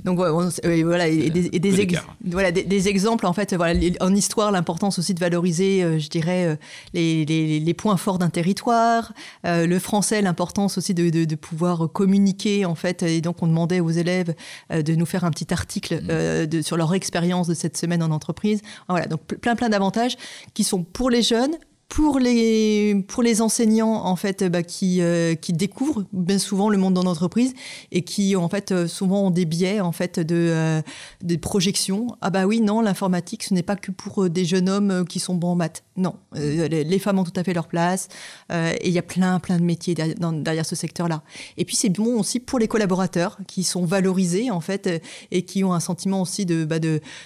donc 0.05 0.19
voilà 0.19 1.09
et 1.09 1.31
des, 1.31 1.51
et 1.53 1.59
des 1.59 1.89
voilà 2.25 2.53
des, 2.53 2.89
exemples 2.89 3.27
en 3.27 3.33
fait 3.33 3.55
voilà 3.55 3.79
en 4.01 4.15
histoire 4.15 4.53
l'importance 4.53 5.01
aussi 5.01 5.15
de 5.15 5.19
valoriser 5.19 5.99
je 5.99 6.09
dirais 6.09 6.57
les, 6.95 7.25
les, 7.25 7.59
les, 7.59 7.75
points 7.75 7.97
forts 7.97 8.19
d'un 8.19 8.31
territoire, 8.31 9.13
le 9.45 9.79
français 9.79 10.23
l'importance 10.23 10.79
aussi 10.79 10.95
de, 10.95 11.11
de, 11.11 11.35
pouvoir 11.35 11.91
communiquer 11.93 12.65
en 12.65 12.77
fait 12.77 13.03
et 13.03 13.21
donc 13.21 13.43
on 13.43 13.49
demandait 13.49 13.81
aux 13.81 13.91
élèves 13.91 14.35
de 14.71 14.95
nous 14.95 15.07
faire 15.07 15.25
un 15.25 15.31
petit 15.31 15.53
article 15.53 16.01
mmh. 16.03 16.47
de, 16.47 16.63
sur 16.63 16.77
leur 16.77 16.95
expérience 16.95 17.49
de 17.49 17.55
cette 17.55 17.77
semaine 17.77 18.03
en 18.03 18.11
entreprise. 18.11 18.63
Voilà 18.89 19.07
donc 19.07 19.23
plein 19.27 19.57
plein 19.57 19.69
d'avantages 19.69 20.17
qui 20.55 20.63
sont 20.63 20.85
pour 20.85 21.08
les 21.09 21.23
jeunes, 21.23 21.59
pour 21.89 22.19
les, 22.19 23.03
pour 23.09 23.23
les 23.23 23.41
enseignants 23.41 24.05
en 24.05 24.15
fait 24.15 24.45
bah, 24.45 24.63
qui, 24.63 25.01
euh, 25.01 25.35
qui 25.35 25.55
découvrent 25.55 26.05
bien 26.13 26.39
souvent 26.39 26.69
le 26.69 26.77
monde 26.77 26.95
dans 26.95 27.03
l'entreprise 27.03 27.55
et 27.93 28.03
qui 28.03 28.37
en 28.37 28.49
fait 28.49 28.73
euh, 28.73 28.87
souvent 28.87 29.23
ont 29.23 29.31
des 29.31 29.47
biais 29.47 29.81
en 29.81 29.93
fait 29.93 30.21
de 30.21 30.37
euh, 30.37 30.83
des 31.23 31.39
projections. 31.39 32.09
Ah 32.21 32.29
bah 32.29 32.47
oui 32.47 32.61
non 32.61 32.83
l'informatique 32.83 33.43
ce 33.43 33.55
n'est 33.55 33.63
pas 33.63 33.75
que 33.75 33.91
pour 33.91 34.29
des 34.29 34.45
jeunes 34.45 34.69
hommes 34.69 35.07
qui 35.09 35.19
sont 35.19 35.35
bons 35.35 35.53
en 35.53 35.57
maths. 35.57 35.83
Non. 35.97 36.15
Les 36.35 36.99
femmes 37.01 37.19
ont 37.19 37.25
tout 37.25 37.33
à 37.35 37.43
fait 37.43 37.55
leur 37.55 37.67
place 37.67 38.09
et 38.51 38.87
il 38.87 38.93
y 38.93 38.99
a 38.99 39.03
plein 39.03 39.41
plein 39.41 39.57
de 39.57 39.65
métiers 39.65 39.95
derrière, 39.95 40.65
ce 40.65 40.77
secteur 40.77 41.09
là 41.09 41.23
et 41.57 41.65
puis 41.65 41.75
c'est 41.75 41.89
bon 41.89 42.21
aussi 42.21 42.39
pour 42.39 42.59
les 42.59 42.69
collaborateurs 42.69 43.39
qui 43.49 43.65
sont 43.65 43.85
valorisés 43.85 44.51
en 44.51 44.61
fait 44.61 45.03
et 45.33 45.43
qui 45.43 45.65
ont 45.65 45.73
un 45.73 45.81
sentiment 45.81 46.23
aussi 46.23 46.47
de 46.47 46.65
bah, 46.65 46.79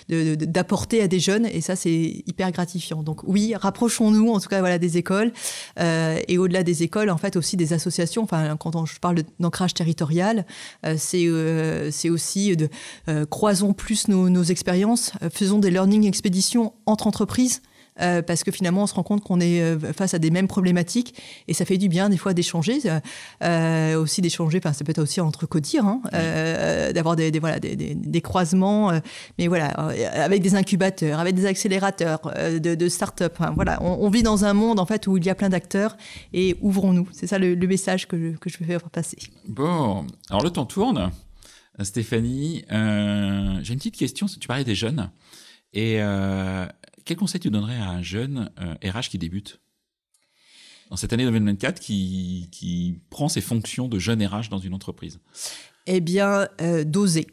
d'apporter 0.08 0.98
de, 0.98 1.04
à 1.04 1.08
des 1.08 1.20
jeunes 1.20 1.46
et 1.46 1.60
ça 1.60 1.76
c'est 1.76 2.22
hyper 2.26 2.50
gratifiant. 2.52 3.02
Donc 3.02 3.22
oui 3.24 3.54
rapprochons-nous 3.54 4.30
en 4.30 4.40
tout 4.40 4.48
voilà, 4.60 4.78
des 4.78 4.98
écoles. 4.98 5.32
Euh, 5.78 6.20
et 6.28 6.38
au-delà 6.38 6.62
des 6.62 6.82
écoles, 6.82 7.10
en 7.10 7.16
fait, 7.16 7.36
aussi 7.36 7.56
des 7.56 7.72
associations. 7.72 8.22
Enfin, 8.22 8.56
quand 8.56 8.86
je 8.86 8.98
parle 8.98 9.22
d'ancrage 9.40 9.74
territorial, 9.74 10.46
euh, 10.86 10.96
c'est 10.98 11.26
euh, 11.26 11.90
c'est 11.90 12.10
aussi 12.10 12.56
de 12.56 12.68
croisons 13.30 13.72
plus 13.72 14.08
nos, 14.08 14.28
nos 14.28 14.42
expériences, 14.42 15.12
faisons 15.32 15.58
des 15.58 15.70
learning 15.70 16.06
expéditions 16.06 16.72
entre 16.86 17.06
entreprises. 17.06 17.62
Euh, 18.00 18.22
parce 18.22 18.42
que 18.42 18.50
finalement 18.50 18.84
on 18.84 18.86
se 18.86 18.94
rend 18.94 19.02
compte 19.02 19.22
qu'on 19.22 19.38
est 19.38 19.60
euh, 19.60 19.78
face 19.92 20.14
à 20.14 20.18
des 20.18 20.30
mêmes 20.30 20.48
problématiques 20.48 21.14
et 21.46 21.52
ça 21.52 21.66
fait 21.66 21.76
du 21.76 21.90
bien 21.90 22.08
des 22.08 22.16
fois 22.16 22.32
d'échanger, 22.32 22.78
euh, 23.44 24.00
aussi 24.00 24.22
d'échanger, 24.22 24.60
enfin 24.64 24.72
ça 24.72 24.82
peut 24.82 24.92
être 24.92 25.02
aussi 25.02 25.20
entre 25.20 25.44
codir, 25.44 25.84
hein, 25.84 26.00
d'avoir 26.94 27.16
des, 27.16 27.30
voilà 27.38 27.60
des, 27.60 27.76
des, 27.76 28.20
croisements, 28.22 28.92
mais 29.38 29.46
voilà 29.46 29.66
avec 29.66 30.40
des 30.40 30.54
incubateurs, 30.54 31.20
avec 31.20 31.34
des 31.34 31.44
accélérateurs 31.44 32.20
de, 32.22 32.74
de 32.74 32.88
start-up. 32.88 33.36
Hein, 33.40 33.52
voilà, 33.54 33.82
on, 33.82 34.08
vit 34.08 34.22
dans 34.22 34.44
un 34.44 34.54
monde 34.54 34.80
en 34.80 34.86
fait 34.86 35.06
où 35.06 35.18
il 35.18 35.24
y 35.24 35.30
a 35.30 35.34
plein 35.34 35.50
d'acteurs 35.50 35.96
et 36.32 36.56
ouvrons-nous. 36.62 37.08
C'est 37.12 37.26
ça 37.26 37.38
le, 37.38 37.54
message 37.66 38.08
que 38.08 38.16
je, 38.18 38.36
que 38.36 38.48
je 38.48 38.58
veux 38.58 38.64
faire 38.64 38.88
passer. 38.90 39.18
Bon, 39.48 40.06
alors 40.30 40.42
le 40.42 40.50
temps 40.50 40.66
tourne. 40.66 41.10
Stéphanie, 41.82 42.64
j'ai 42.70 43.72
une 43.72 43.78
petite 43.78 43.96
question. 43.96 44.26
Tu 44.26 44.48
parlais 44.48 44.64
des 44.64 44.74
jeunes 44.74 45.10
et 45.74 46.00
quel 47.04 47.16
conseil 47.16 47.40
tu 47.40 47.50
donnerais 47.50 47.76
à 47.76 47.90
un 47.90 48.02
jeune 48.02 48.50
RH 48.58 48.96
euh, 48.96 49.00
qui 49.10 49.18
débute 49.18 49.60
dans 50.90 50.96
cette 50.96 51.12
année 51.12 51.24
2024 51.24 51.80
qui, 51.80 52.48
qui 52.52 53.00
prend 53.08 53.28
ses 53.28 53.40
fonctions 53.40 53.88
de 53.88 53.98
jeune 53.98 54.24
RH 54.24 54.50
dans 54.50 54.58
une 54.58 54.74
entreprise? 54.74 55.20
Eh 55.86 56.00
bien, 56.00 56.48
euh, 56.60 56.84
d'oser, 56.84 57.26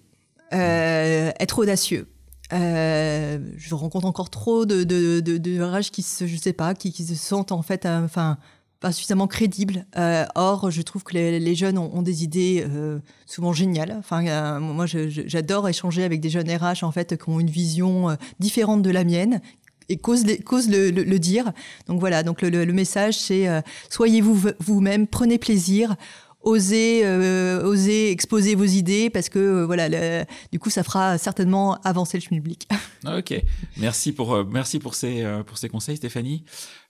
euh, 0.54 1.32
être 1.40 1.60
audacieux. 1.60 2.08
je 2.52 3.76
rencontre 3.76 4.06
encore 4.06 4.30
trop 4.30 4.66
de, 4.66 4.84
de, 4.84 5.20
de, 5.20 5.62
RH 5.62 5.92
qui 5.92 6.04
se, 6.04 6.26
je 6.26 6.38
sais 6.38 6.54
pas, 6.54 6.74
qui, 6.74 6.94
qui 6.94 7.04
se 7.04 7.16
sentent 7.16 7.52
en 7.52 7.62
fait, 7.62 7.86
enfin, 7.86 8.38
pas 8.80 8.92
suffisamment 8.92 9.28
crédible. 9.28 9.86
Euh, 9.98 10.26
or, 10.36 10.72
je 10.72 10.82
trouve 10.82 11.04
que 11.04 11.14
les, 11.14 11.56
jeunes 11.56 11.78
ont, 11.78 12.02
des 12.02 12.24
idées 12.24 12.66
euh, 12.68 13.00
souvent 13.26 13.52
géniales. 13.52 13.96
Enfin, 14.00 14.26
euh, 14.26 14.60
moi, 14.60 14.86
j'adore 14.86 15.68
échanger 15.68 16.04
avec 16.04 16.22
des 16.22 16.30
jeunes 16.30 16.50
RH 16.50 16.84
en 16.84 16.92
fait 16.92 17.22
qui 17.22 17.30
ont 17.30 17.40
une 17.40 17.50
vision 17.50 18.18
différente 18.40 18.82
de 18.82 18.90
la 18.90 19.04
mienne 19.04 19.42
et 19.90 19.98
cause, 19.98 20.24
le, 20.26 21.18
dire. 21.18 21.52
Donc 21.88 22.00
voilà. 22.00 22.24
Donc 22.24 22.42
le, 22.42 22.66
message, 22.74 23.18
c'est 23.18 23.48
soyez 23.90 24.22
vous 24.22 24.40
vous-même, 24.60 25.08
prenez 25.08 25.38
plaisir 25.38 25.96
osez, 26.42 27.02
euh, 27.04 27.64
osez 27.64 28.12
exposer 28.12 28.56
vos 28.56 28.66
idées 28.66 29.10
parce 29.10 29.30
que 29.30 29.40
euh, 29.40 29.66
voilà, 29.66 30.26
du 30.52 30.60
coup, 30.60 30.70
ça 30.70 30.84
fera 30.84 31.18
certainement 31.18 31.76
avancer 31.84 32.18
le 32.18 32.22
schmilblick. 32.22 32.68
Ok, 33.06 33.34
merci 33.78 34.12
pour, 34.12 34.34
euh, 34.34 34.44
merci 34.44 34.78
pour, 34.78 34.94
ces, 34.94 35.24
euh, 35.24 35.42
pour 35.42 35.58
ces 35.58 35.70
conseils, 35.70 35.96
Stéphanie. 35.96 36.44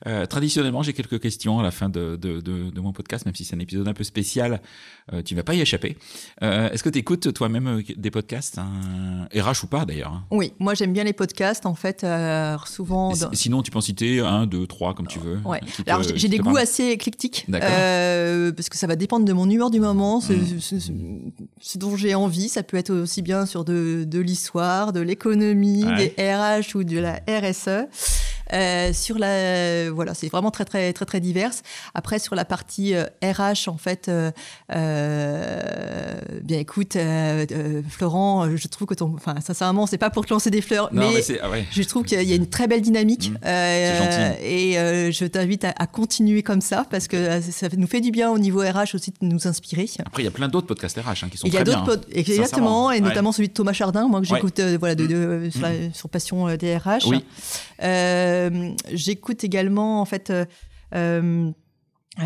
Euh, 0.07 0.25
traditionnellement, 0.25 0.81
j'ai 0.81 0.93
quelques 0.93 1.19
questions 1.19 1.59
à 1.59 1.63
la 1.63 1.71
fin 1.71 1.89
de, 1.89 2.15
de, 2.15 2.39
de, 2.39 2.69
de 2.69 2.79
mon 2.79 2.93
podcast, 2.93 3.25
même 3.25 3.35
si 3.35 3.43
c'est 3.43 3.55
un 3.55 3.59
épisode 3.59 3.87
un 3.87 3.93
peu 3.93 4.05
spécial, 4.05 4.61
euh, 5.11 5.21
tu 5.21 5.35
vas 5.35 5.43
pas 5.43 5.55
y 5.55 5.61
échapper. 5.61 5.97
Euh, 6.41 6.69
Est-ce 6.69 6.83
que 6.83 6.89
tu 6.89 6.99
écoutes 6.99 7.33
toi-même 7.33 7.67
euh, 7.67 7.81
des 7.97 8.09
podcasts, 8.09 8.57
hein, 8.59 9.27
RH 9.35 9.65
ou 9.65 9.67
pas 9.67 9.83
d'ailleurs 9.83 10.13
hein? 10.13 10.23
Oui, 10.31 10.53
moi 10.59 10.73
j'aime 10.73 10.93
bien 10.93 11.03
les 11.03 11.11
podcasts 11.13 11.65
en 11.65 11.75
fait. 11.75 12.05
souvent, 12.65 13.11
dans- 13.13 13.33
Sinon, 13.33 13.61
tu 13.61 13.71
peux 13.71 13.77
en 13.77 13.81
citer 13.81 14.19
un, 14.21 14.45
deux, 14.47 14.65
trois, 14.67 14.93
comme 14.93 15.07
tu 15.07 15.19
veux. 15.19 15.39
Ouais. 15.43 15.59
qui 15.59 15.83
te- 15.83 15.89
Alors 15.89 16.03
j'ai- 16.03 16.29
des 16.29 16.37
goûts 16.37 16.55
assez 16.57 16.85
éclectiques 16.85 17.45
parce 17.49 18.69
que 18.69 18.77
ça 18.77 18.87
va 18.87 18.95
dépendre 18.95 19.25
de 19.25 19.33
mon 19.33 19.49
humeur 19.49 19.69
du 19.69 19.79
moment, 19.79 20.21
ce, 20.21 20.33
Mm. 20.33 20.59
ce- 20.59 20.79
ce- 20.79 20.91
ce 21.59 21.77
dont 21.77 21.95
j'ai 21.97 22.15
envie. 22.15 22.47
Ça 22.49 22.63
peut 22.63 22.77
être 22.77 22.91
aussi 22.93 23.21
bien 23.21 23.45
sur 23.45 23.65
de, 23.65 24.03
de 24.07 24.19
l'histoire, 24.19 24.93
de 24.93 25.01
l'économie, 25.01 25.83
Ouais. 25.85 26.13
des 26.15 26.33
RH 26.33 26.75
ou 26.75 26.83
de 26.83 26.99
la 26.99 27.19
RSE. 27.27 27.87
Euh, 28.51 28.93
sur 28.93 29.19
la 29.19 29.91
voilà 29.91 30.15
c'est 30.15 30.27
vraiment 30.27 30.49
très 30.49 30.65
très 30.65 30.91
très 30.91 31.05
très 31.05 31.19
divers 31.19 31.51
après 31.93 32.17
sur 32.17 32.33
la 32.33 32.45
partie 32.45 32.95
euh, 32.95 33.03
RH 33.23 33.67
en 33.69 33.77
fait 33.77 34.07
euh, 34.09 34.31
euh, 34.75 36.13
bien 36.43 36.59
écoute 36.59 36.95
euh, 36.95 37.45
euh, 37.51 37.81
Florent 37.87 38.45
euh, 38.47 38.55
je 38.57 38.67
trouve 38.67 38.87
que 38.87 38.93
ton 38.93 39.13
enfin 39.15 39.35
sincèrement 39.41 39.85
c'est 39.85 39.97
pas 39.97 40.09
pour 40.09 40.25
te 40.25 40.33
lancer 40.33 40.49
des 40.49 40.61
fleurs 40.61 40.89
Non, 40.93 41.11
mais. 41.13 41.21
Ah 41.41 41.49
ouais. 41.49 41.65
je 41.71 41.83
trouve 41.83 42.03
qu'il 42.05 42.21
y 42.23 42.31
a 42.31 42.35
une 42.35 42.49
très 42.49 42.67
belle 42.67 42.81
dynamique 42.81 43.29
Mmh, 43.31 43.37
euh, 43.45 43.97
gentil. 44.33 44.43
et 44.45 44.79
euh, 44.79 45.11
je 45.11 45.25
t'invite 45.25 45.63
à, 45.65 45.73
à 45.77 45.87
continuer 45.87 46.41
comme 46.43 46.61
ça 46.61 46.85
parce 46.89 47.07
que 47.07 47.17
euh, 47.17 47.41
ça 47.41 47.67
nous 47.77 47.87
fait 47.87 48.01
du 48.01 48.11
bien 48.11 48.29
au 48.31 48.39
niveau 48.39 48.61
RH 48.61 48.95
aussi 48.95 49.11
de 49.11 49.25
nous 49.27 49.47
inspirer. 49.47 49.87
Après, 50.05 50.21
il 50.21 50.25
y 50.25 50.27
a 50.27 50.31
plein 50.31 50.47
d'autres 50.47 50.67
podcasts 50.67 50.97
RH 50.97 51.23
hein, 51.25 51.29
qui 51.31 51.37
sont 51.37 51.47
Il 51.47 51.53
y 51.53 51.57
a 51.57 51.63
très 51.63 51.73
d'autres 51.73 51.83
bien. 51.85 51.95
pod- 51.97 52.05
exactement 52.11 52.91
et 52.91 52.95
Ouais. 52.95 53.01
notamment 53.01 53.31
celui 53.31 53.49
de 53.49 53.53
Thomas 53.53 53.73
Chardin 53.73 54.07
moi 54.07 54.21
que 54.21 54.27
j'écoute 54.27 54.59
euh, 54.59 54.77
voilà 54.79 54.95
de, 54.95 55.05
de- 55.07 55.49
sur, 55.51 55.61
la- 55.61 55.93
sur 55.93 56.09
Passion 56.09 56.47
euh, 56.47 56.57
des 56.57 56.75
RH. 56.77 57.07
Oui. 57.07 57.23
Euh, 57.83 58.38
j'écoute 58.91 59.43
également 59.43 60.01
en 60.01 60.05
fait 60.05 60.29
euh, 60.29 60.45
euh, 60.95 61.51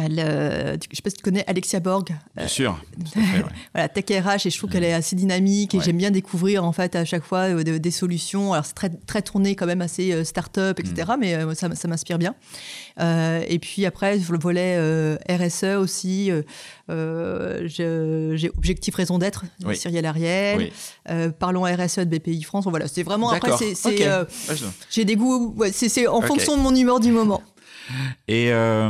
le- 0.09 0.77
je 0.91 0.95
sais 0.95 1.01
pas 1.01 1.09
si 1.09 1.17
tu 1.17 1.21
connais 1.23 1.43
Alexia 1.47 1.79
Borg, 1.79 2.09
Bien 2.35 2.47
sûr. 2.47 2.79
fait, 3.13 3.19
ouais. 3.19 3.43
voilà, 3.73 3.89
Tech 3.89 4.05
RH, 4.25 4.47
et 4.47 4.49
je 4.49 4.57
trouve 4.57 4.69
qu'elle 4.69 4.83
est 4.83 4.93
assez 4.93 5.15
dynamique 5.15 5.73
et 5.73 5.77
Ouais. 5.77 5.83
j'aime 5.83 5.97
bien 5.97 6.11
découvrir 6.11 6.63
en 6.65 6.71
fait 6.71 6.95
à 6.95 7.05
chaque 7.05 7.23
fois 7.23 7.49
euh, 7.53 7.63
de- 7.63 7.77
des 7.77 7.91
solutions. 7.91 8.53
Alors 8.53 8.65
c'est 8.65 8.73
très, 8.73 8.89
très 8.89 9.21
tourné 9.21 9.55
quand 9.55 9.65
même 9.65 9.81
assez 9.81 10.11
euh, 10.11 10.23
start-up, 10.23 10.79
etc. 10.79 11.11
Mm. 11.15 11.19
Mais 11.19 11.35
euh, 11.35 11.53
ça, 11.53 11.73
ça 11.75 11.87
m'inspire 11.87 12.17
bien. 12.17 12.35
Euh, 12.99 13.43
et 13.47 13.59
puis 13.59 13.85
après, 13.85 14.19
sur 14.19 14.33
le 14.33 14.39
volet 14.39 14.75
euh, 14.77 15.15
RSE 15.29 15.77
aussi, 15.77 16.31
euh, 16.31 16.41
euh, 16.89 17.67
j'ai 17.67 18.49
Objectif 18.57 18.95
Raison 18.95 19.17
d'être, 19.17 19.45
de 19.59 19.67
Oui. 19.67 19.75
Cyril 19.77 20.05
Ariel. 20.05 20.57
Oui. 20.57 20.73
Euh, 21.09 21.29
Parlons 21.29 21.63
RSE 21.63 21.99
de 21.99 22.17
BPI 22.17 22.43
France. 22.43 22.65
Voilà, 22.67 22.87
c'est 22.87 23.03
vraiment 23.03 23.29
après, 23.31 23.51
c'est, 23.57 23.75
c'est, 23.75 23.93
Ok. 23.95 24.01
euh, 24.01 24.25
Ouais, 24.49 24.55
je- 24.55 24.65
j'ai 24.89 25.05
des 25.05 25.15
goûts, 25.15 25.53
ouais, 25.57 25.71
c'est, 25.71 26.07
en 26.07 26.21
fonction 26.21 26.57
de 26.57 26.61
mon 26.61 26.73
humeur 26.75 26.99
du 26.99 27.11
moment. 27.11 27.41
Et, 28.27 28.51
euh, 28.51 28.89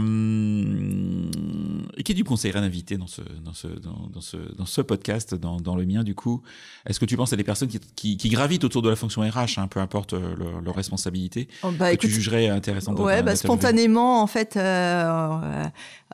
et 1.98 2.04
qui 2.04 2.16
tu 2.16 2.24
conseillerais 2.24 2.62
d'inviter 2.62 2.98
dans 2.98 3.08
ce, 3.08 3.22
dans, 3.44 3.54
ce, 3.54 3.68
dans, 3.68 4.10
dans 4.14 4.22
ce, 4.22 4.38
dans 4.56 4.66
ce 4.66 4.82
podcast, 4.82 5.36
dans, 5.36 5.58
dans 5.58 5.76
le 5.76 5.86
mien 5.86 6.04
du 6.04 6.16
coup 6.16 6.41
Est-ce 6.86 7.00
que 7.00 7.06
tu 7.06 7.18
penses 7.18 7.34
à 7.34 7.36
des 7.36 7.44
personnes 7.44 7.70
qui, 7.70 7.80
qui, 7.96 8.18
qui 8.18 8.30
gravitent 8.30 8.64
autour 8.64 8.82
de 8.82 8.89
la 8.89 8.96
fonction 8.96 9.22
RH, 9.22 9.58
hein, 9.58 9.68
peu 9.68 9.80
importe 9.80 10.14
euh, 10.14 10.36
leur, 10.36 10.62
leur 10.62 10.76
responsabilité, 10.76 11.48
Oh, 11.64 11.72
bah, 11.72 11.89
que 11.89 11.96
écoute, 11.96 12.10
tu 12.10 12.16
jugerais 12.16 12.50
intéressant 12.50 12.94
ouais, 12.96 13.24
bah, 13.24 13.36
spontanément, 13.36 14.22
en 14.22 14.28
fait, 14.28 14.58
euh, 14.58 15.64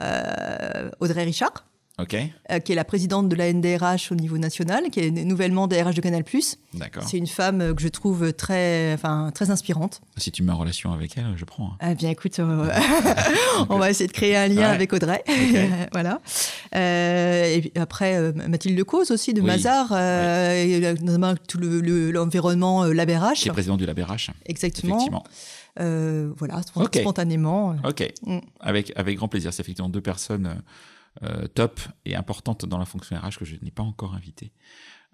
euh, 0.01 0.89
Audrey 0.99 1.23
Richard. 1.23 1.65
Euh, 1.99 2.59
qui 2.59 2.71
est 2.71 2.75
la 2.75 2.83
présidente 2.85 3.27
de 3.29 3.35
la 3.35 3.51
NDRH 3.51 4.11
au 4.11 4.15
niveau 4.15 4.37
national, 4.37 4.89
qui 4.91 4.99
est 5.01 5.11
nouvellement 5.11 5.67
DRH 5.67 5.95
de 5.95 6.01
Canal+. 6.01 6.23
d'accord. 6.73 7.03
C'est 7.03 7.17
une 7.17 7.27
femme 7.27 7.61
euh, 7.61 7.73
que 7.73 7.81
je 7.81 7.87
trouve 7.89 8.31
très, 8.33 8.93
enfin, 8.93 9.31
très 9.33 9.51
inspirante. 9.51 10.01
Si 10.17 10.31
tu 10.31 10.43
mets 10.43 10.51
en 10.51 10.57
relation 10.57 10.91
avec 10.93 11.17
elle, 11.17 11.33
je 11.35 11.45
prends. 11.45 11.73
hein. 11.81 11.89
Eh 11.91 11.95
bien, 11.95 12.09
écoute, 12.09 12.39
euh, 12.39 12.69
on 13.69 13.77
va 13.77 13.89
essayer 13.89 14.07
de 14.07 14.13
créer 14.13 14.35
un 14.37 14.47
lien 14.47 14.69
Ouais. 14.69 14.75
avec 14.75 14.93
Audrey. 14.93 15.23
voilà. 15.91 16.21
Euh, 16.75 17.53
et 17.55 17.61
puis 17.61 17.71
après, 17.75 18.31
Mathilde 18.33 18.77
Lecause 18.77 19.11
aussi, 19.11 19.33
de 19.33 19.41
Oui. 19.41 19.47
Mazar, 19.47 19.91
et, 20.53 20.79
notamment 21.01 21.33
tout 21.47 21.57
le- 21.57 21.81
le- 21.81 22.11
l'environnement 22.11 22.83
euh, 22.85 22.93
LabRH. 22.93 23.41
Qui 23.41 23.49
est 23.49 23.51
président 23.51 23.77
du 23.77 23.85
LabRH, 23.85 24.31
Exactement. 24.45 24.95
effectivement. 24.97 25.23
Voilà, 26.37 26.61
spontanément. 26.93 27.75
Ok, 27.85 28.07
Mm. 28.25 28.39
avec, 28.59 28.91
avec 28.95 29.17
grand 29.17 29.27
plaisir. 29.27 29.53
C'est 29.53 29.61
effectivement 29.61 29.89
deux 29.89 30.01
personnes 30.01 30.61
euh, 31.23 31.47
top 31.47 31.79
et 32.05 32.15
importantes 32.15 32.65
dans 32.65 32.77
la 32.77 32.85
fonction 32.85 33.15
RH 33.17 33.37
que 33.39 33.45
je 33.45 33.55
n'ai 33.61 33.71
pas 33.71 33.83
encore 33.83 34.13
invitées. 34.15 34.51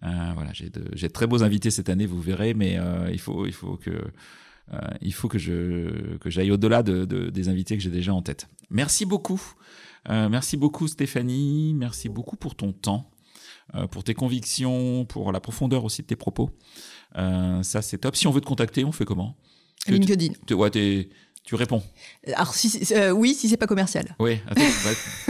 Euh, 0.03 0.31
voilà, 0.35 0.51
j'ai 0.53 0.69
de, 0.69 0.83
j'ai 0.93 1.07
de 1.07 1.13
très 1.13 1.25
beaux 1.27 1.43
invités 1.43 1.71
cette 1.71 1.89
année, 1.89 2.05
vous 2.05 2.21
verrez, 2.21 2.53
mais 2.53 2.77
euh, 2.77 3.09
il, 3.11 3.19
faut, 3.19 3.45
il 3.45 3.53
faut 3.53 3.77
que, 3.77 3.89
euh, 3.91 4.79
il 5.01 5.13
faut 5.13 5.27
que, 5.29 5.39
je, 5.39 6.17
que 6.17 6.29
j'aille 6.29 6.51
au-delà 6.51 6.83
de, 6.83 7.05
de- 7.05 7.29
des 7.29 7.49
invités 7.49 7.77
que 7.77 7.81
j'ai 7.83 7.89
déjà 7.91 8.13
en 8.13 8.21
tête. 8.21 8.47
Merci 8.69 9.05
beaucoup. 9.05 9.41
Merci 10.07 10.55
beaucoup 10.57 10.87
Stéphanie, 10.87 11.73
merci 11.75 12.09
beaucoup 12.09 12.35
pour 12.35 12.53
ton 12.53 12.73
temps, 12.73 13.09
pour 13.89 14.03
tes 14.03 14.13
convictions, 14.13 15.03
pour 15.05 15.31
la 15.31 15.39
profondeur 15.39 15.83
aussi 15.83 16.03
de 16.03 16.07
tes 16.07 16.15
propos. 16.15 16.51
Ça 17.15 17.81
c'est 17.81 17.97
top. 17.97 18.15
Si 18.15 18.27
on 18.27 18.31
veut 18.31 18.41
te 18.41 18.45
contacter, 18.45 18.85
on 18.85 18.91
fait 18.91 19.05
comment? 19.05 19.35
LinkedIn. 19.87 20.33
tu- 20.45 20.53
ouais, 20.53 20.69
t'es- 20.69 21.09
tu 21.45 21.53
réponds. 21.53 21.83
Alors, 22.33 22.55
si, 22.55 22.81
euh, 22.93 23.11
oui, 23.11 23.35
si 23.35 23.47
c'est 23.47 23.57
pas 23.57 23.67
commercial. 23.67 24.15
Oui, 24.19 24.39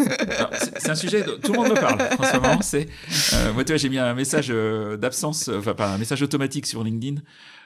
c'est 0.77 0.89
un 0.89 0.95
sujet, 0.95 1.23
dont 1.23 1.33
tout 1.43 1.51
le 1.51 1.59
monde 1.59 1.69
me 1.69 1.75
parle 1.75 2.01
en 2.17 2.23
ce 2.23 2.33
moment. 2.37 2.61
C'est, 2.61 2.87
euh, 3.33 3.53
moi, 3.53 3.65
tu 3.65 3.73
vois, 3.73 3.77
j'ai 3.77 3.89
mis 3.89 3.97
un 3.97 4.13
message 4.13 4.47
euh, 4.49 4.95
d'absence, 4.95 5.49
euh, 5.49 5.59
enfin, 5.59 5.73
pas 5.73 5.93
un 5.93 5.97
message 5.97 6.21
automatique 6.21 6.67
sur 6.67 6.85
LinkedIn, 6.85 7.21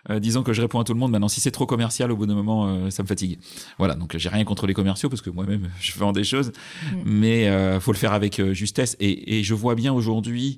euh, 0.09 0.19
disant 0.19 0.41
que 0.41 0.51
je 0.53 0.61
réponds 0.61 0.79
à 0.79 0.83
tout 0.83 0.93
le 0.93 0.99
monde. 0.99 1.11
Maintenant, 1.11 1.27
si 1.27 1.41
c'est 1.41 1.51
trop 1.51 1.67
commercial, 1.67 2.11
au 2.11 2.15
bout 2.15 2.25
d'un 2.25 2.33
moment, 2.33 2.67
euh, 2.67 2.89
ça 2.89 3.03
me 3.03 3.07
fatigue. 3.07 3.37
Voilà, 3.77 3.93
donc 3.93 4.17
j'ai 4.17 4.29
rien 4.29 4.43
contre 4.45 4.65
les 4.65 4.73
commerciaux 4.73 5.09
parce 5.09 5.21
que 5.21 5.29
moi-même, 5.29 5.69
je 5.79 5.93
vends 5.99 6.11
des 6.11 6.23
choses, 6.23 6.51
mais 7.05 7.47
euh, 7.49 7.79
faut 7.79 7.91
le 7.91 7.97
faire 7.99 8.13
avec 8.13 8.39
euh, 8.39 8.53
justesse. 8.53 8.97
Et, 8.99 9.37
et 9.37 9.43
je 9.43 9.53
vois 9.53 9.75
bien 9.75 9.93
aujourd'hui. 9.93 10.57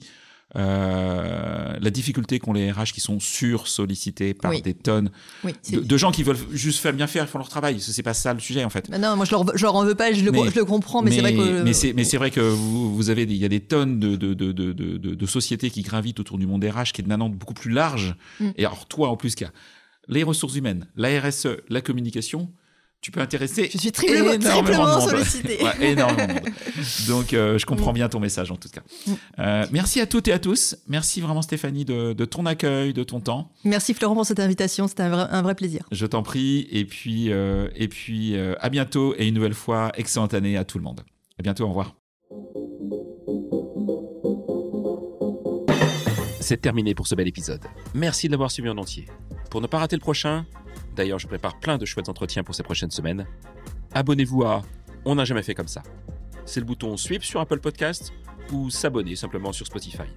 Euh, 0.55 1.77
la 1.79 1.89
difficulté 1.89 2.39
qu'ont 2.39 2.53
les 2.53 2.71
RH 2.71 2.91
qui 2.93 3.01
sont 3.01 3.19
sur-sollicités 3.19 4.33
par 4.33 4.51
Oui. 4.51 4.61
des 4.61 4.73
tonnes 4.73 5.09
Oui, 5.43 5.53
de, 5.71 5.79
de 5.79 5.97
gens 5.97 6.11
qui 6.11 6.23
veulent 6.23 6.37
juste 6.51 6.79
faire 6.79 6.93
bien 6.93 7.07
faire, 7.07 7.23
ils 7.25 7.27
font 7.27 7.37
leur 7.37 7.49
travail. 7.49 7.79
C'est 7.79 8.03
pas 8.03 8.13
ça 8.13 8.33
le 8.33 8.39
sujet 8.39 8.63
en 8.63 8.69
fait. 8.69 8.89
Bah 8.89 8.97
Non, 8.97 9.15
moi 9.15 9.25
je 9.25 9.31
leur, 9.31 9.45
je 9.57 9.63
leur 9.63 9.75
en 9.75 9.85
veux 9.85 9.95
pas, 9.95 10.11
je 10.13 10.23
le, 10.23 10.31
Mais- 10.31 10.49
je 10.49 10.55
le 10.55 10.65
comprends, 10.65 11.01
mais, 11.01 11.11
c'est 11.11 11.21
vrai 11.21 11.33
que. 11.35 11.61
mais 11.63 11.73
c'est 11.73 11.93
mais 11.93 12.03
c'est 12.03 12.17
vrai 12.17 12.31
que 12.31 12.41
vous, 12.41 12.93
vous 12.95 13.09
avez 13.09 13.25
des- 13.25 13.33
il 13.33 13.39
y 13.41 13.45
a 13.45 13.49
des 13.49 13.59
tonnes 13.61 13.99
de 13.99 14.15
de, 14.15 14.33
de, 14.33 15.25
sociétés 15.25 15.69
qui 15.69 15.81
gravitent 15.81 16.19
autour 16.19 16.37
du 16.37 16.45
monde 16.47 16.63
RH 16.63 16.91
qui 16.93 17.01
est 17.01 17.07
maintenant 17.07 17.29
beaucoup 17.29 17.53
plus 17.53 17.71
large 17.71 18.15
Mm. 18.39 18.49
et 18.57 18.65
alors 18.65 18.85
toi 18.87 19.09
en 19.09 19.17
plus 19.17 19.35
qu'il 19.35 19.45
y 19.45 19.49
a 19.49 19.53
les 20.07 20.23
ressources 20.23 20.55
humaines 20.55 20.87
la 20.95 21.19
RSE 21.21 21.47
la 21.69 21.81
communication 21.81 22.51
tu 23.01 23.09
peux 23.11 23.19
intéresser 23.19 23.69
Je 23.73 23.77
suis 23.79 23.91
triplement, 23.91 24.31
énormément 24.31 24.61
de 24.61 24.63
triplement 24.67 24.99
monde. 24.99 25.09
sollicitée. 25.09 25.57
Ouais, 25.63 25.91
énormément 25.91 26.27
de 26.27 26.33
monde. 26.33 26.49
donc 27.07 27.33
euh, 27.33 27.57
je 27.57 27.65
comprends 27.65 27.93
bien 27.93 28.07
ton 28.09 28.19
message 28.19 28.51
en 28.51 28.55
tout 28.57 28.69
cas. 28.69 28.81
Euh, 29.39 29.65
merci 29.71 29.99
à 30.01 30.05
toutes 30.05 30.27
et 30.27 30.31
à 30.33 30.39
tous 30.39 30.75
merci 30.87 31.19
vraiment 31.21 31.41
Stéphanie 31.41 31.83
de, 31.85 32.13
de 32.13 32.25
ton 32.25 32.45
accueil 32.45 32.93
de 32.93 33.03
ton 33.03 33.19
temps 33.19 33.51
Merci 33.63 33.93
Florent 33.93 34.13
pour 34.15 34.25
cette 34.25 34.39
invitation, 34.39 34.87
c'était 34.87 35.03
un 35.03 35.09
vrai, 35.09 35.25
un 35.31 35.41
vrai 35.41 35.55
plaisir. 35.55 35.83
je 35.91 36.05
t'en 36.05 36.21
prie 36.23 36.67
et 36.71 36.85
puis 36.85 37.31
euh, 37.31 37.67
et 37.75 37.87
puis 37.87 38.35
euh, 38.37 38.53
à 38.59 38.69
bientôt 38.69 39.15
et 39.17 39.27
une 39.27 39.33
nouvelle 39.33 39.53
fois 39.55 39.91
excellente 39.95 40.33
année 40.33 40.55
à 40.57 40.63
tout 40.63 40.77
le 40.77 40.83
monde 40.83 41.01
à 41.39 41.43
bientôt 41.43 41.65
au 41.65 41.69
revoir 41.69 41.95
C'est 46.39 46.59
terminé 46.59 46.93
pour 46.95 47.07
ce 47.07 47.15
bel 47.15 47.27
épisode. 47.27 47.61
Merci 47.93 48.27
de 48.27 48.31
l'avoir 48.33 48.51
suivi 48.51 48.67
en 48.67 48.77
entier. 48.77 49.05
Pour 49.49 49.61
ne 49.61 49.67
pas 49.67 49.79
rater 49.79 49.95
le 49.95 50.01
prochain, 50.01 50.45
d'ailleurs 50.95 51.19
je 51.19 51.27
prépare 51.27 51.59
plein 51.59 51.77
de 51.77 51.85
chouettes 51.85 52.09
entretiens 52.09 52.43
pour 52.43 52.55
ces 52.55 52.63
prochaines 52.63 52.91
semaines, 52.91 53.25
abonnez-vous 53.93 54.43
à 54.43 54.61
On 55.05 55.15
n'a 55.15 55.25
jamais 55.25 55.43
fait 55.43 55.55
comme 55.55 55.67
ça. 55.67 55.83
C'est 56.45 56.59
le 56.59 56.65
bouton 56.65 56.97
Sweep 56.97 57.23
sur 57.23 57.39
Apple 57.39 57.59
Podcast 57.59 58.13
ou 58.51 58.69
s'abonner 58.69 59.15
simplement 59.15 59.51
sur 59.51 59.65
Spotify. 59.65 60.09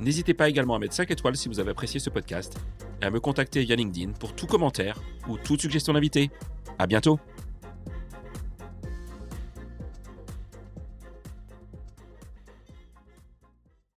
N'hésitez 0.00 0.34
pas 0.34 0.48
également 0.48 0.74
à 0.74 0.78
mettre 0.78 0.94
5 0.94 1.10
étoiles 1.10 1.36
si 1.36 1.48
vous 1.48 1.60
avez 1.60 1.70
apprécié 1.70 2.00
ce 2.00 2.10
podcast 2.10 2.58
et 3.00 3.04
à 3.04 3.10
me 3.10 3.20
contacter 3.20 3.62
via 3.64 3.76
LinkedIn 3.76 4.12
pour 4.12 4.34
tout 4.34 4.46
commentaire 4.46 5.00
ou 5.28 5.38
toute 5.38 5.60
suggestion 5.60 5.92
d'invité. 5.92 6.30
À 6.78 6.86
bientôt! 6.86 7.18